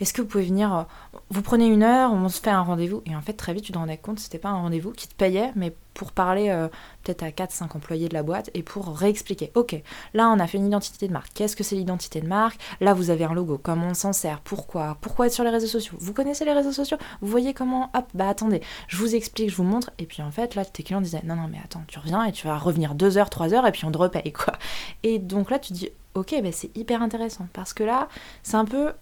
[0.01, 0.83] est-ce que vous pouvez venir, euh,
[1.29, 3.03] vous prenez une heure, on se fait un rendez-vous.
[3.07, 5.15] Et en fait, très vite, tu te rendais compte, c'était pas un rendez-vous qui te
[5.15, 6.69] payait, mais pour parler euh,
[7.03, 9.53] peut-être à 4-5 employés de la boîte et pour réexpliquer.
[9.55, 9.81] Ok,
[10.15, 11.33] là, on a fait une identité de marque.
[11.35, 12.59] Qu'est-ce que c'est l'identité de marque?
[12.81, 13.61] Là, vous avez un logo.
[13.63, 14.41] Comment on s'en sert?
[14.41, 14.97] Pourquoi?
[15.03, 15.97] Pourquoi être sur les réseaux sociaux?
[16.01, 16.97] Vous connaissez les réseaux sociaux?
[17.21, 19.91] Vous voyez comment Hop, bah attendez, je vous explique, je vous montre.
[19.99, 22.33] Et puis en fait, là, tes clients disaient non, non, mais attends, tu reviens et
[22.33, 24.55] tu vas revenir 2 heures, 3 heures et puis on te repaye, quoi.
[25.03, 28.09] Et donc là, tu dis ok, bah, c'est hyper intéressant parce que là,
[28.43, 28.93] c'est un peu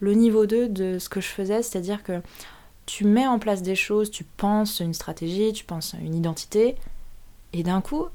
[0.00, 2.20] le niveau 2 de ce que je faisais, c'est-à-dire que
[2.86, 6.76] tu mets en place des choses, tu penses une stratégie, tu penses une identité,
[7.52, 8.06] et d'un coup,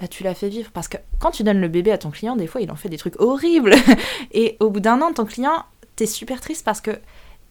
[0.00, 0.70] bah, tu la fais vivre.
[0.72, 2.88] Parce que quand tu donnes le bébé à ton client, des fois, il en fait
[2.88, 3.74] des trucs horribles.
[4.32, 5.64] et au bout d'un an, ton client,
[5.96, 6.98] t'es super triste parce que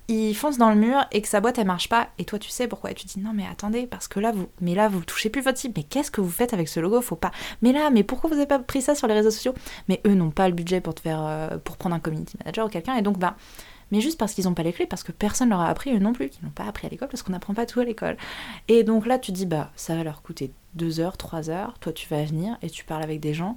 [0.07, 2.09] il fonce dans le mur et que sa boîte elle marche pas.
[2.17, 2.91] Et toi tu sais pourquoi.
[2.91, 5.41] Et tu dis non mais attendez parce que là vous mais là vous touchez plus
[5.41, 5.73] votre cible.
[5.77, 7.01] Mais qu'est-ce que vous faites avec ce logo?
[7.01, 7.31] Faut pas.
[7.61, 9.53] Mais là mais pourquoi vous avez pas pris ça sur les réseaux sociaux?
[9.87, 12.65] Mais eux n'ont pas le budget pour te faire euh, pour prendre un community manager
[12.65, 12.95] ou quelqu'un.
[12.95, 13.35] Et donc bah
[13.91, 15.99] mais juste parce qu'ils n'ont pas les clés, parce que personne leur a appris eux
[15.99, 18.17] non plus, qu'ils n'ont pas appris à l'école, parce qu'on n'apprend pas tout à l'école.
[18.67, 21.93] Et donc là, tu dis, bah, ça va leur coûter 2 heures, 3 heures, toi
[21.93, 23.55] tu vas venir et tu parles avec des gens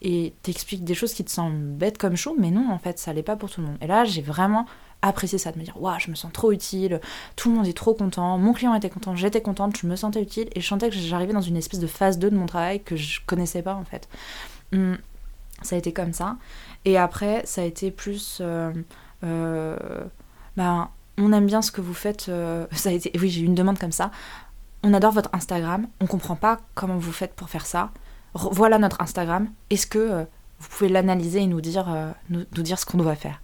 [0.00, 3.12] et t'expliques des choses qui te semblent bêtes comme chaud, mais non, en fait, ça
[3.12, 3.78] l'est pas pour tout le monde.
[3.80, 4.66] Et là, j'ai vraiment
[5.02, 7.00] apprécié ça, de me dire, waouh, je me sens trop utile,
[7.36, 10.22] tout le monde est trop content, mon client était content, j'étais contente, je me sentais
[10.22, 12.82] utile, et je sentais que j'arrivais dans une espèce de phase 2 de mon travail
[12.82, 14.08] que je connaissais pas, en fait.
[14.72, 14.98] Hum,
[15.62, 16.36] ça a été comme ça.
[16.84, 18.38] Et après, ça a été plus.
[18.40, 18.72] Euh,
[19.24, 19.76] euh,
[20.56, 22.28] ben, on aime bien ce que vous faites.
[22.28, 24.10] Euh, ça a été, oui, j'ai eu une demande comme ça.
[24.82, 25.86] On adore votre Instagram.
[26.00, 27.90] On comprend pas comment vous faites pour faire ça.
[28.34, 29.48] voilà notre Instagram.
[29.70, 30.26] Est-ce que
[30.60, 33.40] vous pouvez l'analyser et nous dire, nous, dire ce qu'on doit faire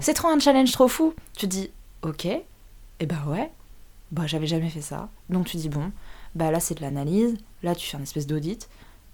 [0.00, 1.14] C'est trop un challenge trop fou.
[1.36, 1.70] Tu dis,
[2.02, 2.44] ok, et
[3.00, 3.50] eh ben ouais,
[4.12, 5.08] bah j'avais jamais fait ça.
[5.28, 5.92] Donc tu dis, bon,
[6.34, 7.36] bah là c'est de l'analyse.
[7.62, 8.68] Là tu fais un espèce d'audit.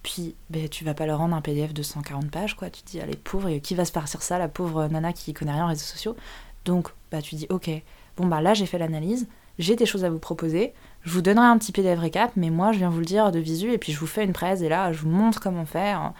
[0.05, 2.69] Puis ben, tu vas pas leur rendre un PDF de 140 pages, quoi.
[2.69, 5.33] Tu te dis, allez, pauvre, et qui va se partir ça, la pauvre nana qui
[5.33, 6.15] connaît rien en réseaux sociaux?
[6.63, 7.71] Donc, bah, tu dis, ok,
[8.15, 9.27] bon, bah là, j'ai fait l'analyse,
[9.57, 12.71] j'ai des choses à vous proposer, je vous donnerai un petit PDF récap, mais moi,
[12.71, 14.69] je viens vous le dire de visu, et puis je vous fais une presse, et
[14.69, 16.13] là, je vous montre comment faire.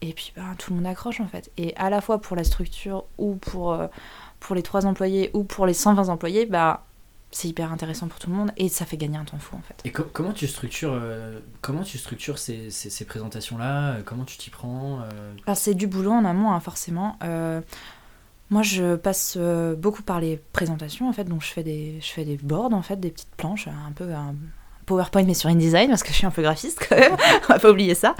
[0.00, 1.50] Et puis, bah, tout le monde accroche, en fait.
[1.56, 3.88] Et à la fois pour la structure, ou pour, euh,
[4.40, 6.84] pour les trois employés, ou pour les 120 employés, bah,
[7.30, 9.60] c'est hyper intéressant pour tout le monde et ça fait gagner un temps fou en
[9.60, 9.82] fait.
[9.84, 13.96] Et comment tu structures, euh, comment tu structures ces, ces, présentations-là?
[13.96, 15.54] Euh, Comment tu t'y prends euh?
[15.54, 17.18] C'est du boulot en amont hein, forcément.
[18.48, 19.36] moi je passe
[19.76, 22.80] beaucoup par les présentations en fait, donc je fais des, je fais des boards en
[22.80, 24.34] fait, des petites planches, un peu un
[24.88, 27.16] PowerPoint mais sur InDesign parce que je suis un peu graphiste quand même,
[27.48, 28.14] on va pas oublier ça.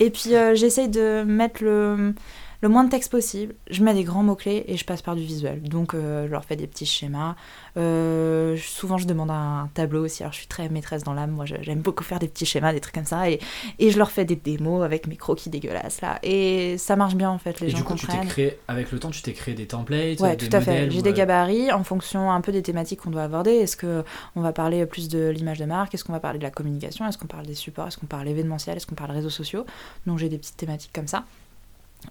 [0.00, 2.14] Et puis j'essaye de mettre le
[2.62, 3.54] le moins de texte possible.
[3.68, 5.60] Je mets des grands mots-clés et je passe par du visuel.
[5.62, 7.34] Donc, euh, je leur fais des petits schémas.
[7.76, 10.22] Euh, souvent, je demande un tableau aussi.
[10.22, 11.32] Alors, je suis très maîtresse dans l'âme.
[11.32, 13.28] Moi, j'aime beaucoup faire des petits schémas, des trucs comme ça.
[13.28, 13.40] Et,
[13.80, 16.20] et je leur fais des démos avec mes croquis dégueulasses, là.
[16.22, 17.58] Et ça marche bien, en fait.
[17.58, 18.20] Les et gens du coup, comprennent.
[18.20, 20.88] Tu créé, avec le temps, tu t'es créé des templates Ouais, tout à fait.
[20.88, 23.50] J'ai des gabarits en fonction un peu des thématiques qu'on doit aborder.
[23.50, 25.94] Est-ce qu'on va parler plus de l'image de marque?
[25.94, 27.08] Est-ce qu'on va parler de la communication?
[27.08, 27.88] Est-ce qu'on parle des supports?
[27.88, 28.76] Est-ce qu'on parle événementiel?
[28.76, 29.66] Est-ce qu'on parle réseaux sociaux?
[30.06, 31.24] Donc, j'ai des petites thématiques comme ça.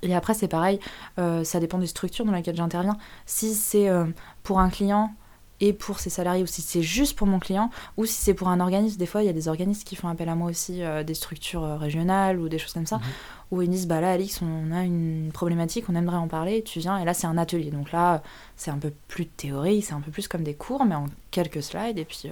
[0.02, 0.80] Et après, c'est pareil,
[1.20, 2.98] euh, ça dépend des structures dans lesquelles j'interviens.
[3.26, 4.06] Si c'est euh,
[4.44, 5.14] pour un client
[5.60, 8.50] et pour ses salariés, ou si c'est juste pour mon client, ou si c'est pour
[8.50, 10.82] un organisme, des fois, il y a des organismes qui font appel à moi aussi,
[10.82, 13.04] euh, des structures régionales ou des choses comme ça, mhm.
[13.52, 16.80] où ils disent, bah là, Alix, on a une problématique, on aimerait en parler, tu
[16.80, 17.70] viens, et là, c'est un atelier.
[17.70, 18.24] Donc là,
[18.56, 21.06] c'est un peu plus de théorie, c'est un peu plus comme des cours, mais en
[21.30, 22.00] quelques slides.
[22.00, 22.24] Et puis,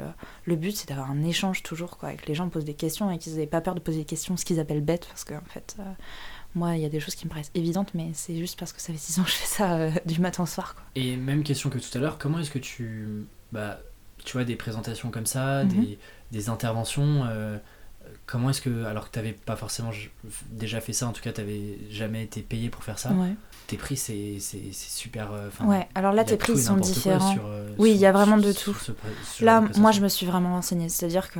[0.45, 3.19] le but, c'est d'avoir un échange toujours, quoi, avec les gens posent des questions et
[3.19, 5.49] qu'ils n'aient pas peur de poser des questions, ce qu'ils appellent bêtes, parce qu'en en
[5.53, 5.77] fait
[6.55, 8.81] moi, il y a des choses qui me paraissent évidentes, mais c'est juste parce que
[8.81, 10.73] ça fait 6 ans que je fais ça euh, du matin au soir.
[10.73, 10.83] Quoi.
[10.95, 13.25] Et même question que tout à l'heure, comment est-ce que tu.
[13.51, 13.79] Bah,
[14.25, 15.69] tu vois, des présentations comme ça, mhm.
[15.69, 15.99] des,
[16.31, 17.57] des, interventions, euh,
[18.25, 18.83] comment est-ce que.
[18.85, 19.91] Alors que tu n'avais pas forcément
[20.51, 23.11] déjà fait ça, en tout cas, tu n'avais jamais été payé pour faire ça.
[23.67, 24.39] Tes prix, c'est
[24.71, 25.31] super.
[25.31, 27.35] Euh, ouais, alors là, tes prix sont différents.
[27.77, 28.75] oui, il y a vraiment de tout.
[29.41, 30.89] là, moi, je me suis vraiment renseignée.
[30.89, 31.39] C'est-à-dire que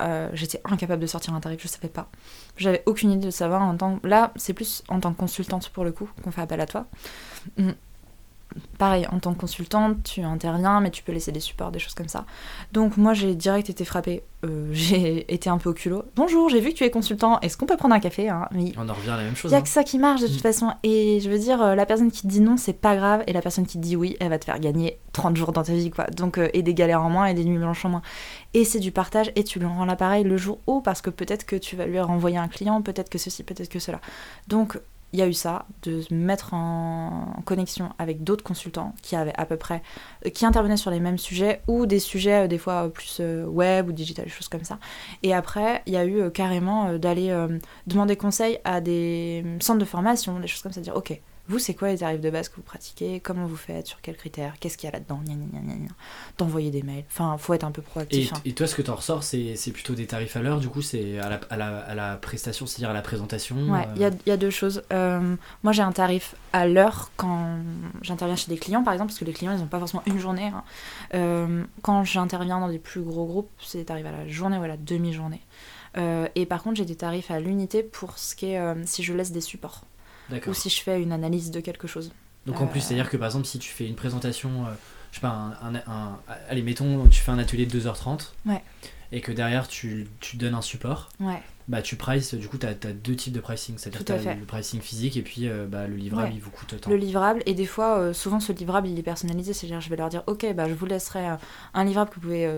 [0.00, 2.08] euh, j'étais incapable de sortir un tarif, je savais pas.
[2.56, 5.84] J'avais aucune idée de savoir en tant là, c'est plus en tant que consultante pour
[5.84, 6.86] le coup qu'on fait appel à toi.
[8.78, 11.94] Pareil, en tant que consultante, tu interviens, mais tu peux laisser des supports, des choses
[11.94, 12.26] comme ça.
[12.72, 14.22] Donc moi, j'ai direct été frappée.
[14.44, 16.04] Euh, j'ai été un peu au culot.
[16.14, 17.40] Bonjour, j'ai vu que tu es consultant.
[17.40, 18.48] Est-ce qu'on peut prendre un café hein?
[18.76, 19.50] On en revient à la même chose.
[19.50, 19.62] Il n'y a hein.
[19.62, 20.40] que ça qui marche de toute mm.
[20.40, 20.72] façon.
[20.82, 23.22] Et je veux dire, euh, la personne qui te dit non, c'est pas grave.
[23.26, 25.62] Et la personne qui te dit oui, elle va te faire gagner 30 jours dans
[25.62, 26.06] ta vie, quoi.
[26.06, 28.02] Donc, euh, et des galères en moins et des nuits blanches en moins.
[28.54, 31.46] Et c'est du partage et tu lui rends l'appareil le jour où, parce que peut-être
[31.46, 34.00] que tu vas lui renvoyer un client, peut-être que ceci, peut-être que cela.
[34.48, 34.78] Donc,
[35.12, 39.32] il y a eu ça, de se mettre en connexion avec d'autres consultants qui avaient
[39.36, 39.82] à peu près,
[40.26, 43.44] euh, qui intervenaient sur les mêmes sujets ou des sujets euh, des fois plus euh,
[43.46, 44.78] web ou digital, des choses comme ça.
[45.22, 47.34] Et après, il y a eu carrément d'aller
[47.86, 51.74] demander conseil à des centres de formation, des choses comme ça, dire ok, vous, c'est
[51.74, 53.20] quoi les tarifs de base que vous pratiquez?
[53.20, 53.86] Comment vous faites?
[53.86, 54.54] Sur quels critères?
[54.58, 55.20] Qu'est-ce qu'il y a là-dedans?
[56.38, 57.04] D'envoyer des mails.
[57.08, 58.32] Enfin, faut être un peu proactif.
[58.32, 58.40] Et, hein.
[58.44, 60.82] et toi, ce que tu en ressors, c'est plutôt des tarifs à l'heure, du coup,
[60.82, 64.04] c'est à la, à, la, à la, prestation, c'est-à-dire à la présentation Ouais, il y,
[64.04, 64.82] a, y, a, deux choses.
[64.92, 67.58] Euh, moi, j'ai un tarif à l'heure quand
[68.02, 70.18] j'interviens chez des clients, par exemple, parce que les clients, ils n'ont pas forcément une
[70.18, 70.48] journée.
[70.48, 70.64] Hein.
[71.14, 74.62] Euh, quand j'interviens dans des plus gros groupes, c'est des tarifs à la journée ou
[74.62, 75.42] à la demi-journée.
[75.96, 79.12] Euh, et par contre, j'ai des tarifs à l'unité pour ce qui est si je
[79.12, 79.82] laisse des supports
[80.46, 82.12] ou si je fais une analyse de quelque chose.
[82.46, 84.70] Donc en plus, euh, c'est-à-dire que par exemple, si tu fais une présentation, euh,
[85.10, 88.62] je sais pas, un, un, allez, mettons, tu fais un atelier de 2h30 ouais.
[89.12, 91.42] et que derrière tu, tu donnes un support, ouais.
[91.66, 94.34] bah tu prices, du coup, tu as, deux types de pricing, c'est-à-dire que tu as
[94.34, 96.88] le pricing physique et puis euh, bah, le livrable, il vous coûte tant.
[96.88, 100.08] Le livrable, et des fois, souvent ce livrable, il est personnalisé, c'est-à-dire je vais leur
[100.08, 101.26] dire, ok, bah, je vous laisserai
[101.74, 102.50] un livrable que vous pouvez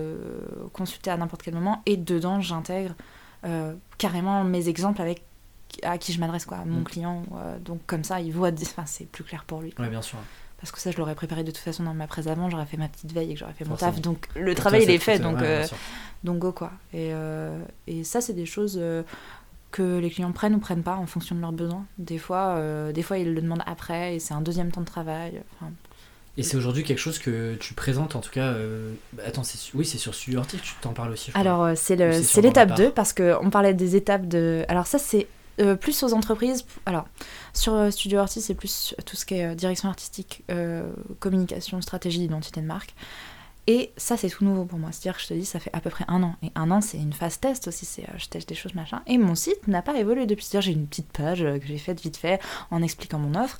[0.71, 2.93] consulter à n'importe quel moment et dedans, j'intègre
[3.97, 5.23] carrément mes exemples avec
[5.83, 6.83] à qui je m'adresse, quoi, mon mm.
[6.83, 7.23] client.
[7.35, 9.73] Euh, donc comme ça, il voit, enfin, c'est plus clair pour lui.
[9.79, 10.17] Oui, bien sûr.
[10.59, 12.77] parce que ça je l'aurais préparé de toute façon dans ma presse avant, j'aurais fait
[12.77, 15.19] ma petite veille et que j'aurais fait mon taf, donc le travail il est fait,
[15.19, 15.37] donc,
[16.23, 16.71] donc go quoi.
[16.93, 17.11] Et,
[17.87, 18.81] et ça c'est des choses
[19.71, 21.85] que les clients prennent ou prennent pas en fonction de leurs besoins.
[21.97, 25.41] Des fois, des fois ils le demandent après et c'est un deuxième temps de travail.
[26.39, 28.53] Et c'est aujourd'hui quelque chose que tu présentes, en tout cas.
[28.53, 28.93] Euh,
[29.25, 29.41] attends,
[29.73, 31.31] oui, c'est sur Studio Artist, tu t'en parles aussi.
[31.33, 31.97] Alors, euh, c'est
[32.41, 34.63] l'étape 2, parce qu'on parlait des étapes de.
[34.69, 35.27] Alors, ça, c'est
[35.59, 36.65] euh, plus aux entreprises.
[36.85, 37.05] Alors,
[37.53, 40.43] sur Studio Artist, c'est plus tout ce qui est direction artistique,
[41.19, 42.93] communication, stratégie d'identité de marque.
[43.71, 44.89] Et ça, c'est tout nouveau pour moi.
[44.91, 46.33] C'est-à-dire que je te dis, ça fait à peu près un an.
[46.41, 47.85] Et un an, c'est une phase test aussi.
[47.85, 49.03] C'est euh, je teste des choses, machin.
[49.05, 50.43] Et mon site n'a pas évolué depuis.
[50.43, 52.41] C'est-à-dire, j'ai une petite page euh, que j'ai faite vite fait
[52.71, 53.59] en expliquant mon offre.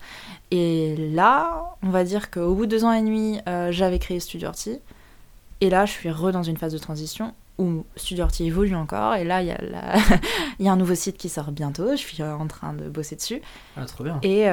[0.50, 4.20] Et là, on va dire qu'au bout de deux ans et demi, euh, j'avais créé
[4.20, 4.80] Studio Orti.
[5.62, 9.14] Et là, je suis re dans une phase de transition où Studio Orti évolue encore.
[9.16, 9.60] Et là, il y, a
[10.60, 11.92] il y a un nouveau site qui sort bientôt.
[11.92, 13.42] Je suis en train de bosser dessus.
[13.78, 14.20] Ah, trop bien.
[14.24, 14.50] Et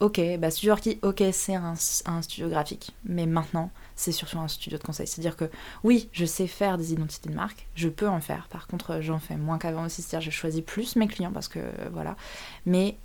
[0.00, 1.74] ok, bah Studio Orti, ok, c'est un,
[2.06, 2.92] un studio graphique.
[3.04, 5.06] Mais maintenant, c'est surtout un studio de conseil.
[5.06, 5.50] C'est-à-dire que
[5.84, 8.48] oui, je sais faire des identités de marque, je peux en faire.
[8.50, 10.02] Par contre, j'en fais moins qu'avant aussi.
[10.02, 11.60] C'est-à-dire je choisis plus mes clients parce que
[11.92, 12.16] voilà.
[12.66, 12.96] Mais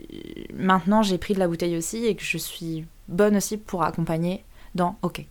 [0.00, 0.16] euh,
[0.54, 4.44] maintenant, j'ai pris de la bouteille aussi et que je suis bonne aussi pour accompagner
[4.74, 5.24] dans OK.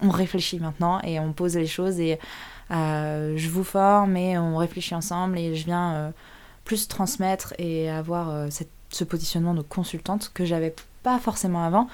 [0.00, 2.16] On réfléchit maintenant et on pose les choses et euh,
[2.70, 6.10] je vous forme et on réfléchit ensemble et je viens euh,
[6.64, 8.48] plus transmettre et avoir
[8.90, 11.88] ce positionnement de consultante que j'avais pas forcément avant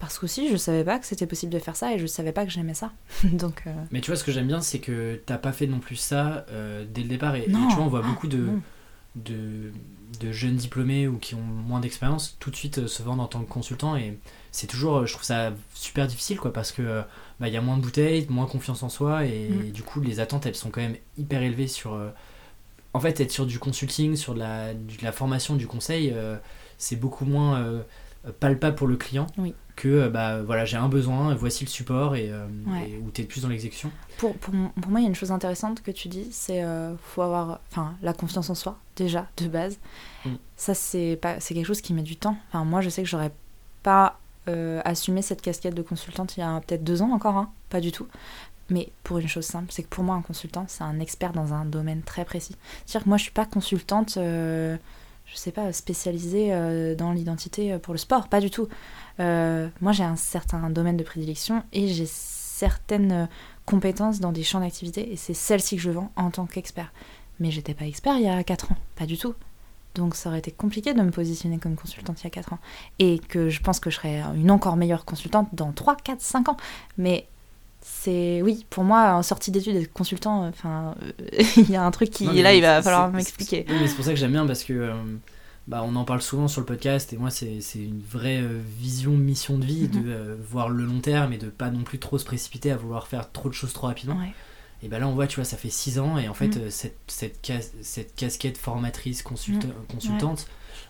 [0.00, 2.46] parce qu'aussi, je savais pas que c'était possible de faire ça et je savais pas
[2.46, 2.90] que j'aimais ça.
[3.24, 5.78] Donc, euh, Mais tu vois, ce que j'aime bien, c'est que t'as pas fait non
[5.78, 7.36] plus ça euh, dès le départ.
[7.36, 8.48] Et, tu vois, on voit beaucoup de,
[9.14, 9.72] de,
[10.18, 13.26] de, jeunes diplômés ou qui ont moins d'expérience tout de suite euh, se vendre en
[13.26, 13.94] tant que consultant.
[13.94, 14.18] Et
[14.52, 17.02] c'est toujours, je trouve ça super difficile, quoi, parce que
[17.38, 19.24] bah, il y a moins de bouteilles, moins confiance en soi.
[19.26, 19.70] Et, mm.
[19.70, 21.98] du coup, les attentes, elles sont quand même hyper élevées sur.
[22.92, 26.14] en fait, être sur du consulting, sur de la, de la formation, du conseil,
[26.78, 27.82] c'est beaucoup moins
[28.40, 29.26] palpable pour le client.
[29.38, 32.46] Oui que euh, bah, voilà, j'ai un besoin, voici le support et, euh,
[33.02, 33.90] où tu es plus dans l'exécution.
[34.18, 36.94] Pour, pour, pour, moi, il y a une chose intéressante que tu dis, c'est euh,
[36.98, 39.78] faut avoir enfin, la confiance en soi, déjà, de base.
[40.26, 40.34] Mm.
[40.56, 41.18] Ça, c'est
[41.48, 42.36] quelque chose qui met du temps.
[42.48, 43.32] Enfin, moi, je sais que j'aurais
[43.82, 44.20] pas
[44.84, 47.92] assumé cette casquette de consultante il y a peut-être deux ans encore, hein, pas du
[47.92, 48.08] tout.
[48.68, 51.54] Mais pour une chose simple, c'est que pour moi, un consultant, c'est un expert dans
[51.54, 52.56] un domaine très précis.
[52.86, 54.18] C'est-à-dire que moi, je suis pas consultante
[55.30, 58.68] je sais pas, spécialisée euh, dans l'identité euh, pour le sport, pas du tout.
[59.20, 63.28] Euh, moi, j'ai un certain domaine de prédilection et j'ai certaines
[63.64, 66.92] compétences dans des champs d'activité et c'est celle-ci que je vends en tant qu'expert.
[67.38, 69.34] Mais j'étais pas expert il y a 4 ans, pas du tout.
[69.94, 72.58] Donc ça aurait été compliqué de me positionner comme consultante il y a 4 ans.
[72.98, 76.48] Et que je pense que je serais une encore meilleure consultante dans 3, 4, 5
[76.48, 76.56] ans.
[76.98, 77.26] Mais
[77.82, 81.90] c'est oui pour moi en sortie d'études être consultant enfin euh, il y a un
[81.90, 84.46] truc qui est là il va falloir m'expliquer oui, c'est pour ça que j'aime bien
[84.46, 84.92] parce que euh,
[85.66, 89.12] bah, on en parle souvent sur le podcast et moi c'est une vraie euh, vision
[89.12, 90.36] mission de vie de mhm.
[90.50, 93.32] voir le long terme et de pas non plus trop se précipiter à vouloir faire
[93.32, 94.20] trop de choses trop rapidement
[94.82, 96.70] et ben là on voit tu vois ça fait 6 ans et en fait mhm.
[96.70, 97.52] cette, cette,
[97.82, 99.62] cette, casquette formatrice mhm.
[99.88, 100.46] consultante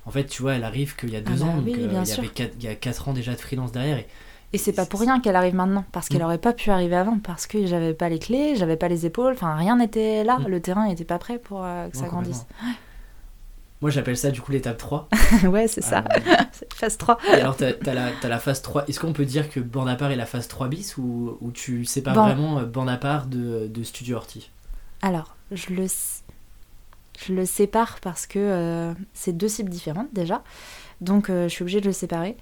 [0.07, 1.81] en fait tu vois elle arrive qu'il y a 2 ah ans bah donc il
[1.81, 4.07] y avait il y a 4 ans déjà de freelance derrière et
[4.53, 6.25] et c'est pas pour rien qu'elle arrive maintenant, parce qu'elle mm.
[6.25, 9.33] aurait pas pu arriver avant, parce que j'avais pas les clés, j'avais pas les épaules,
[9.33, 10.49] enfin rien n'était là, mm.
[10.49, 12.47] le terrain n'était pas prêt pour euh, que ça grandisse.
[13.81, 15.09] Moi j'appelle ça du coup l'étape 3.
[15.45, 16.35] ouais, c'est ça, euh,
[16.75, 17.19] phase 3.
[17.29, 19.89] Et alors t'as as la, as la phase 3, est-ce qu'on peut dire que bande
[19.89, 22.91] à part est la phase 3 bis ou, ou tu sépares pas vraiment euh, bande
[22.91, 24.51] à part de, de Studio Horty
[25.03, 25.87] Alors, je le,
[27.25, 30.43] je le sépare parce que c'est deux cibles différentes déjà,
[31.01, 32.37] donc je suis obligée de le séparer.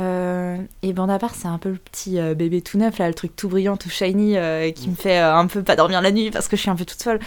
[0.00, 3.36] Euh, et Bandapart, c'est un peu le petit euh, bébé tout neuf, là, le truc
[3.36, 6.48] tout brillant, tout shiny, euh, qui me fait un peu pas dormir la nuit parce
[6.48, 7.20] que je suis un peu toute folle.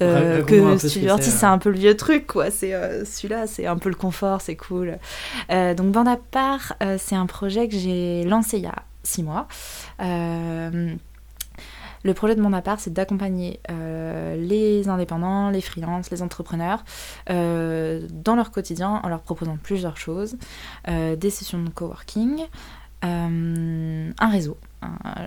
[0.00, 2.50] que Studio Artist, c'est un peu le vieux truc, quoi.
[2.50, 2.72] C'est
[3.04, 4.98] celui-là, c'est un peu le confort, c'est cool.
[5.48, 9.46] donc Bandapart, c'est un projet que j'ai lancé il y a six mois.
[12.04, 16.84] Le projet de mon c'est d'accompagner euh, les indépendants, les freelances, les entrepreneurs
[17.30, 20.36] euh, dans leur quotidien en leur proposant plusieurs choses.
[20.88, 22.46] Euh, des sessions de coworking,
[23.02, 24.56] un réseau.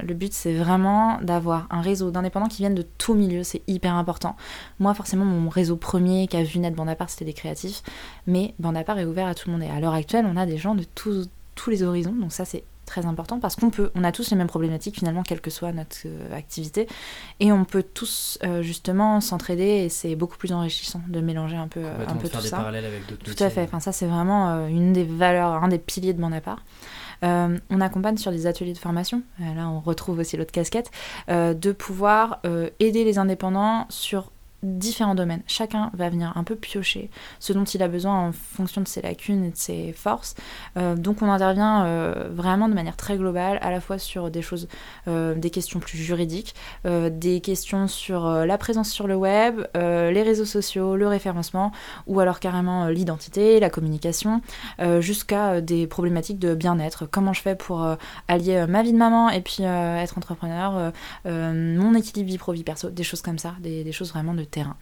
[0.03, 3.95] Le but, c'est vraiment d'avoir un réseau d'indépendants qui viennent de tout milieu, c'est hyper
[3.95, 4.35] important.
[4.79, 7.81] Moi, forcément, mon réseau premier qui a vu naître Bandapart, c'était des créatifs,
[8.27, 9.63] mais Bandapart est ouvert à tout le monde.
[9.63, 12.43] Et à l'heure actuelle, on a des gens de tous, tous les horizons, donc ça,
[12.43, 15.49] c'est très important parce qu'on peut, on a tous les mêmes problématiques finalement, quelle que
[15.49, 16.87] soit notre euh, activité,
[17.39, 21.69] et on peut tous euh, justement s'entraider et c'est beaucoup plus enrichissant de mélanger un
[21.69, 22.57] peu, euh, un peu faire tout des ça.
[22.57, 23.63] parallèles avec d'autres Tout à fait.
[23.63, 26.61] Enfin, ça c'est vraiment une des valeurs, un des piliers de mon appart.
[27.21, 30.91] on accompagne sur des ateliers de formation, là on retrouve aussi l'autre casquette,
[31.29, 32.41] de pouvoir
[32.79, 34.31] aider les indépendants sur
[34.63, 35.41] différents domaines.
[35.47, 37.09] Chacun va venir un peu piocher
[37.39, 40.35] ce dont il a besoin en fonction de ses lacunes et de ses forces.
[40.77, 44.41] Euh, donc on intervient euh, vraiment de manière très globale, à la fois sur des
[44.41, 44.67] choses,
[45.07, 50.45] euh, des questions plus juridiques, des questions sur la présence sur le web, les réseaux
[50.45, 51.71] sociaux, le référencement,
[52.07, 54.41] ou alors carrément l'identité, la communication,
[54.99, 57.05] jusqu'à des problématiques de bien-être.
[57.05, 57.85] Comment je fais pour
[58.27, 60.91] allier ma vie de maman et puis être entrepreneur,
[61.25, 64.43] mon équilibre vie pro vie perso, des choses comme ça, des, des choses vraiment de
[64.51, 64.77] terrain.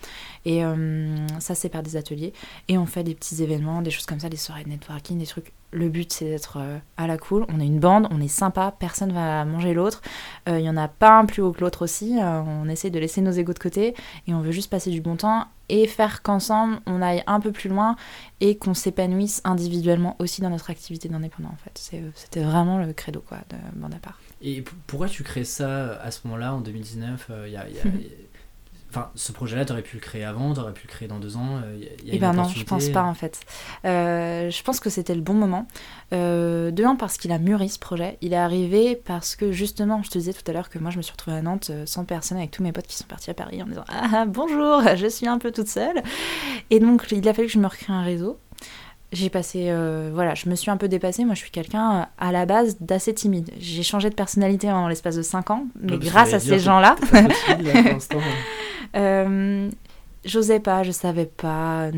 [0.46, 2.34] Et euh, ça, c'est par des ateliers.
[2.68, 5.26] Et on fait des petits événements, des choses comme ça, des soirées de networking, des
[5.26, 5.54] trucs.
[5.72, 7.46] Le but, c'est d'être euh, à la cool.
[7.50, 10.02] On est une bande, on est sympa, personne va manger l'autre.
[10.48, 12.18] Il euh, n'y en a pas un plus haut que l'autre aussi.
[12.20, 13.94] on essaie de laisser nos égos de côté
[14.26, 17.52] et on veut juste passer du bon temps et faire qu'ensemble, on aille un peu
[17.52, 17.96] plus loin
[18.40, 21.50] et qu'on s'épanouisse individuellement aussi dans notre activité d'indépendant.
[21.50, 24.20] En fait, c'était vraiment le credo quoi, de bande à part.
[24.42, 27.66] Et pourquoi tu crées ça à ce moment-là, en 2019 Il y a
[28.90, 31.20] Enfin, ce projet-là, tu aurais pu le créer avant, tu aurais pu le créer dans
[31.20, 31.62] deux ans.
[31.64, 33.40] Euh, y a eh ben non, je pense pas en fait.
[33.86, 35.68] Euh, je pense que c'était le bon moment.
[36.12, 38.18] Euh, de un, parce qu'il a mûri ce projet.
[38.22, 40.98] Il est arrivé parce que justement, je te disais tout à l'heure que moi je
[40.98, 43.36] me suis retrouvée à Nantes sans personne avec tous mes potes qui sont partis à
[43.36, 46.02] Paris en disant Ah bonjour, je suis un peu toute seule.
[46.72, 48.40] Et donc il a fallu que je me recrée un réseau
[49.12, 49.74] j'ai passé
[50.14, 51.26] voilà je me suis un peu dépassée.
[51.26, 53.52] Moi je suis quelqu'un à la base d'assez timide.
[53.60, 56.96] J'ai changé de personnalité en l'espace de 5 ans mais grâce à ces gens là
[58.96, 59.70] Euh,
[60.26, 61.90] j'osais pas, je savais pas,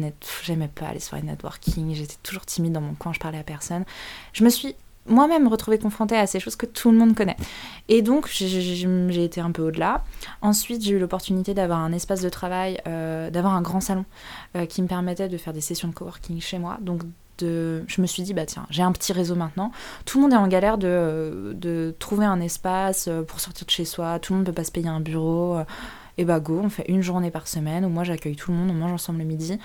[0.43, 3.85] j'aimais pas les soirées networking, j'étais toujours timide dans mon coin, je parlais à personne.
[4.33, 4.75] Je me suis
[5.07, 7.37] moi-même retrouvée confrontée à ces choses que tout le monde connaît.
[7.89, 10.03] Et donc, j'ai été un peu au-delà.
[10.41, 14.05] Ensuite, j'ai eu l'opportunité d'avoir un espace de travail, euh, d'avoir un grand salon
[14.55, 16.77] euh, qui me permettait de faire des sessions de coworking chez moi.
[16.81, 17.01] Donc,
[17.39, 19.71] de, je me suis dit, bah tiens, j'ai un petit réseau maintenant.
[20.05, 23.85] Tout le monde est en galère de, de trouver un espace pour sortir de chez
[23.85, 24.19] soi.
[24.19, 25.57] Tout le monde ne peut pas se payer un bureau
[26.17, 28.69] et bah go, on fait une journée par semaine où moi j'accueille tout le monde,
[28.69, 29.57] on mange ensemble le midi.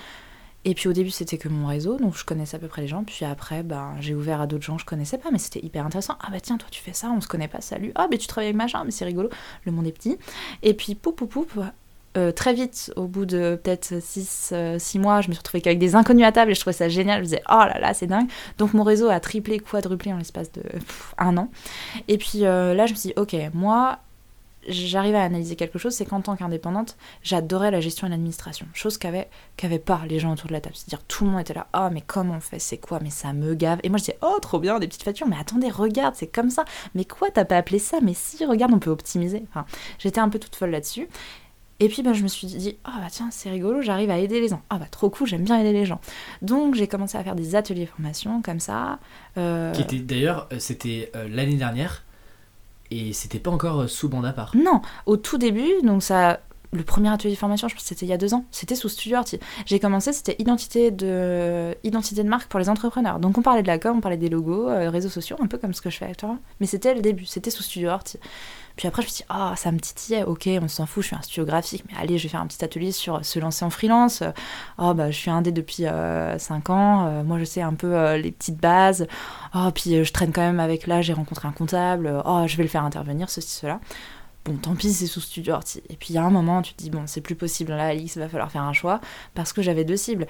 [0.69, 2.89] Et puis au début c'était que mon réseau, donc je connaissais à peu près les
[2.89, 3.05] gens.
[3.05, 5.85] Puis après, bah, j'ai ouvert à d'autres gens que je connaissais pas, mais c'était hyper
[5.85, 6.17] intéressant.
[6.19, 7.93] Ah bah tiens, toi tu fais ça, on se connaît pas, salut.
[7.95, 9.29] Ah bah tu travailles avec machin, mais c'est rigolo,
[9.63, 10.17] le monde est petit.
[10.63, 11.63] Et puis poup poup poup,
[12.17, 15.79] euh, très vite, au bout de peut-être 6 euh, mois, je me suis retrouvée qu'avec
[15.79, 17.19] des inconnus à table et je trouvais ça génial.
[17.19, 18.27] Je me disais, oh là là, c'est dingue.
[18.57, 20.63] Donc mon réseau a triplé, quadruplé en l'espace de
[21.17, 21.49] un an.
[22.09, 23.99] Et puis euh, là, je me suis dit, ok, moi,
[24.67, 28.97] j'arrive à analyser quelque chose, c'est qu'en tant qu'indépendante, j'adorais la gestion et l'administration, chose
[28.97, 30.75] qu'avaient qu'avaient pas les gens autour de la table.
[30.75, 33.33] C'est-à-dire tout le monde était là, oh mais comment on fait, c'est quoi, mais ça
[33.33, 33.79] me gave.
[33.83, 36.49] Et moi je disais, oh trop bien, des petites factures, mais attendez, regarde, c'est comme
[36.49, 36.65] ça.
[36.95, 37.99] Mais quoi, t'as pas appelé ça?
[38.01, 39.43] Mais si, regarde, on peut optimiser.
[39.99, 41.07] J'étais un peu toute folle là-dessus.
[41.79, 44.41] Et puis ben, je me suis dit, oh, bah tiens, c'est rigolo, j'arrive à aider
[44.41, 44.61] les gens.
[44.69, 46.01] Ah bah trop cool, j'aime bien aider les gens.
[46.41, 48.97] Donc j'ai commencé à faire des ateliers formation comme ça.
[49.37, 52.03] Euh, Qui était d'ailleurs, euh, c'était euh, l'année dernière,
[52.91, 54.51] et c'était pas encore euh, sous bande à part.
[54.55, 56.39] Non, au tout début, donc ça,
[56.73, 58.75] le premier atelier de formation, je pense que c'était il y a deux ans, c'était
[58.75, 59.19] sous Studio
[59.65, 63.19] J'ai commencé, c'était identité de, identité de marque pour les entrepreneurs.
[63.19, 65.57] Donc on parlait de la com, on parlait des logos, euh, réseaux sociaux, un peu
[65.57, 66.37] comme ce que je fais toi.
[66.59, 67.89] Mais c'était le début, c'était sous Studio
[68.77, 71.07] puis après, je me suis dit, ah, ça me titillait, ok, on s'en fout, je
[71.07, 73.65] suis un studio graphique, mais allez, je vais faire un petit atelier sur se lancer
[73.65, 74.21] en freelance.
[74.77, 76.37] Oh, bah, je suis indé depuis 5 euh,
[76.69, 79.07] ans, euh, moi, je sais un peu euh, les petites bases.
[79.55, 82.63] Oh, puis je traîne quand même avec là, j'ai rencontré un comptable, oh, je vais
[82.63, 83.79] le faire intervenir, ceci, cela.
[84.45, 85.55] Bon, tant pis, c'est sous studio
[85.89, 87.87] Et puis il y a un moment, tu te dis, bon, c'est plus possible, là,
[87.87, 89.01] Alix, il va falloir faire un choix,
[89.33, 90.27] parce que j'avais deux cibles.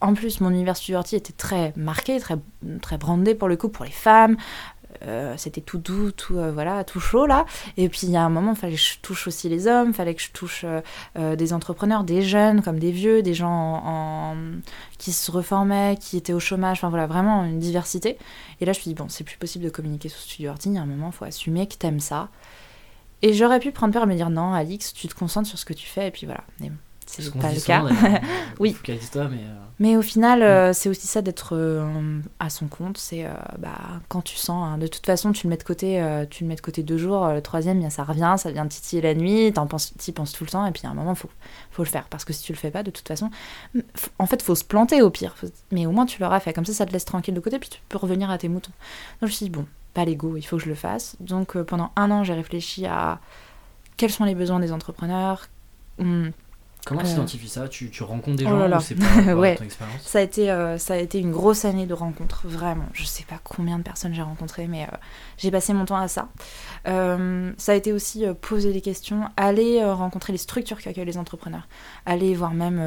[0.00, 2.36] en plus, mon univers studio était très marqué, très,
[2.80, 4.36] très brandé pour le coup, pour les femmes.
[5.02, 7.46] Euh, c'était tout doux, tout euh, voilà, tout chaud là.
[7.76, 10.14] Et puis il y a un moment, fallait que je touche aussi les hommes, fallait
[10.14, 10.64] que je touche
[11.16, 14.36] euh, des entrepreneurs, des jeunes comme des vieux, des gens en,
[14.98, 18.18] qui se reformaient, qui étaient au chômage, enfin voilà, vraiment une diversité.
[18.60, 20.72] Et là je me suis dit bon, c'est plus possible de communiquer sur Studio Arting,
[20.72, 22.28] il y a un moment, faut assumer que t'aimes ça.
[23.22, 25.64] Et j'aurais pu prendre peur et me dire non, Alix, tu te concentres sur ce
[25.64, 26.44] que tu fais et puis voilà
[27.06, 27.84] c'est pas le cas.
[28.58, 28.76] oui.
[28.86, 29.26] Mais, euh,
[29.78, 32.98] mais, au final, euh, c'est aussi ça d'être euh, à son compte.
[32.98, 33.26] C'est
[33.58, 33.78] bah,
[34.08, 36.56] quand tu sens, hein, de toute façon, tu le mets de côté, tu le mets
[36.56, 39.92] de côté deux jours, le troisième, ça revient, ça vient titiller la nuit, t'en penses,
[40.06, 41.30] y penses tout le temps, et puis à un moment, faut,
[41.70, 42.06] faut le faire.
[42.08, 43.30] Parce que si tu le fais pas, de toute façon,
[44.18, 45.34] en fait, faut se planter au pire.
[45.72, 46.52] Mais au moins, tu l'auras fait.
[46.52, 48.72] Comme ça, ça te laisse tranquille de côté, puis tu peux revenir à tes moutons.
[49.20, 51.16] Donc je me suis dit, bon, pas l'ego, il faut que je le fasse.
[51.20, 53.20] Donc pendant un an, j'ai réfléchi à
[53.96, 55.48] quels sont les besoins des entrepreneurs.
[55.98, 56.30] Hum,
[56.86, 57.12] Comment tu euh.
[57.12, 57.68] identifies ça?
[57.68, 59.56] Tu, tu, rencontres des oh gens ou c'est pas ouais.
[59.56, 60.00] ton expérience?
[60.02, 62.86] Ça a, été, euh, ça a été une grosse année de rencontres, vraiment.
[62.92, 64.96] Je sais pas combien de personnes j'ai rencontrées, mais euh,
[65.36, 66.28] j'ai passé mon temps à ça.
[66.84, 71.68] ça a été aussi poser des questions, aller rencontrer les structures qui accueillent les entrepreneurs,
[72.06, 72.80] aller voir même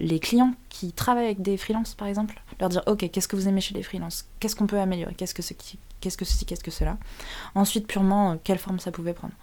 [0.00, 3.48] les clients qui travaillent avec des freelances, par exemple, leur dire Ok, qu'est-ce que vous
[3.48, 4.28] aimez chez les freelances?
[4.38, 5.14] Qu'est-ce qu'on peut améliorer?
[5.14, 5.54] Qu'est-ce que, ce
[6.00, 6.44] qu'est-ce que ceci?
[6.44, 6.98] Qu'est-ce que cela?
[7.54, 9.34] Ensuite, purement, quelle forme ça pouvait prendre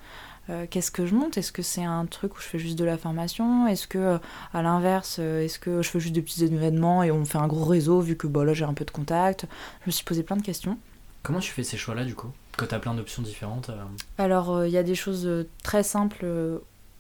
[0.69, 1.37] qu'est-ce que je monte?
[1.37, 3.67] Est-ce que c'est un truc où je fais juste de la formation?
[3.67, 4.19] Est-ce que,
[4.53, 7.65] à l'inverse, est-ce que je fais juste des petits événements et on fait un gros
[7.65, 9.45] réseau vu que bah, là j'ai un peu de contact?
[9.81, 10.77] Je me suis posé plein de questions.
[11.23, 12.31] Comment tu fais ces choix-là du coup?
[12.55, 13.69] Quand tu as plein d'options différentes
[14.17, 16.25] Alors, il y a des choses très simples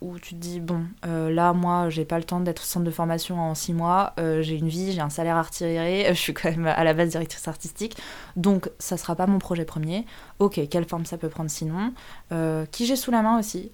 [0.01, 2.91] où tu te dis bon euh, là moi j'ai pas le temps d'être centre de
[2.91, 6.33] formation en six mois euh, j'ai une vie j'ai un salaire à retirer je suis
[6.33, 7.97] quand même à la base directrice artistique
[8.35, 10.05] donc ça sera pas mon projet premier.
[10.39, 11.93] Ok quelle forme ça peut prendre sinon?
[12.31, 13.71] Euh, qui j'ai sous la main aussi?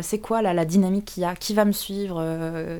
[0.00, 1.34] C'est quoi là la dynamique qu'il y a?
[1.34, 2.24] Qui va me suivre?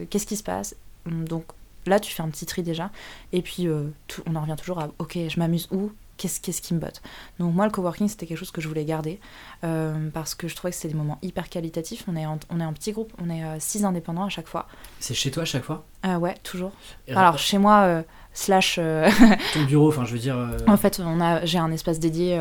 [0.08, 0.74] Qu'est-ce qui se passe?
[1.06, 1.44] Donc
[1.84, 2.90] là tu fais un petit tri déjà.
[3.32, 5.90] Et puis on en revient toujours à ok je m'amuse où?
[6.18, 7.00] Qu'est-ce qui me botte.
[7.38, 9.20] Donc moi, le coworking, c'était quelque chose que je voulais garder
[9.64, 12.04] euh, parce que je trouvais que c'était des moments hyper qualitatifs.
[12.08, 14.48] On est en, on est en petit groupe, on est euh, six indépendants à chaque
[14.48, 14.66] fois.
[15.00, 15.86] C'est chez toi à chaque fois?
[16.04, 16.72] Euh, Ouais, toujours.
[17.08, 18.76] Alors chez moi, slash...
[19.54, 20.36] Ton bureau, enfin je veux dire...
[20.66, 22.40] En fait, on a, j'ai un espace dédié,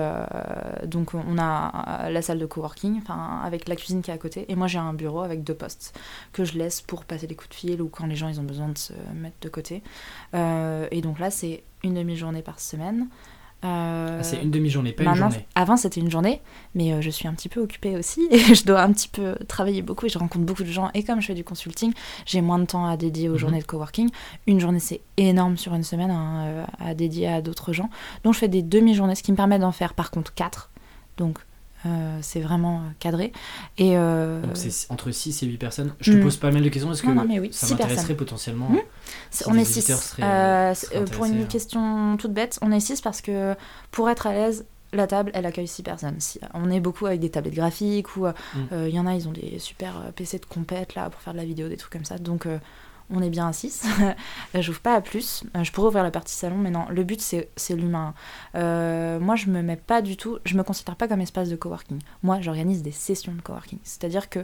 [0.86, 3.02] donc on a la salle de coworking,
[3.44, 5.98] avec la cuisine qui est à côté, et moi j'ai un bureau avec deux postes
[6.34, 8.44] que je laisse pour passer les coups de fil ou quand les gens ils ont
[8.44, 9.84] besoin de se mettre de côté.
[10.34, 13.08] et donc là, c'est une demi-journée par semaine.
[13.66, 15.48] Euh, ah, c'est une demi-journée, pas une journée.
[15.56, 16.42] Avant, c'était une journée,
[16.76, 19.36] mais euh, je suis un petit peu occupée aussi et je dois un petit peu
[19.48, 20.92] travailler beaucoup et je rencontre beaucoup de gens.
[20.94, 21.92] Et comme je fais du consulting,
[22.26, 23.38] j'ai moins de temps à dédier aux mhm.
[23.38, 24.10] journées de coworking.
[24.46, 27.90] Une journée, c'est énorme sur une semaine hein, euh, à dédier à d'autres gens.
[28.24, 30.70] Donc, je fais des demi-journées, ce qui me permet d'en faire par contre quatre.
[31.18, 31.40] Donc,
[31.86, 33.32] euh, c'est vraiment cadré.
[33.78, 35.94] Et euh, Donc c'est entre 6 et 8 personnes.
[36.00, 36.24] Je te hmm.
[36.24, 37.08] pose pas mal de questions parce que
[37.52, 38.70] ça m'intéresserait potentiellement.
[38.70, 38.80] Hmm.
[39.46, 40.18] on est 6.
[40.20, 40.74] Euh,
[41.12, 41.46] pour une hein.
[41.48, 43.56] question toute bête, on est 6 parce que
[43.92, 46.20] pour être à l'aise, la table, elle accueille 6 personnes.
[46.20, 48.34] Si, on est beaucoup avec des tablettes graphiques ou hmm.
[48.72, 51.38] il y en a, ils ont des super PC de compète là pour faire de
[51.38, 52.18] la vidéo, des trucs comme ça.
[52.18, 52.48] Donc
[53.10, 53.86] on est bien à 6.
[54.56, 55.44] J'ouvre pas à plus.
[55.56, 58.14] Euh, je pourrais ouvrir la partie salon, mais non, le but c'est l'humain.
[58.56, 61.56] Euh, moi, je me mets pas du tout, je me considère pas comme espace de
[61.56, 62.00] coworking.
[62.24, 63.80] Moi, j'organise des sessions de coworking.
[63.84, 64.44] C'est-à-dire que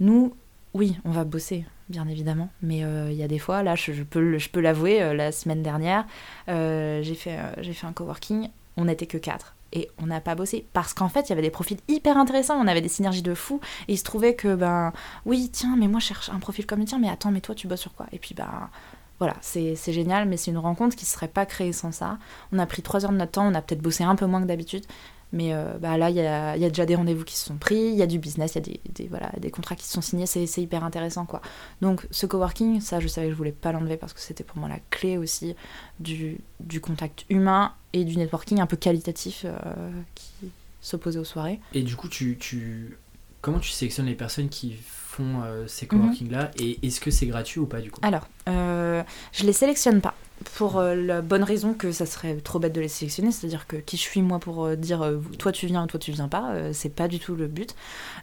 [0.00, 0.34] nous,
[0.72, 4.02] oui, on va bosser, bien évidemment, mais euh, il y a des fois, là, je,
[4.02, 6.06] peux, l'avouer, la semaine dernière,
[6.48, 10.66] j'ai fait, fait un coworking, on n'était que 4 et on n'a pas bossé.
[10.72, 13.34] Parce qu'en fait il y avait des profils hyper intéressants, on avait des synergies de
[13.34, 13.60] fou.
[13.88, 14.92] Et il se trouvait que ben
[15.26, 17.66] oui tiens mais moi je cherche un profil comme le mais attends mais toi tu
[17.66, 18.06] bosses sur quoi?
[18.12, 18.70] Et puis ben
[19.18, 22.18] voilà c'est génial mais c'est une rencontre qui ne serait pas créée sans ça.
[22.52, 24.40] On a pris trois heures de notre temps, on a peut-être bossé un peu moins
[24.40, 24.84] que d'habitude
[25.34, 27.56] mais euh, bah là, il y a, y a, déjà des rendez-vous qui se sont
[27.56, 29.84] pris, il y a du business, il y a des, des, voilà, des contrats qui
[29.84, 31.26] se sont signés, c'est hyper intéressant.
[31.26, 31.42] quoi.
[31.82, 34.58] Donc ce coworking, ça je savais que je voulais pas l'enlever parce que c'était pour
[34.58, 35.56] moi la clé aussi
[35.98, 41.58] du, du, contact humain et du networking un peu qualitatif euh, qui s'opposait aux soirées.
[41.72, 42.96] Et du coup, tu, tu...
[43.40, 47.58] comment tu sélectionnes les personnes qui font euh, ces coworking-là et est-ce que c'est gratuit
[47.58, 48.00] ou pas du coup?
[48.04, 50.14] Alors, je les sélectionne pas
[50.56, 53.76] pour euh, la bonne raison que ça serait trop bête de les sélectionner, c'est-à-dire que
[53.76, 56.72] qui je suis moi pour euh, dire euh, toi tu viens, toi tu viens pas,
[56.72, 57.74] c'est pas du tout le but.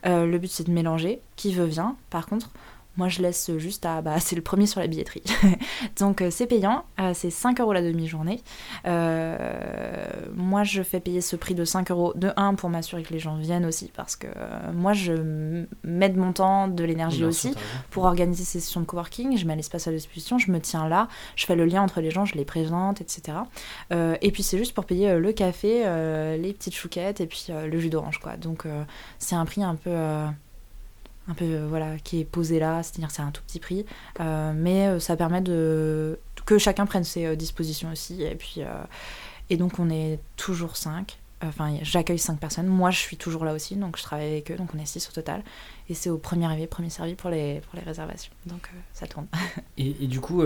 [0.03, 1.95] le but c'est de mélanger, qui veut vient.
[2.09, 2.49] Par contre,
[2.97, 4.01] moi, je laisse juste à.
[4.01, 5.23] Bah, c'est le premier sur la billetterie.
[5.99, 6.83] Donc, euh, c'est payant.
[6.99, 8.41] Euh, c'est 5 euros la demi-journée.
[8.85, 13.13] Euh, moi, je fais payer ce prix de 5 euros de 1 pour m'assurer que
[13.13, 13.91] les gens viennent aussi.
[13.95, 14.27] Parce que
[14.73, 17.53] moi, je mets de mon temps, de l'énergie aussi
[17.91, 19.37] pour organiser ces sessions de coworking.
[19.37, 20.37] Je mets l'espace à disposition.
[20.37, 21.07] Je me tiens là.
[21.35, 22.25] Je fais le lien entre les gens.
[22.25, 23.37] Je les présente, etc.
[23.91, 25.83] et puis, c'est juste pour payer le café,
[26.37, 28.35] les petites chouquettes et puis le jus d'orange, quoi.
[28.35, 28.65] Donc,
[29.17, 29.91] c'est un prix un peu
[31.31, 33.85] un peu euh, voilà qui est posé là, c'est-à-dire c'est un tout petit prix,
[34.19, 38.23] euh, mais euh, ça permet de que chacun prenne ses dispositions aussi.
[38.23, 38.61] Et puis
[39.49, 43.53] et donc on est toujours 5 enfin j'accueille 5 personnes, moi je suis toujours là
[43.53, 44.55] aussi donc je travaille avec eux.
[44.55, 45.43] Donc on est 6 au total.
[45.87, 48.31] Et c'est au premier arrivé premier servi pour les pour les réservations.
[48.47, 49.27] Donc ça tourne.
[49.77, 50.43] et, du coup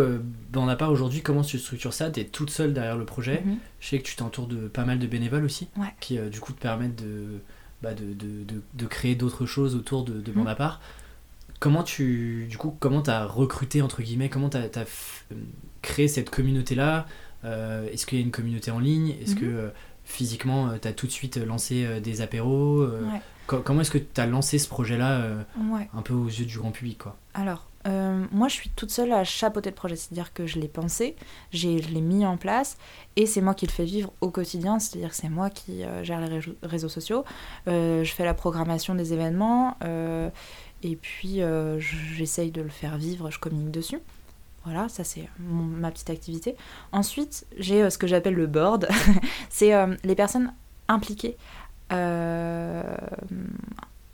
[0.52, 2.12] dans la part aujourd'hui comment tu structures ça?
[2.12, 3.58] Tu es toute seule derrière le projet, mhm.
[3.80, 5.70] je sais que tu t'entoures de pas mal de bénévoles aussi
[6.02, 7.40] qui du coup te permettent de
[7.86, 10.82] bah, de, de, de, créer d'autres choses autour de, de mon appart.
[11.60, 15.36] Comment tu, du coup, comment as recruté, entre guillemets, comment tu as, euh,
[15.84, 17.06] créé cette communauté-là?
[17.44, 19.16] Euh, Est-ce qu'il y a une communauté en ligne?
[19.22, 19.56] Est-ce que mhm.
[19.56, 19.70] euh,
[20.04, 22.88] physiquement, tu as tout de suite lancé des apéros
[23.46, 25.46] Comment est-ce que tu as lancé ce projet-là
[25.94, 27.20] un peu aux yeux du grand public quoi?
[27.36, 30.68] Alors, euh, moi, je suis toute seule à chapeauter le projet, c'est-à-dire que je l'ai
[30.68, 31.16] pensé,
[31.52, 32.78] je l'ai mis en place,
[33.16, 36.04] et c'est moi qui le fais vivre au quotidien, c'est-à-dire que c'est moi qui euh,
[36.04, 37.24] gère les réseaux sociaux,
[37.68, 39.78] euh, je fais la programmation des événements,
[40.84, 41.42] et puis
[42.16, 44.00] j'essaye de le faire vivre, je communique dessus.
[44.64, 46.56] Voilà, ça c'est ma petite activité.
[46.92, 48.88] Ensuite, j'ai ce que j'appelle le board,
[49.50, 50.54] c'est les personnes
[50.88, 51.38] impliquées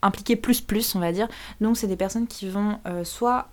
[0.04, 1.28] impliquées plus plus on va dire.
[1.62, 3.48] Donc c'est des personnes qui vont soit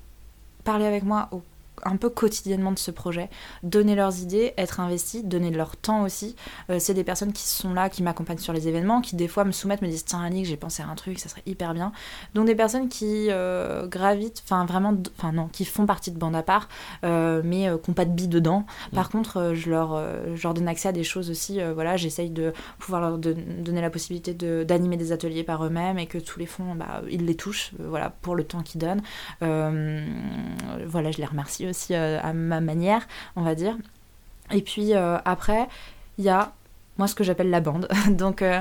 [0.69, 1.40] parler avec moi au
[1.84, 3.30] un peu quotidiennement de ce projet,
[3.62, 6.36] donner leurs idées, être investis, donner leur temps aussi.
[6.70, 9.44] Euh, c'est des personnes qui sont là, qui m'accompagnent sur les événements, qui des fois
[9.44, 11.92] me soumettent, me disent tiens Annick, j'ai pensé à un truc, ça serait hyper bien.
[12.34, 16.36] Donc des personnes qui euh, gravitent, enfin vraiment, enfin non, qui font partie de bande
[16.36, 16.68] à part,
[17.05, 18.66] euh, mais qui n'ont pas de billes dedans.
[18.92, 19.12] Par mm.
[19.12, 20.02] contre, je leur,
[20.34, 21.60] je, leur, donne accès à des choses aussi.
[21.74, 24.34] voilà, j'essaye de pouvoir leur donner la possibilité
[24.64, 28.10] d'animer des ateliers par eux-mêmes et que tous les fonds, bah, ils les touchent, voilà,
[28.10, 29.02] pour le temps qu'ils donnent.
[29.40, 33.77] voilà, je les remercie aussi euh, à ma manière, on va dire.
[34.51, 35.69] Et puis euh, après,
[36.19, 36.53] il y a
[36.97, 37.89] moi ce que j'appelle la bande.
[38.11, 38.61] Donc euh,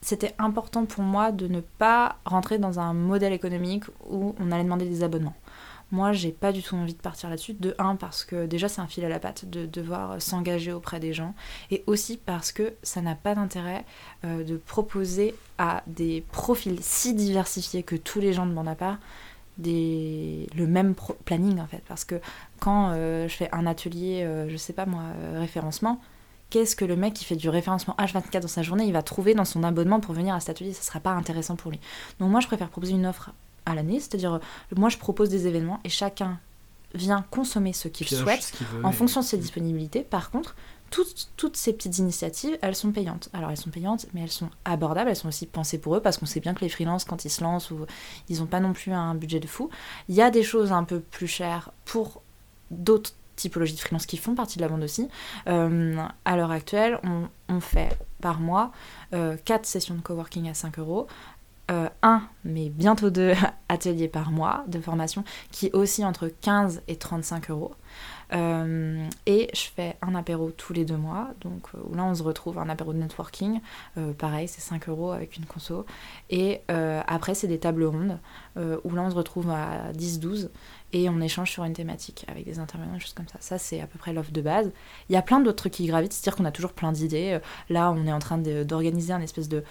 [0.00, 4.64] c'était important pour moi de ne pas rentrer dans un modèle économique où on allait
[4.64, 5.36] demander des abonnements.
[5.90, 7.52] Moi, j'ai pas du tout envie de partir là-dessus.
[7.52, 11.00] De un, parce que déjà, c'est un fil à la patte de devoir s'engager auprès
[11.00, 11.34] des gens.
[11.70, 13.84] Et aussi parce que ça n'a pas d'intérêt
[14.24, 18.96] de proposer à des profils si diversifiés que tous les gens de à part
[19.58, 21.82] des, le même planning en fait.
[21.86, 22.20] Parce que
[22.60, 26.00] quand euh, je fais un atelier, euh, je sais pas moi, euh, référencement,
[26.50, 29.34] qu'est-ce que le mec qui fait du référencement H24 dans sa journée, il va trouver
[29.34, 31.80] dans son abonnement pour venir à cet atelier Ça sera pas intéressant pour lui.
[32.20, 33.30] Donc moi, je préfère proposer une offre
[33.66, 34.40] à l'année, c'est-à-dire
[34.74, 36.38] moi, je propose des événements et chacun
[36.94, 38.52] vient consommer ce qu'il souhaite
[38.82, 40.02] en fonction de ses disponibilités.
[40.02, 40.56] Par contre,
[40.92, 43.30] toutes, ces petites initiatives, elles sont payantes.
[43.32, 46.18] Alors elles sont payantes, mais elles sont abordables, elles sont aussi pensées pour eux, parce
[46.18, 47.86] qu'on sait bien que les freelances, quand ils se lancent, ou,
[48.28, 49.70] ils n'ont pas non plus un budget de fou.
[50.08, 52.22] Il y a des choses un peu plus chères pour
[52.70, 55.08] d'autres typologies de freelance qui font partie de la bande aussi.
[55.48, 57.00] Euh, à l'heure actuelle,
[57.48, 58.72] on, fait par mois
[59.10, 61.06] 4 euh, sessions de coworking à 5 euros.
[61.70, 63.34] Euh, un, mais bientôt deux
[63.68, 67.72] ateliers par mois de formation qui aussi entre 15 et 35 euros.
[68.32, 72.14] Euh, et je fais un apéro tous les deux mois, donc euh, où là on
[72.14, 73.60] se retrouve un apéro de networking,
[73.98, 75.84] euh, pareil c'est 5 euros avec une conso.
[76.30, 78.18] Et après c'est des tables rondes,
[78.56, 80.48] où là on se retrouve à 10-12
[80.92, 83.38] et on échange sur une thématique avec des intervenants, choses comme ça.
[83.40, 84.70] Ça, c'est à peu près l'offre de base.
[85.08, 87.38] Il y a plein d'autres trucs qui gravitent, c'est-à-dire qu'on a toujours plein d'idées.
[87.70, 89.64] Là, on est en train d'organiser un espèce de,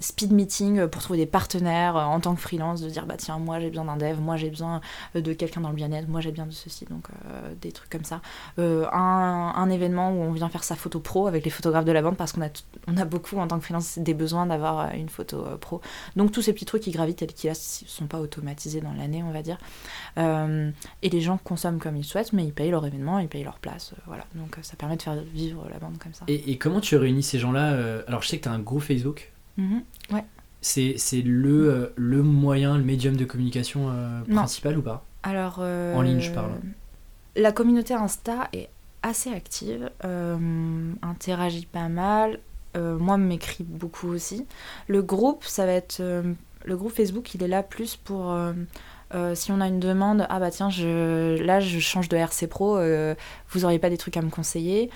[0.00, 3.60] speed meeting pour trouver des partenaires en tant que freelance, de dire bah tiens, moi
[3.60, 4.80] j'ai besoin d'un dev, moi j'ai besoin
[5.14, 6.84] de quelqu'un dans le bien-être, moi j'ai besoin de ceci.
[6.86, 7.08] Donc
[7.60, 8.20] des trucs comme ça.
[8.58, 12.00] Euh, un, événement où on vient faire sa photo pro avec les photographes de la
[12.00, 12.48] bande parce qu'on a,
[12.86, 15.80] on a beaucoup en tant que freelance des besoins d'avoir euh, une photo euh, pro.
[16.14, 19.24] Donc tous ces petits trucs qui gravitent et qui ne sont pas automatisés dans l'année,
[19.24, 19.58] on va dire.
[21.02, 23.58] Et les gens consomment comme ils souhaitent, mais ils payent leur événement, ils payent leur
[23.58, 23.94] place.
[24.06, 24.24] voilà.
[24.34, 26.24] Donc ça permet de faire vivre la bande comme ça.
[26.28, 29.32] Et, comment tu réunis ces gens-là Alors je sais que tu as un gros Facebook.
[29.56, 29.82] Mhm.
[30.12, 30.24] ouais.
[30.60, 33.90] C'est le, le moyen, le médium de communication
[34.28, 35.04] principal ou pas?
[35.22, 36.52] Alors, en ligne, je parle.
[37.36, 38.70] La communauté Insta est
[39.02, 42.38] assez active, euh, interagit pas mal.
[42.76, 44.46] Euh, moi, m'écrit beaucoup aussi.
[44.88, 46.00] Le groupe, ça va être.
[46.00, 46.32] Euh,
[46.64, 48.36] le groupe Facebook, il est là plus pour.
[49.34, 52.78] Si on a une demande, ah bah tiens, là je change de RC Pro,
[53.50, 54.90] vous auriez pas des trucs à me conseiller.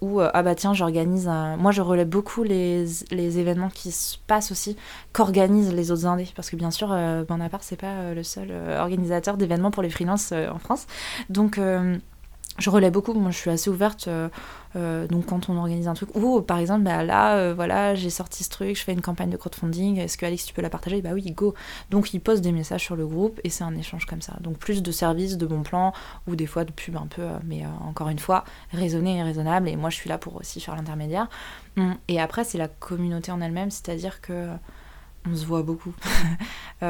[0.00, 1.56] Ou ah bah tiens j'organise un...
[1.56, 4.76] moi je relève beaucoup les, les, événements qui se passent aussi
[5.12, 6.28] qu'organisent les autres indés.
[6.36, 10.32] Parce que bien sûr euh, Bonaparte c'est pas le seul organisateur d'événements pour les freelances
[10.32, 10.86] en France.
[11.30, 11.58] Donc
[12.58, 14.28] je relais beaucoup, moi je suis assez ouverte, euh,
[14.76, 18.10] euh, donc quand on organise un truc, ou par exemple, bah, là, euh, voilà, j'ai
[18.10, 20.68] sorti ce truc, je fais une campagne de crowdfunding, est-ce que Alex tu peux la
[20.68, 21.00] partager?
[21.00, 21.54] Bah oui, go
[21.90, 24.34] Donc il poste des messages sur le groupe et c'est un échange comme ça.
[24.40, 25.94] Donc plus de services, de bons plans,
[26.26, 29.76] ou des fois de pub un peu, mais encore une fois, raisonné et raisonnable, et
[29.76, 31.28] moi je suis là pour aussi faire l'intermédiaire.
[31.78, 34.48] Hum, et après, c'est la communauté en elle-même, c'est-à-dire que
[35.30, 35.94] on se voit beaucoup.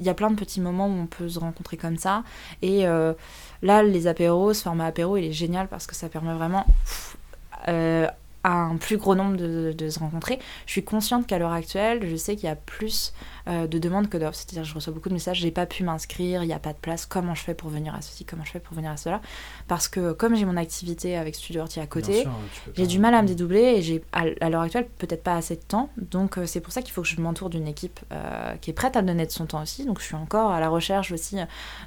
[0.00, 2.22] il y a plein de petits moments où on peut se rencontrer comme ça.
[2.62, 3.12] Et euh,
[3.62, 6.66] là, les apéros, ce format apéro, il est génial parce que ça permet vraiment
[7.68, 8.06] euh,
[8.44, 10.38] à un plus gros nombre de, de, se rencontrer.
[10.66, 13.12] Je suis consciente qu'à l'heure actuelle, je sais qu'il y a plus
[13.48, 14.34] euh, de demandes que d'offres.
[14.34, 16.78] C'est-à-dire, je reçois beaucoup de messages, j'ai pas pu m'inscrire, il n'y a pas de
[16.78, 19.20] place, comment je fais pour venir à ceci, comment je fais pour venir à cela?
[19.68, 22.24] Parce que comme j'ai mon activité avec Studio Horty à côté,
[22.74, 25.62] j'ai du mal à me dédoubler et j'ai à, l'heure actuelle peut-être pas assez de
[25.62, 25.90] temps.
[25.96, 28.74] Donc euh, c'est pour ça qu'il faut que je m'entoure d'une équipe euh, qui est
[28.74, 29.84] prête à me donner de son temps aussi.
[29.84, 31.36] Donc je suis encore à la recherche aussi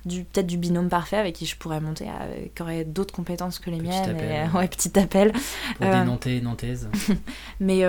[0.05, 2.07] du peut-être du binôme parfait avec qui je pourrais monter,
[2.55, 4.17] qui aurait d'autres compétences que les miennes.
[4.53, 5.33] ouais, petit appel.
[5.77, 6.89] Pour des Nantais Nantaises.
[7.59, 7.83] Mais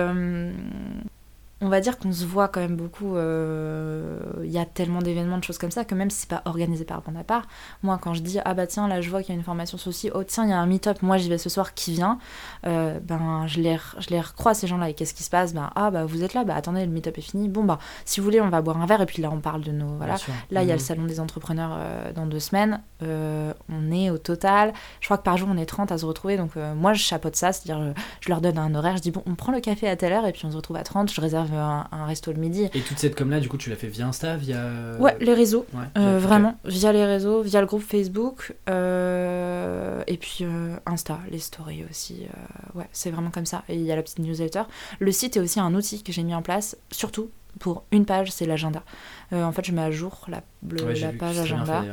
[1.61, 3.15] on va dire qu'on se voit quand même beaucoup.
[3.15, 6.41] Euh, il y a tellement d'événements, de choses comme ça, que même si c'est pas
[6.45, 7.43] organisé par part,
[7.83, 9.77] moi quand je dis ah bah tiens, là je vois qu'il y a une formation
[9.77, 12.17] ceci, oh tiens, il y a un meet-up, moi j'y vais ce soir, qui vient
[12.65, 15.53] euh, Ben je les, je les recrois ces gens-là et qu'est-ce qui se passe?
[15.53, 17.47] Ben ah bah vous êtes là, bah attendez, le meet-up est fini.
[17.47, 19.61] Bon bah si vous voulez, on va boire un verre et puis là on parle
[19.61, 19.95] de nos.
[19.97, 20.15] Voilà.
[20.49, 20.85] Là il y a le mhm.
[20.85, 22.81] salon des entrepreneurs euh, dans deux semaines.
[23.01, 26.37] on est au total, je crois que par jour on est 30 à se retrouver,
[26.37, 29.35] donc moi je chapeaute ça, c'est-à-dire je leur donne un horaire, je dis bon, on
[29.35, 31.50] prend le café à telle heure et puis on se retrouve à 30, je réserve
[31.51, 32.69] réserve un, resto le midi.
[32.73, 34.71] Et toute cette com-là, du coup, tu l'as fait via Insta, via...
[34.99, 35.65] Ouais, les réseaux.
[35.95, 38.53] vraiment, via les réseaux, via le groupe Facebook.
[38.67, 40.45] et puis
[40.85, 42.27] Insta, les stories aussi.
[42.75, 43.63] ouais, c'est vraiment comme ça.
[43.69, 44.63] Et il y a la petite newsletter.
[44.99, 47.29] Le site est aussi un outil que j'ai mis en place, surtout
[47.59, 48.83] pour une page, c'est l'agenda.
[49.31, 51.83] en fait, je mets à jour la, la page agenda.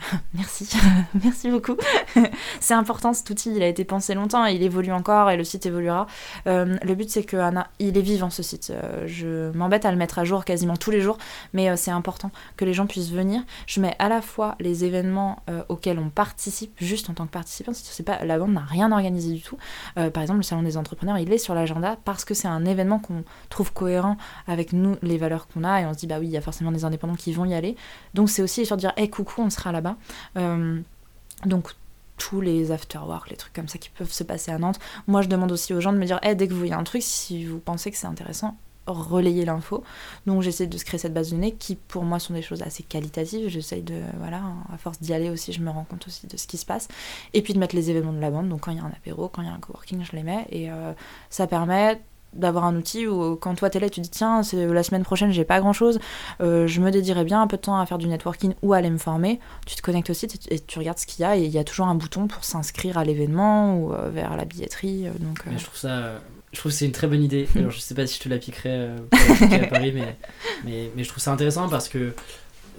[0.34, 0.68] Merci,
[1.24, 1.76] merci beaucoup.
[2.60, 5.44] c'est important cet outil, il a été pensé longtemps et il évolue encore et le
[5.44, 6.06] site évoluera.
[6.46, 8.70] Euh, le but c'est que Anna, il est vivant ce site.
[8.70, 11.18] Euh, je m'embête à le mettre à jour quasiment tous les jours,
[11.52, 13.42] mais euh, c'est important que les gens puissent venir.
[13.66, 17.72] Je mets à la fois les événements auxquels on participe, juste en tant que participant.
[17.72, 19.56] Si tu sais pas, la bande n'a rien organisé du tout.
[19.94, 22.98] par exemple, le salon des entrepreneurs, il est sur l'agenda parce que c'est un événement
[22.98, 24.16] qu'on trouve cohérent
[24.46, 26.40] avec nous, les valeurs qu'on a et on se dit bah oui, il y a
[26.40, 27.76] forcément des indépendants qui vont y aller.
[28.14, 29.89] Donc c'est aussi sur dire, hé coucou, on sera là-bas
[30.36, 30.80] euh,
[31.46, 31.74] donc
[32.16, 34.78] tous les after-work, les trucs comme ça qui peuvent se passer à Nantes.
[35.06, 37.02] Moi, je demande aussi aux gens de me dire, dès que vous voyez un truc,
[37.02, 38.56] si vous pensez que c'est intéressant,
[38.86, 39.82] relayez l'info.
[40.26, 42.62] Donc j'essaie de se créer cette base de données qui pour moi sont des choses
[42.62, 43.48] assez qualitatives.
[43.48, 44.42] J'essaye de, voilà,
[44.72, 46.88] à force d'y aller aussi, je me rends compte aussi de ce qui se passe.
[47.34, 48.48] Et puis de mettre les événements de la bande.
[48.48, 50.22] Donc quand il y a un apéro, quand il y a un coworking, je les
[50.22, 50.46] mets.
[50.50, 50.92] Et euh,
[51.30, 52.00] ça permet
[52.32, 55.32] d'avoir un outil où quand toi t'es là tu dis tiens c'est la semaine prochaine
[55.32, 55.98] j'ai pas grand chose
[56.40, 58.78] euh, je me dédierais bien un peu de temps à faire du networking ou à
[58.78, 59.40] aller me former.
[59.66, 61.58] Tu te connectes au site et tu regardes ce qu'il y a et il y
[61.58, 65.42] a toujours un bouton pour s'inscrire à l'événement ou euh, vers la billetterie euh, donc
[65.56, 66.20] je trouve ça
[66.52, 67.48] je trouve que c'est une très bonne idée.
[67.56, 70.16] Alors je sais pas si je te pour à Paris mais,
[70.64, 72.14] mais, mais je trouve ça intéressant parce que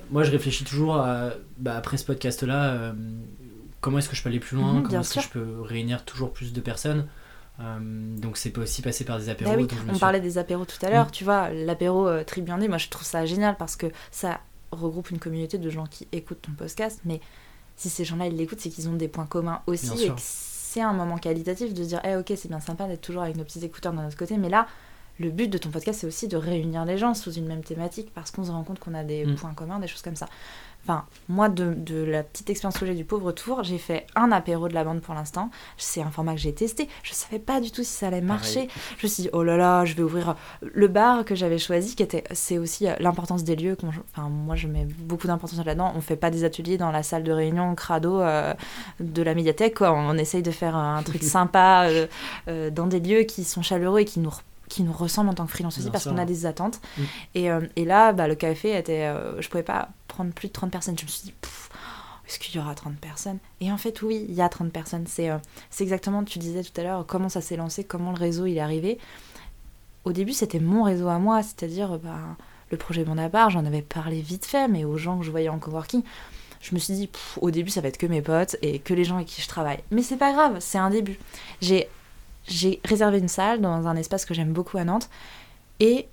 [0.10, 2.94] moi je réfléchis toujours à, bah, après ce podcast là
[3.80, 4.74] comment est-ce que je peux aller plus loin?
[4.74, 7.08] Mhm, comment est-ce que je peux réunir toujours plus de personnes?
[7.60, 7.80] Euh,
[8.18, 9.56] donc c'est aussi passé par des apéros.
[9.56, 11.12] Bah on parlait des apéros tout à l'heure, mm.
[11.12, 14.40] tu vois, l'apéro euh, Tribuandé, moi je trouve ça génial parce que ça
[14.72, 17.20] regroupe une communauté de gens qui écoutent ton podcast, mais
[17.76, 20.82] si ces gens-là ils l'écoutent, c'est qu'ils ont des points communs aussi et que c'est
[20.82, 23.44] un moment qualitatif de se dire, eh, ok, c'est bien sympa d'être toujours avec nos
[23.44, 24.68] petits écouteurs d'un autre côté, mais là,
[25.20, 28.12] le but de ton podcast, c'est aussi de réunir les gens sous une même thématique
[28.14, 29.36] parce qu'on se rend compte qu'on a des mm.
[29.36, 30.28] points communs, des choses comme ça.
[30.84, 34.32] Enfin, moi, de, de la petite expérience que j'ai du pauvre tour, j'ai fait un
[34.32, 35.52] apéro de la bande pour l'instant.
[35.78, 36.90] C'est un format que j'ai testé.
[37.04, 38.68] Je savais pas du tout si ça allait marcher.
[38.98, 41.96] Je me suis dit, oh là là, je vais ouvrir le bar que j'avais choisi,
[41.96, 43.78] qui était, c'est aussi euh, l'importance des lieux.
[44.12, 45.94] Enfin, moi, je mets beaucoup d'importance là-dedans.
[45.96, 48.54] On fait pas des ateliers dans la salle de réunion crado euh,
[49.00, 49.78] de la médiathèque.
[49.78, 49.94] Quoi.
[49.94, 51.88] On essaye de faire un truc sympa
[52.48, 54.32] euh, dans des lieux qui sont chaleureux et qui nous
[54.72, 56.80] qui nous ressemble en tant que freelance aussi parce qu'on a des attentes.
[56.98, 57.04] Mm.
[57.36, 59.04] Et, euh, et, là, bah, le café était.
[59.04, 59.90] Euh, je pouvais pas
[60.22, 60.98] prendre plus de 30 personnes.
[60.98, 61.34] Je me suis dit,
[62.28, 63.40] est-ce qu'il y aura 30 personnes?
[63.60, 65.06] Et en fait, oui, il y a 30 personnes.
[65.08, 65.38] C'est euh,
[65.80, 68.62] exactement, tu disais tout à l'heure, comment ça s'est lancé, comment le réseau il est
[68.62, 69.00] arrivé.
[70.04, 72.20] Au début, c'était mon réseau à moi, c'est-à-dire bah,
[72.70, 75.50] le projet Mon Appart, j'en avais parlé vite fait, mais aux gens que je voyais
[75.50, 76.04] en coworking.
[76.62, 77.10] Je me suis dit,
[77.42, 79.48] au début, ça va être que mes potes et que les gens avec qui je
[79.48, 79.80] travaille.
[79.90, 81.18] Mais c'est pas grave, c'est un début.
[81.60, 81.90] J'ai
[82.86, 85.10] réservé une salle dans un espace que j'aime beaucoup à Nantes.
[85.80, 86.08] Et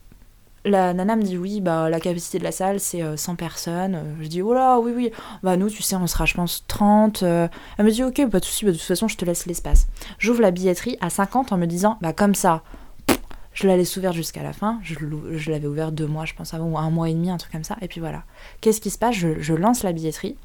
[0.65, 3.95] la nana me dit oui, bah la capacité de la salle c'est 100 euh, personnes.
[3.95, 5.11] Euh, je dis oh là, oui, oui.
[5.43, 7.23] Bah nous, tu sais, on sera, je pense, 30.
[7.23, 7.49] Euh.
[7.77, 9.87] Elle me dit ok, pas de soucis, bah, de toute façon, je te laisse l'espace.
[10.19, 12.63] J'ouvre la billetterie à 50 en me disant bah comme ça.
[13.55, 14.79] Je la laisse ouverte jusqu'à la fin.
[14.85, 14.95] Je,
[15.33, 17.51] je l'avais ouverte deux mois, je pense, avant, ou un mois et demi, un truc
[17.51, 17.77] comme ça.
[17.81, 18.23] Et puis voilà.
[18.61, 19.17] Qu'est-ce qui se passe?
[19.17, 20.37] Je, je lance la billetterie.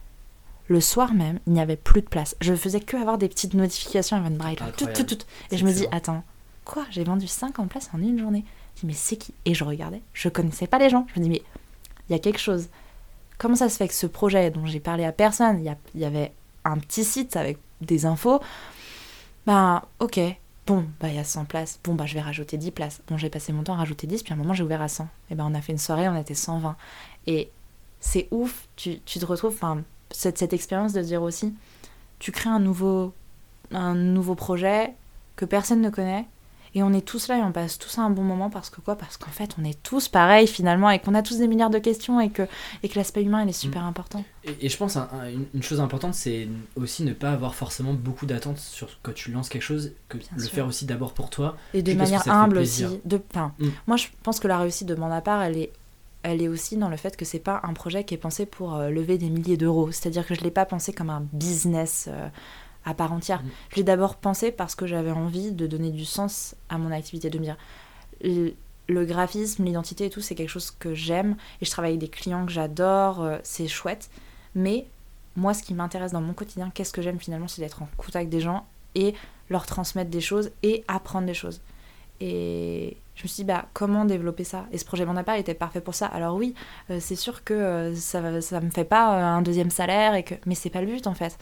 [0.67, 2.35] Le soir même, il n'y avait plus de place.
[2.41, 4.55] Je faisais que avoir des petites notifications à Braille.
[4.77, 5.17] Tout, tout, tout.
[5.51, 6.23] Et je me dis, attends,
[6.65, 6.85] quoi?
[6.89, 8.45] J'ai vendu 50 places en une journée.
[8.75, 9.33] Je dis, mais c'est qui?
[9.45, 11.07] Et je regardais, je connaissais pas les gens.
[11.13, 11.43] Je me dis, mais
[12.09, 12.69] il y a quelque chose.
[13.37, 16.31] Comment ça se fait que ce projet dont j'ai parlé à personne, il y, avait
[16.63, 18.39] un petit site avec des infos,
[19.45, 20.19] ben ok,
[20.65, 23.01] bon, bah il y a 100 places, bon, bah je vais rajouter 10 places.
[23.07, 24.87] Bon, j'ai passé mon temps à rajouter 10, puis à un moment j'ai ouvert à
[24.87, 25.07] 100.
[25.29, 26.75] Et ben on a fait une soirée, on était 120.
[27.27, 27.49] Et
[27.99, 29.81] c'est ouf, tu, tu te retrouves, enfin,
[30.11, 31.53] cette, cette expérience de dire aussi,
[32.19, 33.13] tu crées un nouveau,
[33.71, 34.93] un nouveau projet
[35.35, 36.25] que personne ne connaît,
[36.75, 38.95] et on est tous là et on passe tous un bon moment parce que quoi?
[38.95, 41.79] Parce qu'en fait, on est tous pareils finalement et qu'on a tous des milliards de
[41.79, 42.43] questions et que,
[42.81, 43.87] et que l'aspect humain, il est super mm.
[43.87, 44.25] important.
[44.43, 48.89] Et, je pense une, chose importante, c'est aussi ne pas avoir forcément beaucoup d'attentes sur
[49.03, 51.55] quand tu lances quelque chose, que le faire aussi d'abord pour toi.
[51.73, 52.85] Et de manière humble aussi.
[53.05, 53.69] De, mm.
[53.87, 55.71] Moi, je pense que la réussite de mon part, elle est
[56.23, 58.75] elle est aussi dans le fait que c'est pas un projet qui est pensé pour
[58.75, 59.91] euh, lever des milliers d'euros.
[59.91, 62.29] C'est-à-dire que je l'ai pas pensé comme un business euh,
[62.85, 63.43] à part entière.
[63.43, 63.49] Mm.
[63.71, 67.29] Je l'ai d'abord pensé parce que j'avais envie de donner du sens à mon activité,
[67.29, 67.57] de me dire
[68.21, 72.09] le, graphisme, l'identité et tout, c'est quelque chose que j'aime et je travaille avec des
[72.09, 74.09] clients que j'adore, euh, c'est chouette.
[74.55, 74.85] Mais
[75.35, 78.15] moi, ce qui m'intéresse dans mon quotidien, qu'est-ce que j'aime finalement, c'est d'être en contact
[78.15, 78.65] avec des gens
[78.95, 79.15] et
[79.49, 81.61] leur transmettre des choses et apprendre des choses.
[82.19, 84.65] Et je me suis dit, bah, comment développer ça?
[84.71, 86.07] Et ce projet Mon Appart était parfait pour ça.
[86.07, 86.55] Alors oui,
[86.89, 90.23] euh, c'est sûr que euh, ça, ça me fait pas euh, un deuxième salaire, et
[90.23, 90.35] que...
[90.45, 91.37] mais c'est pas le but en fait.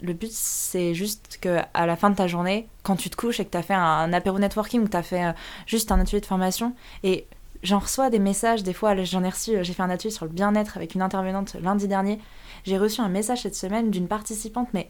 [0.00, 3.40] Le but, c'est juste que à la fin de ta journée, quand tu te couches
[3.40, 5.34] et que tu as fait un, apéro networking ou que tu as fait
[5.66, 7.26] juste un atelier de formation, et
[7.62, 10.30] j'en reçois des messages, des fois, j'en ai reçu, j'ai fait un atelier sur le
[10.30, 12.18] bien-être avec une intervenante lundi dernier.
[12.64, 14.88] J'ai reçu un message cette semaine d'une participante, mais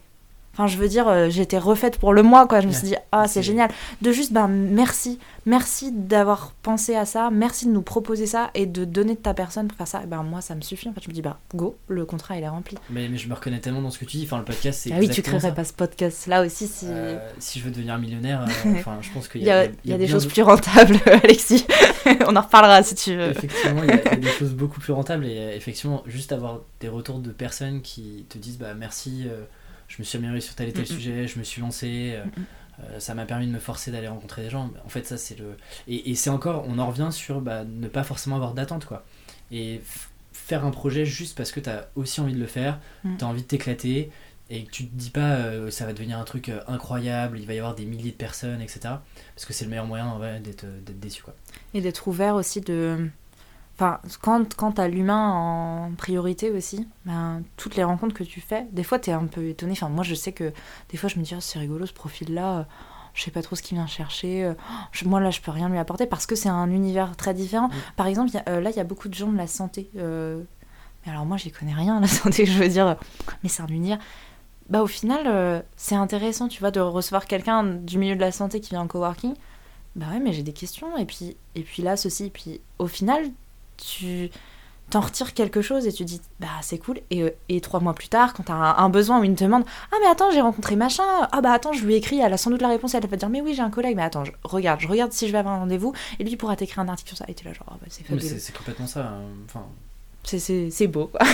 [0.56, 2.62] Enfin, je veux dire, euh, j'étais refaite pour le mois, quoi.
[2.62, 3.70] Je me suis dit, ah, c'est génial.
[4.00, 5.18] De juste, ben, merci.
[5.44, 7.28] Merci d'avoir pensé à ça.
[7.30, 10.02] Merci de nous proposer ça et de donner de ta personne pour faire ça.
[10.02, 10.88] Et ben, moi, ça me suffit.
[10.88, 12.78] En fait, je me dis, bah, go, le contrat, il est rempli.
[12.88, 14.24] Mais, mais je me reconnais tellement dans ce que tu dis.
[14.24, 14.92] Enfin, le podcast, c'est.
[14.92, 16.86] Ah oui, tu créerais pas ce podcast là aussi si.
[16.88, 19.92] Euh, si je veux devenir millionnaire, euh, enfin, je pense qu'il y, a, il y
[19.92, 21.66] a, des choses plus rentables, Alexis.
[22.26, 23.28] On en reparlera si tu veux.
[23.28, 27.18] Effectivement, il y, a des choses beaucoup plus rentables et effectivement, juste avoir des retours
[27.18, 29.26] de personnes qui te disent, bah, merci
[29.88, 32.14] je me suis amélioré sur tel et tel sujet, je me suis lancé.
[32.14, 32.24] Euh,
[32.82, 34.70] euh, ça m'a permis de me forcer d'aller rencontrer des gens.
[34.84, 35.56] En fait, ça, c'est le.
[35.88, 39.04] Et, c'est encore, on en revient sur bah, ne pas forcément avoir d'attente, quoi.
[39.50, 39.80] Et
[40.32, 43.16] faire un projet juste parce que tu as aussi envie de le faire, mm.
[43.16, 44.10] tu as envie de t'éclater,
[44.50, 47.54] et que tu te dis pas euh, ça va devenir un truc incroyable, il va
[47.54, 48.80] y avoir des milliers de personnes, etc.
[49.34, 50.66] Parce que c'est le meilleur moyen d'être
[51.00, 51.34] déçu, quoi.
[51.74, 53.08] Et d'être ouvert aussi de
[53.78, 58.40] Enfin, quand, quand tu as l'humain en priorité aussi, ben, toutes les rencontres que tu
[58.40, 59.72] fais, des fois tu es un peu étonné.
[59.72, 60.52] Enfin, moi je sais que
[60.88, 62.66] des fois je me dis, oh, c'est rigolo ce profil-là,
[63.16, 64.44] je sais pas trop ce qu'il vient chercher.
[64.44, 64.54] Euh,
[65.06, 67.70] moi là je peux rien lui apporter parce que c'est un univers très différent.
[67.96, 69.90] Par exemple, euh, là il y a beaucoup de gens de la santé.
[69.96, 70.42] Euh,
[71.04, 72.96] mais alors moi j'y connais rien, la santé, je veux dire.
[73.42, 73.98] Mais c'est un univers.
[74.68, 78.60] Bah au final, c'est intéressant, tu vois, de recevoir quelqu'un du milieu de la santé
[78.60, 79.34] qui vient en coworking.
[79.94, 80.96] Bah ouais, mais j'ai des questions.
[80.98, 82.26] Et puis, et puis là, ceci.
[82.26, 83.30] Et puis au final,
[83.76, 84.30] tu
[84.90, 87.00] t'en retires quelque chose et tu dis bah c'est cool.
[87.10, 89.64] Et, euh, et, trois mois plus tard quand t'as un, un besoin ou une demande
[89.92, 91.02] ah mais attends j'ai rencontré machin.
[91.32, 93.02] Ah bah attends je lui ai écrit elle a sans doute la réponse et elle
[93.02, 95.26] va te dire mais oui j'ai un collègue mais attends je, regarde je regarde si
[95.26, 97.24] je vais avoir un rendez-vous et lui pourra t'écrire un article sur ça.
[97.28, 98.38] Et tu là genre ah bah, c'est fabuleux.
[98.38, 99.22] c'est complètement ça hein.
[99.46, 99.64] enfin
[100.24, 101.20] c'est beau quoi.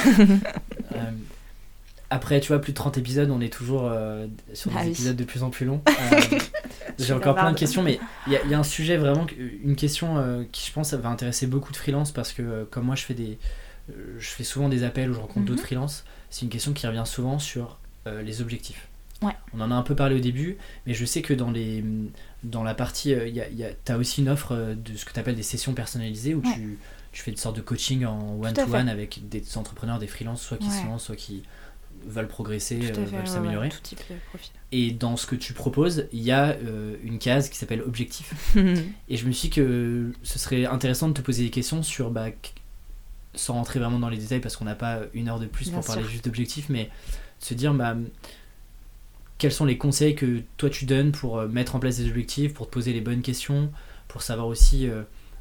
[0.94, 1.10] Euh,
[2.12, 5.16] après, tu vois, plus de 30 épisodes, on est toujours euh, sur des ah épisodes
[5.16, 5.82] de plus en plus longs.
[6.12, 9.26] Euh, j'ai encore plein de questions, mais il y, a un sujet vraiment,
[9.62, 12.97] une question euh, qui, je pense, va intéresser beaucoup de freelance parce que, comme moi,
[12.97, 13.39] je fais, des,
[14.18, 15.66] je fais souvent des appels où je rencontre d'autres mhm.
[15.66, 16.05] freelances.
[16.28, 18.89] C'est une question qui revient souvent sur les objectifs.
[19.22, 19.32] Ouais.
[19.55, 21.84] On en a un peu parlé au début, mais je sais que dans, les,
[22.43, 23.14] dans la partie,
[23.84, 26.78] tu as aussi une offre de ce que tu appelles des sessions personnalisées où tu,
[27.12, 30.70] tu, fais une sorte de coaching en one-to-one avec des entrepreneurs, des freelances, soit qui
[30.70, 31.43] se lancent, soit qui
[32.06, 33.70] veulent progresser, euh, veulent s'améliorer.
[34.72, 38.34] et dans ce que tu proposes, il y a euh, une case qui s'appelle objectif.
[39.08, 42.10] et je me suis dit que ce serait intéressant de te poser des questions sur,
[42.10, 42.28] bah,
[43.34, 45.84] sans rentrer vraiment dans les détails parce qu'on n'a pas une heure de plus pour
[45.84, 46.90] parler juste d'objectifs, mais
[47.38, 47.96] se dire, bah,
[49.36, 52.54] quels sont les conseils que toi tu donnes pour euh, mettre en place des objectifs,
[52.54, 53.70] pour te poser les bonnes questions,
[54.08, 54.88] pour savoir aussi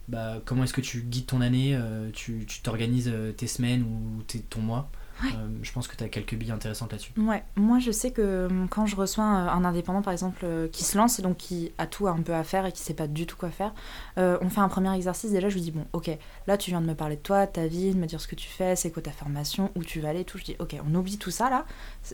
[0.07, 1.77] bah, comment est-ce que tu guides ton année,
[2.13, 4.89] tu t'organises tes semaines ou tes, ton mois?
[5.23, 5.27] Euh,
[5.61, 7.13] je pense que tu as quelques billes intéressantes là-dessus.
[7.17, 10.83] Ouais, moi je sais que hum, quand je reçois un indépendant par exemple euh, qui
[10.83, 13.07] se lance et donc qui a tout un peu à faire et qui sait pas
[13.07, 13.73] du tout quoi faire,
[14.17, 15.31] euh, on fait un premier exercice.
[15.31, 16.09] Déjà, je lui dis bon, ok,
[16.47, 18.27] là tu viens de me parler de toi, de ta vie, de me dire ce
[18.27, 20.37] que tu fais, c'est quoi ta formation, où tu vas aller, tout.
[20.37, 21.65] Je dis ok, on oublie tout ça là,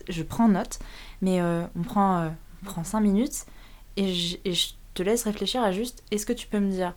[0.08, 0.78] je prends note,
[1.22, 2.30] mais on, prend,
[2.62, 3.46] on prend 5 minutes
[3.96, 6.92] et je, et je te laisse réfléchir à juste est-ce que tu peux me dire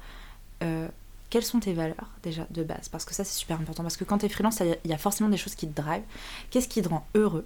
[1.32, 2.90] quelles sont tes valeurs déjà de base?
[2.90, 3.82] Parce que ça c'est super important.
[3.82, 6.04] Parce que quand tu es freelance, il y a forcément des choses qui te drivent.
[6.52, 7.46] Qu'est-ce qui te rend heureux?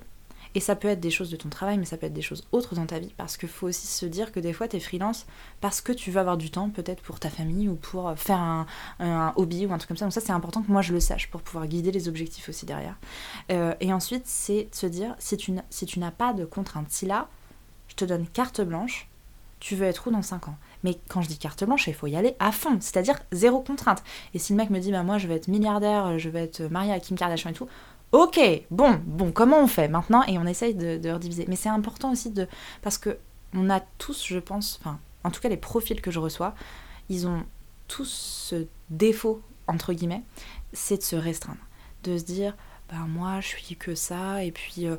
[0.55, 2.47] Et ça peut être des choses de ton travail, mais ça peut être des choses
[2.53, 3.13] autres dans ta vie.
[3.17, 5.27] Parce qu'il faut aussi se dire que des fois, tu es freelance
[5.59, 9.33] parce que tu veux avoir du temps, peut-être pour ta famille ou pour faire un,
[9.35, 10.05] hobby ou un truc comme ça.
[10.05, 12.65] Donc, ça, c'est important que moi je le sache pour pouvoir guider les objectifs aussi
[12.65, 12.95] derrière.
[13.51, 16.89] Euh, et ensuite, c'est de se dire si tu, si tu n'as pas de contraintes,
[16.89, 17.27] si là,
[17.89, 19.09] je te donne carte blanche,
[19.59, 20.57] tu veux être où dans 5 ans?
[20.85, 24.03] Mais quand je dis carte blanche, il faut y aller à fond, c'est-à-dire zéro contrainte.
[24.35, 26.61] Et si le mec me dit, bah moi je vais être milliardaire, je vais être
[26.61, 27.67] marié à Kim Kardashian et tout,
[28.11, 28.39] ok,
[28.69, 30.23] bon, bon, comment on fait maintenant?
[30.27, 31.45] Et on essaye de, de rediviser.
[31.47, 32.47] Mais c'est important aussi de.
[32.83, 33.17] Parce que
[33.55, 36.53] on a tous, je pense, enfin, en tout cas les profils que je reçois,
[37.09, 37.43] ils ont
[37.87, 40.21] tous ce défaut, entre guillemets,
[40.71, 41.59] c'est de se restreindre.
[42.03, 42.55] De se dire,
[42.91, 44.97] ben moi je suis que ça et puis euh,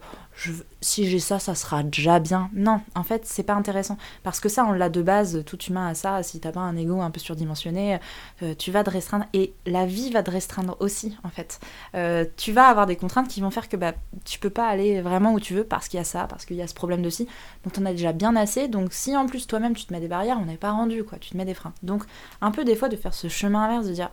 [0.80, 2.50] si j'ai ça ça sera déjà bien.
[2.52, 3.96] Non en fait c'est pas intéressant.
[4.24, 6.22] Parce que ça on l'a de base tout humain à ça.
[6.24, 8.00] Si t'as pas un ego un peu surdimensionné
[8.42, 11.60] euh, tu vas te restreindre et la vie va te restreindre aussi en fait.
[11.94, 13.92] Euh, tu vas avoir des contraintes qui vont faire que bah
[14.24, 16.56] tu peux pas aller vraiment où tu veux parce qu'il y a ça parce qu'il
[16.56, 17.28] y a ce problème de ci
[17.64, 18.66] donc on a déjà bien assez.
[18.66, 21.18] Donc si en plus toi-même tu te mets des barrières on n'est pas rendu quoi.
[21.18, 21.72] Tu te mets des freins.
[21.84, 22.02] Donc
[22.40, 24.10] un peu des fois de faire ce chemin inverse de dire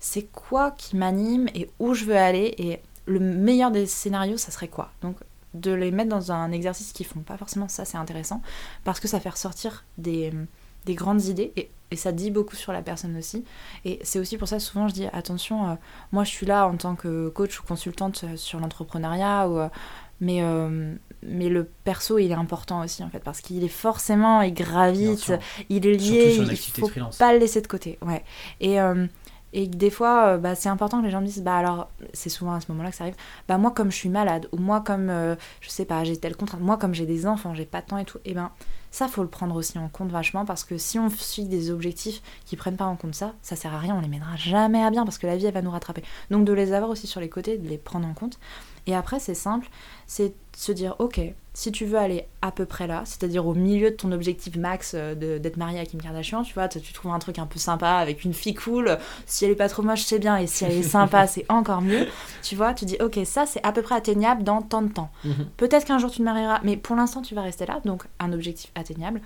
[0.00, 4.50] c'est quoi qui m'anime et où je veux aller et le meilleur des scénarios, ça
[4.50, 4.92] serait quoi?
[5.02, 5.16] Donc
[5.54, 8.40] de les mettre dans un exercice qui font pas forcément ça, c'est intéressant,
[8.84, 10.32] parce que ça fait ressortir des,
[10.88, 13.44] grandes idées, et, ça dit beaucoup sur la personne aussi.
[13.84, 15.74] Et c'est aussi pour ça, souvent, je dis, attention, euh,
[16.10, 19.68] moi je suis là en tant que coach ou consultante euh, sur l'entrepreneuriat, ou, euh,
[20.22, 20.40] mais,
[21.22, 25.32] mais le perso, il est important aussi, en fait, parce qu'il est forcément, il gravite,
[25.68, 27.98] il est lié, il faut pas le laisser de côté.
[28.00, 28.24] Ouais.
[28.60, 28.78] Et
[29.52, 32.54] Et des fois, bah, c'est important que les gens me disent, bah alors, c'est souvent
[32.54, 33.16] à ce moment-là que ça arrive,
[33.48, 36.58] bah moi comme je suis malade, ou moi comme, je sais pas, j'ai tel contrat,
[36.58, 38.50] moi comme j'ai des enfants, j'ai pas de temps et tout, et ben
[38.92, 42.20] ça, faut le prendre aussi en compte vachement parce que si on suit des objectifs
[42.44, 44.90] qui prennent pas en compte ça, ça sert à rien, on les mènera jamais à
[44.90, 46.02] bien parce que la vie, elle va nous rattraper.
[46.30, 48.38] Donc de les avoir aussi sur les côtés, de les prendre en compte.
[48.86, 49.68] Et après, c'est simple,
[50.06, 51.20] c'est se dire, ok,
[51.54, 54.92] si tu veux aller à peu près là, c'est-à-dire au milieu de ton objectif max
[54.94, 57.90] euh, d'être marié à Kim Kardashian, tu vois, tu trouves un truc un peu sympa
[57.90, 60.72] avec une fille cool, si elle est pas trop moche, c'est bien, et si elle
[60.72, 62.06] est sympa, c'est encore mieux,
[62.42, 65.10] tu vois, tu dis, ok, ça c'est à peu près atteignable dans tant de temps.
[65.24, 65.46] Mhm.
[65.56, 68.32] Peut-être qu'un jour tu te marieras, mais pour l'instant tu vas rester là, donc un
[68.32, 69.20] objectif atteignable.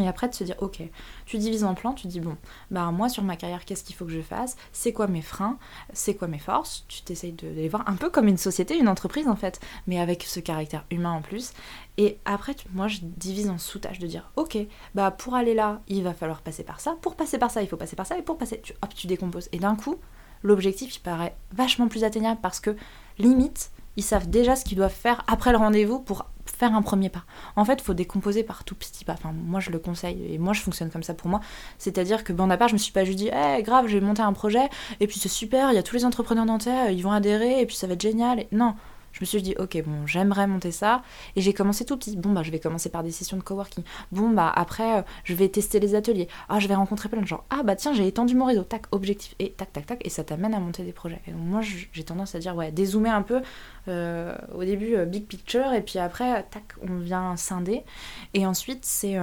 [0.00, 0.82] Et après, de se dire, ok,
[1.26, 2.36] tu divises en plans, tu dis, bon,
[2.70, 4.56] bah moi sur ma carrière, qu'est-ce qu'il faut que je fasse?
[4.72, 5.58] C'est quoi mes freins?
[5.92, 6.84] C'est quoi mes forces?
[6.88, 10.00] Tu t'essayes de, les voir un peu comme une société, une entreprise en fait, mais
[10.00, 11.52] avec ce caractère humain en plus.
[11.98, 14.58] Et après, moi je divise en sous-tâches de dire, ok,
[14.94, 16.96] bah pour aller là, il va falloir passer par ça.
[17.02, 18.18] Pour passer par ça, il faut passer par ça.
[18.18, 19.48] Et pour passer, tu, hop, tu décomposes.
[19.52, 19.96] Et d'un coup,
[20.42, 22.76] l'objectif, il paraît vachement plus atteignable parce que
[23.18, 27.08] limite, ils savent déjà ce qu'ils doivent faire après le rendez-vous pour faire un premier
[27.08, 27.24] pas.
[27.56, 29.14] En fait, il faut décomposer par tout petit pas.
[29.14, 31.40] Enfin, moi, je le conseille et moi, je fonctionne comme ça pour moi.
[31.78, 34.22] C'est-à-dire que, bon, à part, je me suis pas juste dit, eh, grave, j'ai monté
[34.22, 34.68] un projet
[35.00, 37.66] et puis c'est super, il y a tous les entrepreneurs nantais, ils vont adhérer et
[37.66, 38.44] puis ça va être génial.
[38.52, 38.74] Non,
[39.12, 41.02] je me suis dit, ok, bon, j'aimerais monter ça.
[41.36, 42.16] Et j'ai commencé tout petit.
[42.16, 43.84] Bon, bah, je vais commencer par des sessions de coworking.
[44.12, 46.28] Bon, bah, après, euh, je vais tester les ateliers.
[46.48, 47.44] Ah, je vais rencontrer plein de gens.
[47.50, 48.62] Ah, bah, tiens, j'ai étendu mon réseau.
[48.62, 49.34] Tac, objectif.
[49.38, 50.00] Et tac, tac, tac.
[50.04, 51.20] Et ça t'amène à monter des projets.
[51.26, 53.42] Et donc, moi, j'ai tendance à dire, ouais, dézoomer un peu.
[53.88, 55.72] Euh, au début, euh, big picture.
[55.72, 57.82] Et puis après, tac, on vient scinder.
[58.34, 59.18] Et ensuite, c'est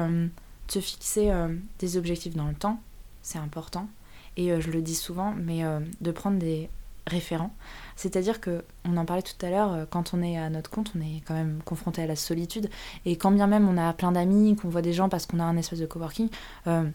[0.67, 1.31] se fixer
[1.79, 2.79] des objectifs dans le temps.
[3.21, 3.87] C'est important.
[4.35, 5.63] Et je le dis souvent, mais
[6.01, 6.69] de prendre des
[7.07, 7.53] référents.
[7.97, 10.91] C'est-à-dire que, on en parlait tout à l'heure, euh, quand on est à notre compte,
[10.95, 12.69] on est quand même confronté à la solitude.
[13.05, 15.43] Et quand bien même on a plein d'amis, qu'on voit des gens parce qu'on a
[15.43, 16.29] un espace de coworking,
[16.67, 16.87] euh,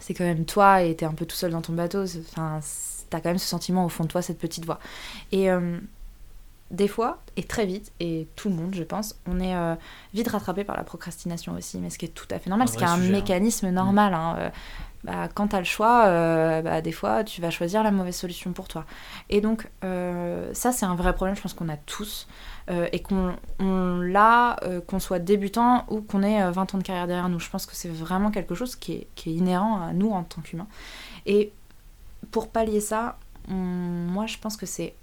[0.00, 2.04] c'est quand même toi et t'es un peu tout seul dans ton bateau.
[2.04, 2.60] Enfin,
[3.10, 4.78] t'as quand même ce sentiment au fond de toi, cette petite voix.
[5.32, 5.78] Et euh,
[6.70, 9.54] des fois, et très vite, et tout le monde, je pense, on est
[10.14, 12.76] vite rattrapé par la procrastination aussi, mais ce qui est tout à fait normal, ce
[12.76, 13.10] qui est un hein.
[13.10, 14.14] mécanisme normal.
[14.14, 14.50] Hein,
[15.04, 18.16] bah, quand tu as le choix, euh, bah, des fois, tu vas choisir la mauvaise
[18.16, 18.86] solution pour toi.
[19.28, 22.26] Et donc, euh, ça, c'est un vrai problème, je pense qu'on a tous,
[22.70, 23.36] euh, et qu'on
[24.00, 27.38] l'a, qu'on soit débutant ou qu'on ait 20 ans de carrière derrière nous.
[27.38, 30.24] Je pense que c'est vraiment quelque chose qui est, qui est, inhérent à nous en
[30.24, 30.68] tant qu'humains.
[31.26, 31.52] Et
[32.30, 33.18] pour pallier ça,
[33.48, 34.94] moi, je pense que c'est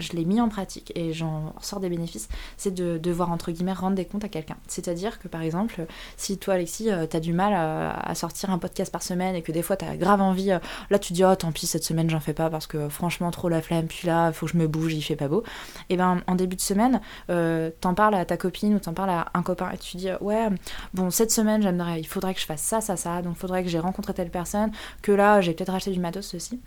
[0.00, 3.72] je l'ai mis en pratique et j'en sors des bénéfices, c'est de devoir entre guillemets
[3.72, 4.56] rendre des comptes à quelqu'un.
[4.66, 5.86] C'est-à-dire que par exemple,
[6.16, 9.52] si toi Alexis, euh, t'as du mal à, sortir un podcast par semaine et que
[9.52, 10.58] des fois t'as grave envie, euh,
[10.90, 13.48] là tu dis oh tant pis cette semaine j'en fais pas parce que franchement trop
[13.48, 15.42] la flemme, puis là faut que je me bouge, il fait pas beau.
[15.88, 17.00] Et ben en début de semaine,
[17.30, 20.08] euh, t'en parles à ta copine ou t'en parles à un copain et tu dis
[20.20, 20.48] ouais
[20.94, 23.68] bon cette semaine j'aimerais, il faudrait que je fasse ça ça ça, donc faudrait que
[23.68, 24.70] j'ai rencontré telle personne,
[25.02, 26.60] que là j'ai peut-être acheté du matos ceci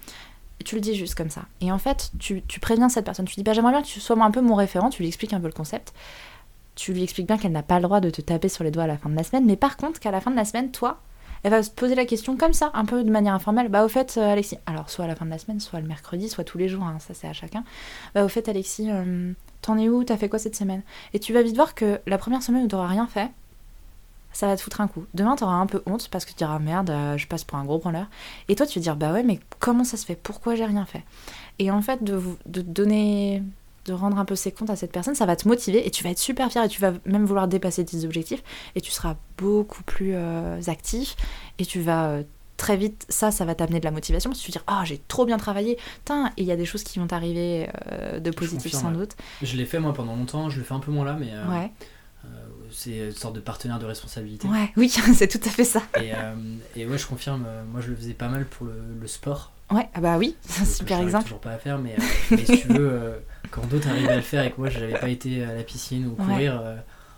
[0.63, 1.43] tu le dis juste comme ça.
[1.61, 3.25] Et en fait, tu, préviens cette personne.
[3.25, 5.33] Tu dis, bah, j'aimerais bien que tu sois un peu mon référent, tu lui expliques
[5.33, 5.93] un peu le concept.
[6.75, 8.83] Tu lui expliques bien qu'elle n'a pas le droit de te taper sur les doigts
[8.83, 10.71] à la fin de la semaine, mais par contre, qu'à la fin de la semaine,
[10.71, 10.99] toi,
[11.43, 13.67] elle va se poser la question comme ça, un peu de manière informelle.
[13.67, 15.87] Bah, au fait, euh, Alexis, alors soit à la fin de la semaine, soit le
[15.87, 17.63] mercredi, soit tous les jours, hein, ça c'est à chacun.
[18.15, 20.03] Bah, au fait, Alexis, euh, t'en es où?
[20.03, 20.81] T'as fait quoi cette semaine?
[21.13, 23.29] Et tu vas vite voir que la première semaine où t'auras rien fait,
[24.33, 25.05] ça va te foutre un coup.
[25.13, 27.57] Demain, tu auras un peu honte parce que tu diras merde, euh, je passe pour
[27.57, 28.07] un gros branleur.
[28.49, 30.15] Et toi, tu vas dire bah ouais, mais comment ça se fait?
[30.15, 31.03] Pourquoi j'ai rien fait?
[31.59, 33.43] Et en fait, de, de donner,
[33.85, 36.03] de rendre un peu ses comptes à cette personne, ça va te motiver et tu
[36.03, 38.43] vas être super fier et tu vas même vouloir dépasser tes objectifs
[38.75, 41.15] et tu seras beaucoup plus euh, actif
[41.59, 42.07] et tu vas.
[42.09, 42.23] Euh,
[42.55, 44.83] très vite, ça, ça va t'amener de la motivation parce que tu vas dire Ah,
[44.85, 45.77] j'ai trop bien travaillé, et
[46.37, 47.67] il y a des choses qui vont t'arriver
[48.21, 49.17] de positif sans doute.
[49.41, 51.71] Je l'ai fait moi pendant longtemps, je le fais un peu moins là, mais ouais
[52.83, 54.47] c'est une sorte de partenaire de responsabilité.
[54.47, 55.81] Ouais, oui, c'est tout à fait ça.
[56.01, 56.33] Et, euh,
[56.75, 59.51] et ouais, je confirme, euh, moi je le faisais pas mal pour le, sport.
[59.71, 61.23] Ouais, ah bah oui, c'est un super exemple.
[61.23, 64.21] toujours pas à faire, mais, euh, mais si tu veux, quand d'autres arrivaient à le
[64.21, 66.61] faire et que moi j'avais pas été à la piscine ou courir,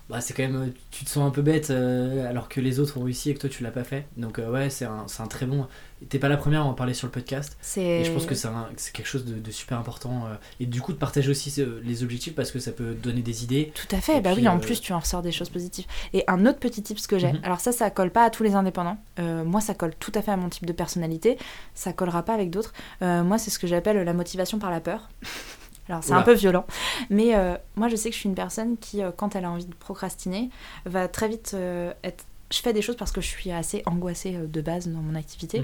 [0.10, 2.80] bah, c'est quand même euh, tu te sens un peu bête euh, alors que les
[2.80, 4.06] autres ont réussi et que toi tu l'as pas fait.
[4.18, 5.68] Donc euh, ouais c'est un, un, très bon
[6.10, 7.58] t'es pas la première à en parler sur le podcast.
[7.78, 10.28] Et je pense que c'est quelque chose de, super important
[10.60, 13.72] et du coup de partager aussi les objectifs parce que ça peut donner des idées.
[13.74, 14.22] Tout à fait.
[14.22, 15.86] Bah oui en plus tu en ressors des choses positives.
[16.14, 17.32] Et un autre petit tip que j'ai.
[17.32, 17.40] Mhm.
[17.44, 18.98] alors ça ça colle pas à tous les indépendants.
[19.18, 21.38] Moi ça colle tout à fait à mon type de personnalité.
[21.74, 22.74] Ça collera pas avec d'autres.
[23.02, 25.10] Moi c'est ce que j'appelle la motivation par la peur
[25.88, 26.66] Alors c'est un peu violent,
[27.10, 29.52] mais euh, moi je sais que je suis une personne qui, euh, quand elle a
[29.52, 30.50] envie de procrastiner,
[30.86, 32.26] va très vite euh, être...
[32.52, 35.64] Je fais des choses parce que je suis assez angoissée de base dans mon activité.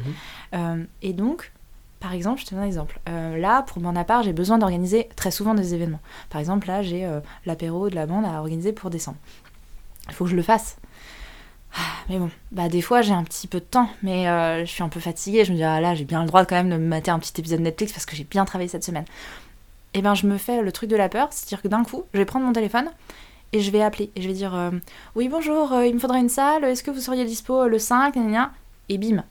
[0.54, 0.88] Mhm.
[1.02, 1.52] et donc,
[2.00, 3.00] par exemple, je te donne un exemple.
[3.06, 6.00] là, pour mon appart, j'ai besoin d'organiser très souvent des événements.
[6.32, 7.08] Par exemple, là, j'ai
[7.46, 9.20] l'apéro de la bande à organiser pour décembre.
[10.10, 10.78] Il faut que je le fasse.
[11.76, 11.80] Ah,
[12.10, 14.90] mais bon, bah des fois j'ai un petit peu de temps, mais je suis un
[14.90, 15.46] peu fatiguée.
[15.46, 17.20] Je me dis, ah là, j'ai bien le droit quand même de me mater un
[17.20, 19.06] petit épisode Netflix parce que j'ai bien travaillé cette semaine.
[19.94, 22.04] Et eh ben je me fais le truc de la peur, c'est-à-dire que d'un coup,
[22.14, 22.90] je vais prendre mon téléphone
[23.52, 24.72] et je vais appeler et je vais dire euh,
[25.16, 28.16] oui bonjour euh, il me faudrait une salle est-ce que vous seriez dispo le 5
[28.90, 29.24] et bim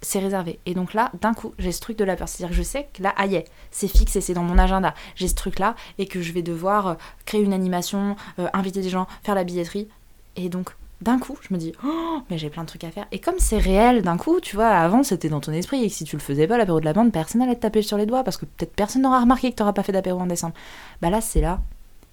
[0.00, 0.60] c'est réservé.
[0.64, 2.28] Et donc là d'un coup j'ai ce truc de la peur.
[2.28, 4.56] C'est à dire que je sais que là aïe c'est fixe et c'est dans mon
[4.56, 4.94] agenda.
[5.16, 6.94] J'ai ce truc là et que je vais devoir euh,
[7.24, 8.14] créer une animation
[8.52, 9.88] inviter des gens faire la billetterie.
[10.36, 13.06] Et donc d'un coup, je me dis, oh, mais j'ai plein de trucs à faire.
[13.12, 15.94] Et comme c'est réel, d'un coup, tu vois, avant c'était dans ton esprit, et que
[15.94, 18.06] si tu le faisais pas, l'apéro de la bande, personne n'allait te taper sur les
[18.06, 20.54] doigts, parce que peut-être personne n'aura remarqué que tu n'auras pas fait d'apéro en décembre.
[21.00, 21.60] Bah là, c'est là,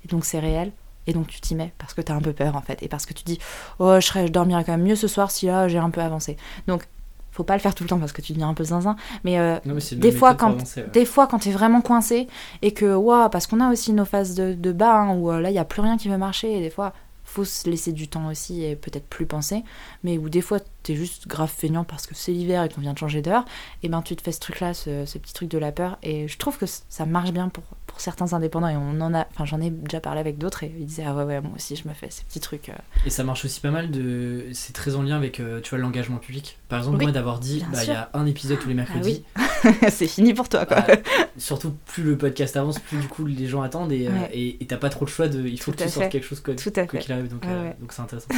[0.03, 0.71] et donc c'est réel,
[1.07, 2.87] et donc tu t'y mets parce que tu as un peu peur en fait et
[2.87, 3.39] parce que tu dis
[3.79, 6.01] oh je, serais, je dormirais quand même mieux ce soir si là j'ai un peu
[6.01, 6.37] avancé.
[6.67, 6.87] Donc
[7.31, 8.95] faut pas le faire tout le temps parce que tu deviens un peu zinzin
[9.25, 9.57] mais, euh,
[9.91, 10.55] des, fois, quand,
[10.93, 12.27] des fois quand tu es vraiment coincé
[12.61, 15.41] et que waouh parce qu'on a aussi nos phases de, de bas hein, où euh,
[15.41, 16.93] là il y a plus rien qui veut marcher et des fois
[17.35, 19.63] faut se laisser du temps aussi et peut-être plus penser
[20.03, 22.81] mais où des fois tu es juste grave feignant parce que c'est l'hiver et qu'on
[22.81, 23.43] vient de changer d'heure
[23.83, 25.97] et ben tu te fais ce truc là ce, ce petit truc de la peur
[26.03, 27.63] et je trouve que ça marche bien pour
[27.97, 30.85] certains indépendants et on en a enfin j'en ai déjà parlé avec d'autres et ils
[30.85, 32.73] disaient ah ouais ouais moi aussi je me fais ces petits trucs euh.
[33.05, 35.79] et ça marche aussi pas mal de c'est très en lien avec euh, tu vois
[35.79, 36.57] l'engagement public.
[36.69, 39.23] Par exemple moi d'avoir dit bah il y a un épisode tous les mercredis.
[39.35, 39.41] ah
[39.89, 40.81] c'est fini pour toi quoi.
[40.81, 40.95] Bah,
[41.37, 44.77] surtout plus le podcast avance plus du coup les gens attendent et euh, et t'as
[44.77, 47.27] pas trop le choix de il faut que tu sortes quelque chose quoi qu'il arrive
[47.27, 47.45] donc
[47.79, 48.29] donc c'est intéressant.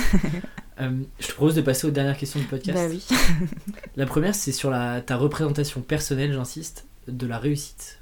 [0.79, 3.05] Je te propose de passer aux dernières questions podcast bah oui
[3.95, 7.99] la première c'est sur la ta représentation personnelle j'insiste de la réussite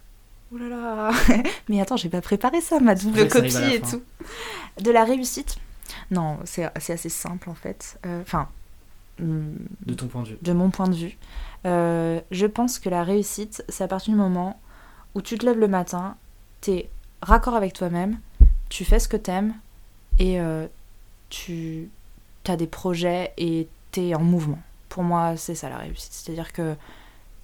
[0.54, 1.12] Oh là là
[1.70, 4.04] Mais attends, j'ai pas préparé ça, ma double copie et tout.
[4.80, 5.58] De la réussite
[6.12, 8.00] Non, c'est assez simple en fait.
[8.06, 8.48] Euh, enfin.
[9.20, 10.38] de ton point de vue.
[10.42, 11.18] De mon point de vue.
[11.66, 14.60] Euh, je pense que la réussite, c'est à partir du moment
[15.16, 16.16] où tu te lèves le matin,
[16.62, 16.90] t'es
[17.22, 18.20] raccord avec toi-même,
[18.70, 19.56] tu fais ce que t'aimes
[20.20, 20.68] et euh,
[21.30, 21.90] tu
[22.48, 24.60] as des projets et t'es en mouvement.
[24.90, 26.12] Pour moi, c'est ça la réussite.
[26.12, 26.76] C'est-à-dire que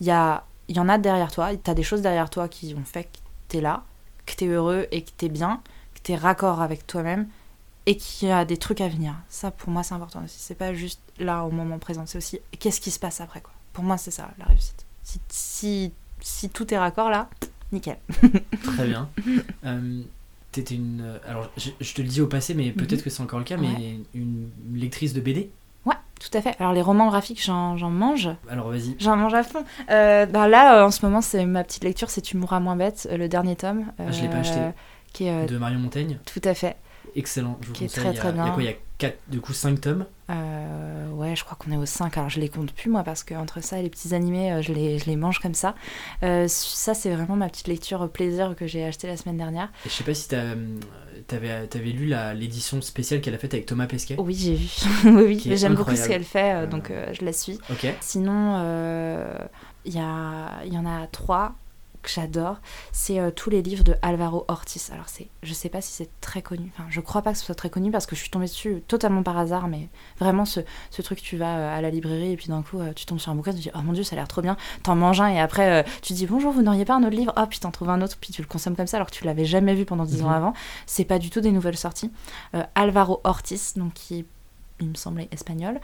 [0.01, 2.47] il y a il y en a derrière toi, tu as des choses derrière toi
[2.47, 3.17] qui ont fait que
[3.49, 3.83] tu es là,
[4.25, 5.61] que tu es heureux et que tu es bien,
[5.95, 7.27] que tu es raccord avec toi-même
[7.85, 9.15] et qu'il y a des trucs à venir.
[9.27, 10.37] Ça, pour moi, c'est important aussi.
[10.39, 13.41] C'est pas juste là, au moment présent, c'est aussi qu'est-ce qui se passe après.
[13.41, 13.53] Quoi.
[13.73, 14.85] Pour moi, c'est ça, la réussite.
[15.03, 17.29] Si, si, si, tout est raccord là,
[17.71, 17.97] nickel.
[18.63, 19.09] Très bien.
[19.65, 20.01] Euh,
[20.51, 21.19] T'étais une.
[21.25, 23.01] Alors, je, te le dis au passé, mais peut-être mhm.
[23.03, 25.49] que c'est encore le cas, mais une lectrice de BD
[26.21, 26.55] tout à fait.
[26.59, 28.29] Alors les romans graphiques, j'en mange.
[28.47, 28.95] Alors vas-y.
[28.99, 29.63] J'en mange à fond.
[29.89, 32.75] Euh, bah, là, euh, en ce moment, c'est ma petite lecture, c'est Tu mourras moins
[32.75, 33.85] bête, euh, le dernier tome.
[33.97, 34.59] ah, je l'ai pas acheté.
[35.13, 36.19] Qui est, de Marion Montaigne?
[36.25, 36.77] Tout à fait.
[37.15, 37.57] Excellent.
[37.61, 38.45] Je vous qui est très très bien.
[38.45, 41.57] Il y a quoi Il y a 4, du coup 5 tomes Ouais, je crois
[41.59, 42.17] qu'on est au 5.
[42.17, 44.73] Alors je les compte plus moi parce que entre ça et les petits animés, je
[44.73, 45.75] les, je les mange comme ça.
[46.21, 49.71] ça, c'est vraiment ma petite lecture plaisir que j'ai acheté la semaine dernière.
[49.85, 50.35] Et je sais pas si tu
[51.27, 54.69] T'avais avais lu l'édition spéciale qu'elle a faite avec Thomas Pesquet Oui, j'ai vu.
[55.05, 55.57] oui, oui.
[55.57, 57.59] J'aime beaucoup ce qu'elle fait, euh, donc euh, je la suis.
[57.99, 59.37] Sinon, il euh,
[59.85, 61.53] y, a, y en a trois
[62.01, 62.57] que j'adore,
[62.91, 64.89] c'est euh, tous les livres de Alvaro Ortiz.
[64.91, 67.45] Alors c'est, je sais pas si c'est très connu, enfin je crois pas que ce
[67.45, 70.61] soit très connu parce que je suis tombée dessus totalement par hasard, mais vraiment ce,
[70.89, 73.19] ce truc tu vas euh, à la librairie et puis d'un coup euh, tu tombes
[73.19, 74.95] sur un bouquin, tu te dis oh mon dieu ça a l'air trop bien, t'en
[74.95, 77.45] manges un et après tu te dis bonjour vous n'auriez pas un autre livre, oh
[77.49, 79.45] puis t'en trouves un autre puis tu le consommes comme ça alors que tu l'avais
[79.45, 80.35] jamais vu pendant dix ans mhm.
[80.35, 80.53] avant.
[80.85, 82.11] C'est pas du tout des nouvelles sorties.
[82.75, 84.25] Alvaro Ortiz, donc qui
[84.79, 85.79] il me semblait espagnol.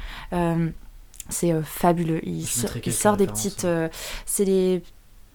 [1.30, 2.20] c'est fabuleux.
[2.24, 3.68] Il, il sort des petites.
[4.26, 4.82] c'est les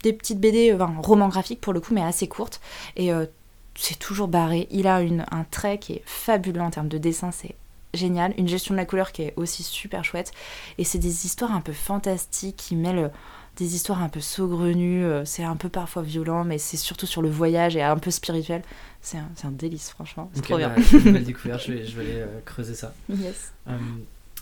[0.03, 2.61] des petites BD, enfin, romans graphiques pour le coup, mais assez courtes.
[2.97, 3.27] Et euh,
[3.75, 4.69] c'est toujours barré.
[4.71, 7.55] Il a une, un trait qui est fabuleux en termes de dessin, c'est
[7.95, 8.35] génial.
[8.39, 10.33] Une gestion de la couleur qui est aussi super chouette.
[10.79, 13.09] Et c'est des histoires un peu fantastiques qui mêlent euh,
[13.57, 15.05] des histoires un peu saugrenues.
[15.05, 18.11] Euh, c'est un peu parfois violent, mais c'est surtout sur le voyage et un peu
[18.11, 18.63] spirituel.
[19.03, 20.31] C'est un, un, délice, franchement.
[20.35, 20.71] C'est trop bien.
[20.71, 22.95] Bah, une belle découverte, je vais, je vais aller creuser ça.
[23.09, 23.53] Yes.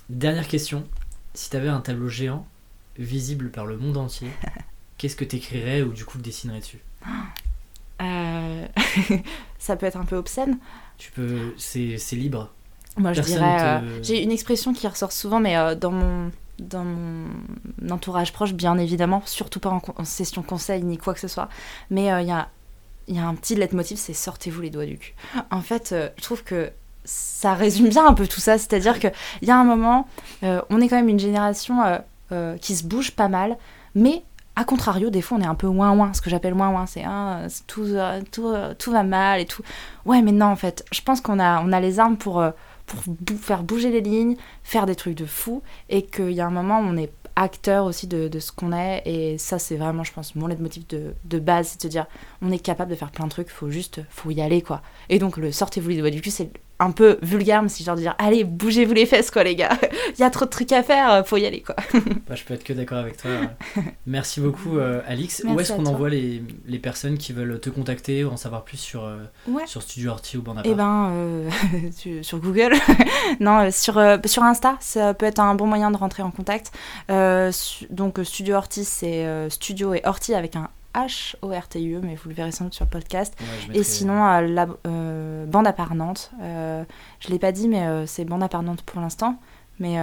[0.09, 0.87] dernière question.
[1.35, 2.47] Si tu avais un tableau géant,
[2.99, 4.29] visible par le monde entier,
[5.01, 6.79] qu'est-ce que tu écrirais ou du coup dessinerais dessus?
[8.03, 8.67] Euh,
[9.59, 10.59] Ça peut être un peu obscène.
[10.99, 12.51] Tu peux, c'est libre.
[12.99, 13.63] Moi, je dirais.
[13.63, 17.29] Euh, j'ai une expression qui ressort souvent, mais euh, dans mon dans mon
[17.91, 21.49] entourage proche, bien évidemment, surtout pas en, session conseil ni quoi que ce soit.
[21.89, 22.49] Mais il y a
[23.09, 25.15] il y a un petit leitmotiv, c'est sortez-vous les doigts du cul.
[25.51, 26.71] En fait, je trouve que
[27.05, 28.59] ça résume bien un peu tout ça.
[28.59, 29.13] C'est-à-dire qu'il
[29.43, 30.07] y a un moment,
[30.43, 32.03] on est quand même une génération
[32.61, 33.57] qui se bouge pas mal,
[33.95, 34.23] mais
[34.57, 36.13] a contrario, des fois, on est un peu ouin ouin.
[36.13, 39.47] Ce que j'appelle ouin ouin, c'est ah, tout, euh, tout, euh, tout va mal et
[39.47, 39.63] tout.
[40.05, 42.51] Ouais, mais non, en fait, je pense qu'on a, on a les armes pour, euh,
[42.87, 43.01] pour
[43.39, 46.81] faire bouger les lignes, faire des trucs de fou, et qu'il y a un moment
[46.81, 49.03] où on est acteur aussi de, de ce qu'on est.
[49.07, 52.07] Et ça, c'est vraiment, je pense, mon leitmotiv de, de base, c'est de se dire,
[52.43, 54.83] on est capable de faire plein de trucs, faut juste, faut y aller, quoi.
[55.09, 57.95] Et donc, le sortez-vous les doigts du cul, c'est un peu vulgaire, mais c'est genre
[57.95, 59.79] de dire allez, bougez-vous les fesses, quoi, les gars.
[60.17, 61.77] Il y a trop de trucs à faire, faut y aller, quoi.
[62.29, 63.31] bah, je peux être que d'accord avec toi.
[64.07, 65.43] Merci beaucoup, euh, Alix.
[65.47, 68.79] Où est-ce qu'on envoie les, les, personnes qui veulent te contacter ou en savoir plus
[68.79, 69.19] sur, euh,
[69.67, 71.51] sur Studio Horty ou Bandapart Eh ben, euh,
[72.23, 72.73] sur Google.
[73.41, 76.73] non, sur, sur Insta, ça peut être un bon moyen de rentrer en contact.
[77.91, 82.65] donc, Studio Horty, c'est Studio et Horty avec un H-O-R-T-I-E, mais vous le verrez sans
[82.65, 83.37] doute sur le podcast.
[83.73, 86.33] et sinon, euh, la euh, bande Nantes.
[86.43, 86.85] Euh,
[87.21, 89.37] je ne l'ai pas dit, mais c'est bande Nantes pour l'instant.
[89.79, 89.97] Mais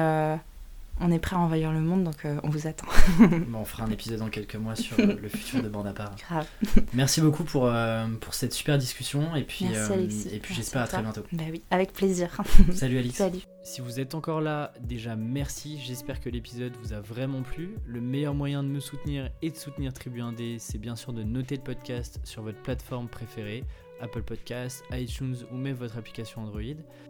[1.00, 2.88] on est prêt à envahir le monde, donc on vous attend.
[3.48, 6.16] bon, on fera un épisode dans quelques mois sur le futur de bande à part.
[6.16, 6.48] Grave.
[6.94, 7.72] Merci beaucoup pour,
[8.20, 9.36] pour cette super discussion.
[9.36, 11.24] Et puis, et puis j'espère à, très bientôt.
[11.32, 12.42] Bah oui, avec plaisir.
[12.74, 13.16] Salut Alix.
[13.16, 13.40] Salut.
[13.68, 17.76] Si vous êtes encore là, déjà merci, j'espère que l'épisode vous a vraiment plu.
[17.86, 21.22] Le meilleur moyen de me soutenir et de soutenir Tribu 1D, c'est bien sûr de
[21.24, 23.66] noter le podcast sur votre plateforme préférée,
[24.02, 26.62] Apple Podcasts, iTunes ou même votre application Android.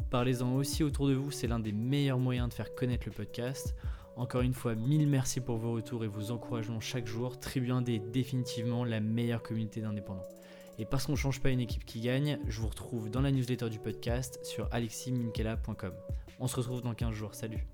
[0.09, 3.75] Parlez-en aussi autour de vous, c'est l'un des meilleurs moyens de faire connaître le podcast.
[4.15, 7.39] Encore une fois, mille merci pour vos retours et vos encouragements chaque jour.
[7.39, 10.27] Tribu 1D est définitivement la meilleure communauté d'indépendants.
[10.79, 13.31] Et parce qu'on ne change pas une équipe qui gagne, je vous retrouve dans la
[13.31, 15.93] newsletter du podcast sur aleximinkela.com.
[16.39, 17.33] On se retrouve dans 15 jours.
[17.33, 17.65] Salut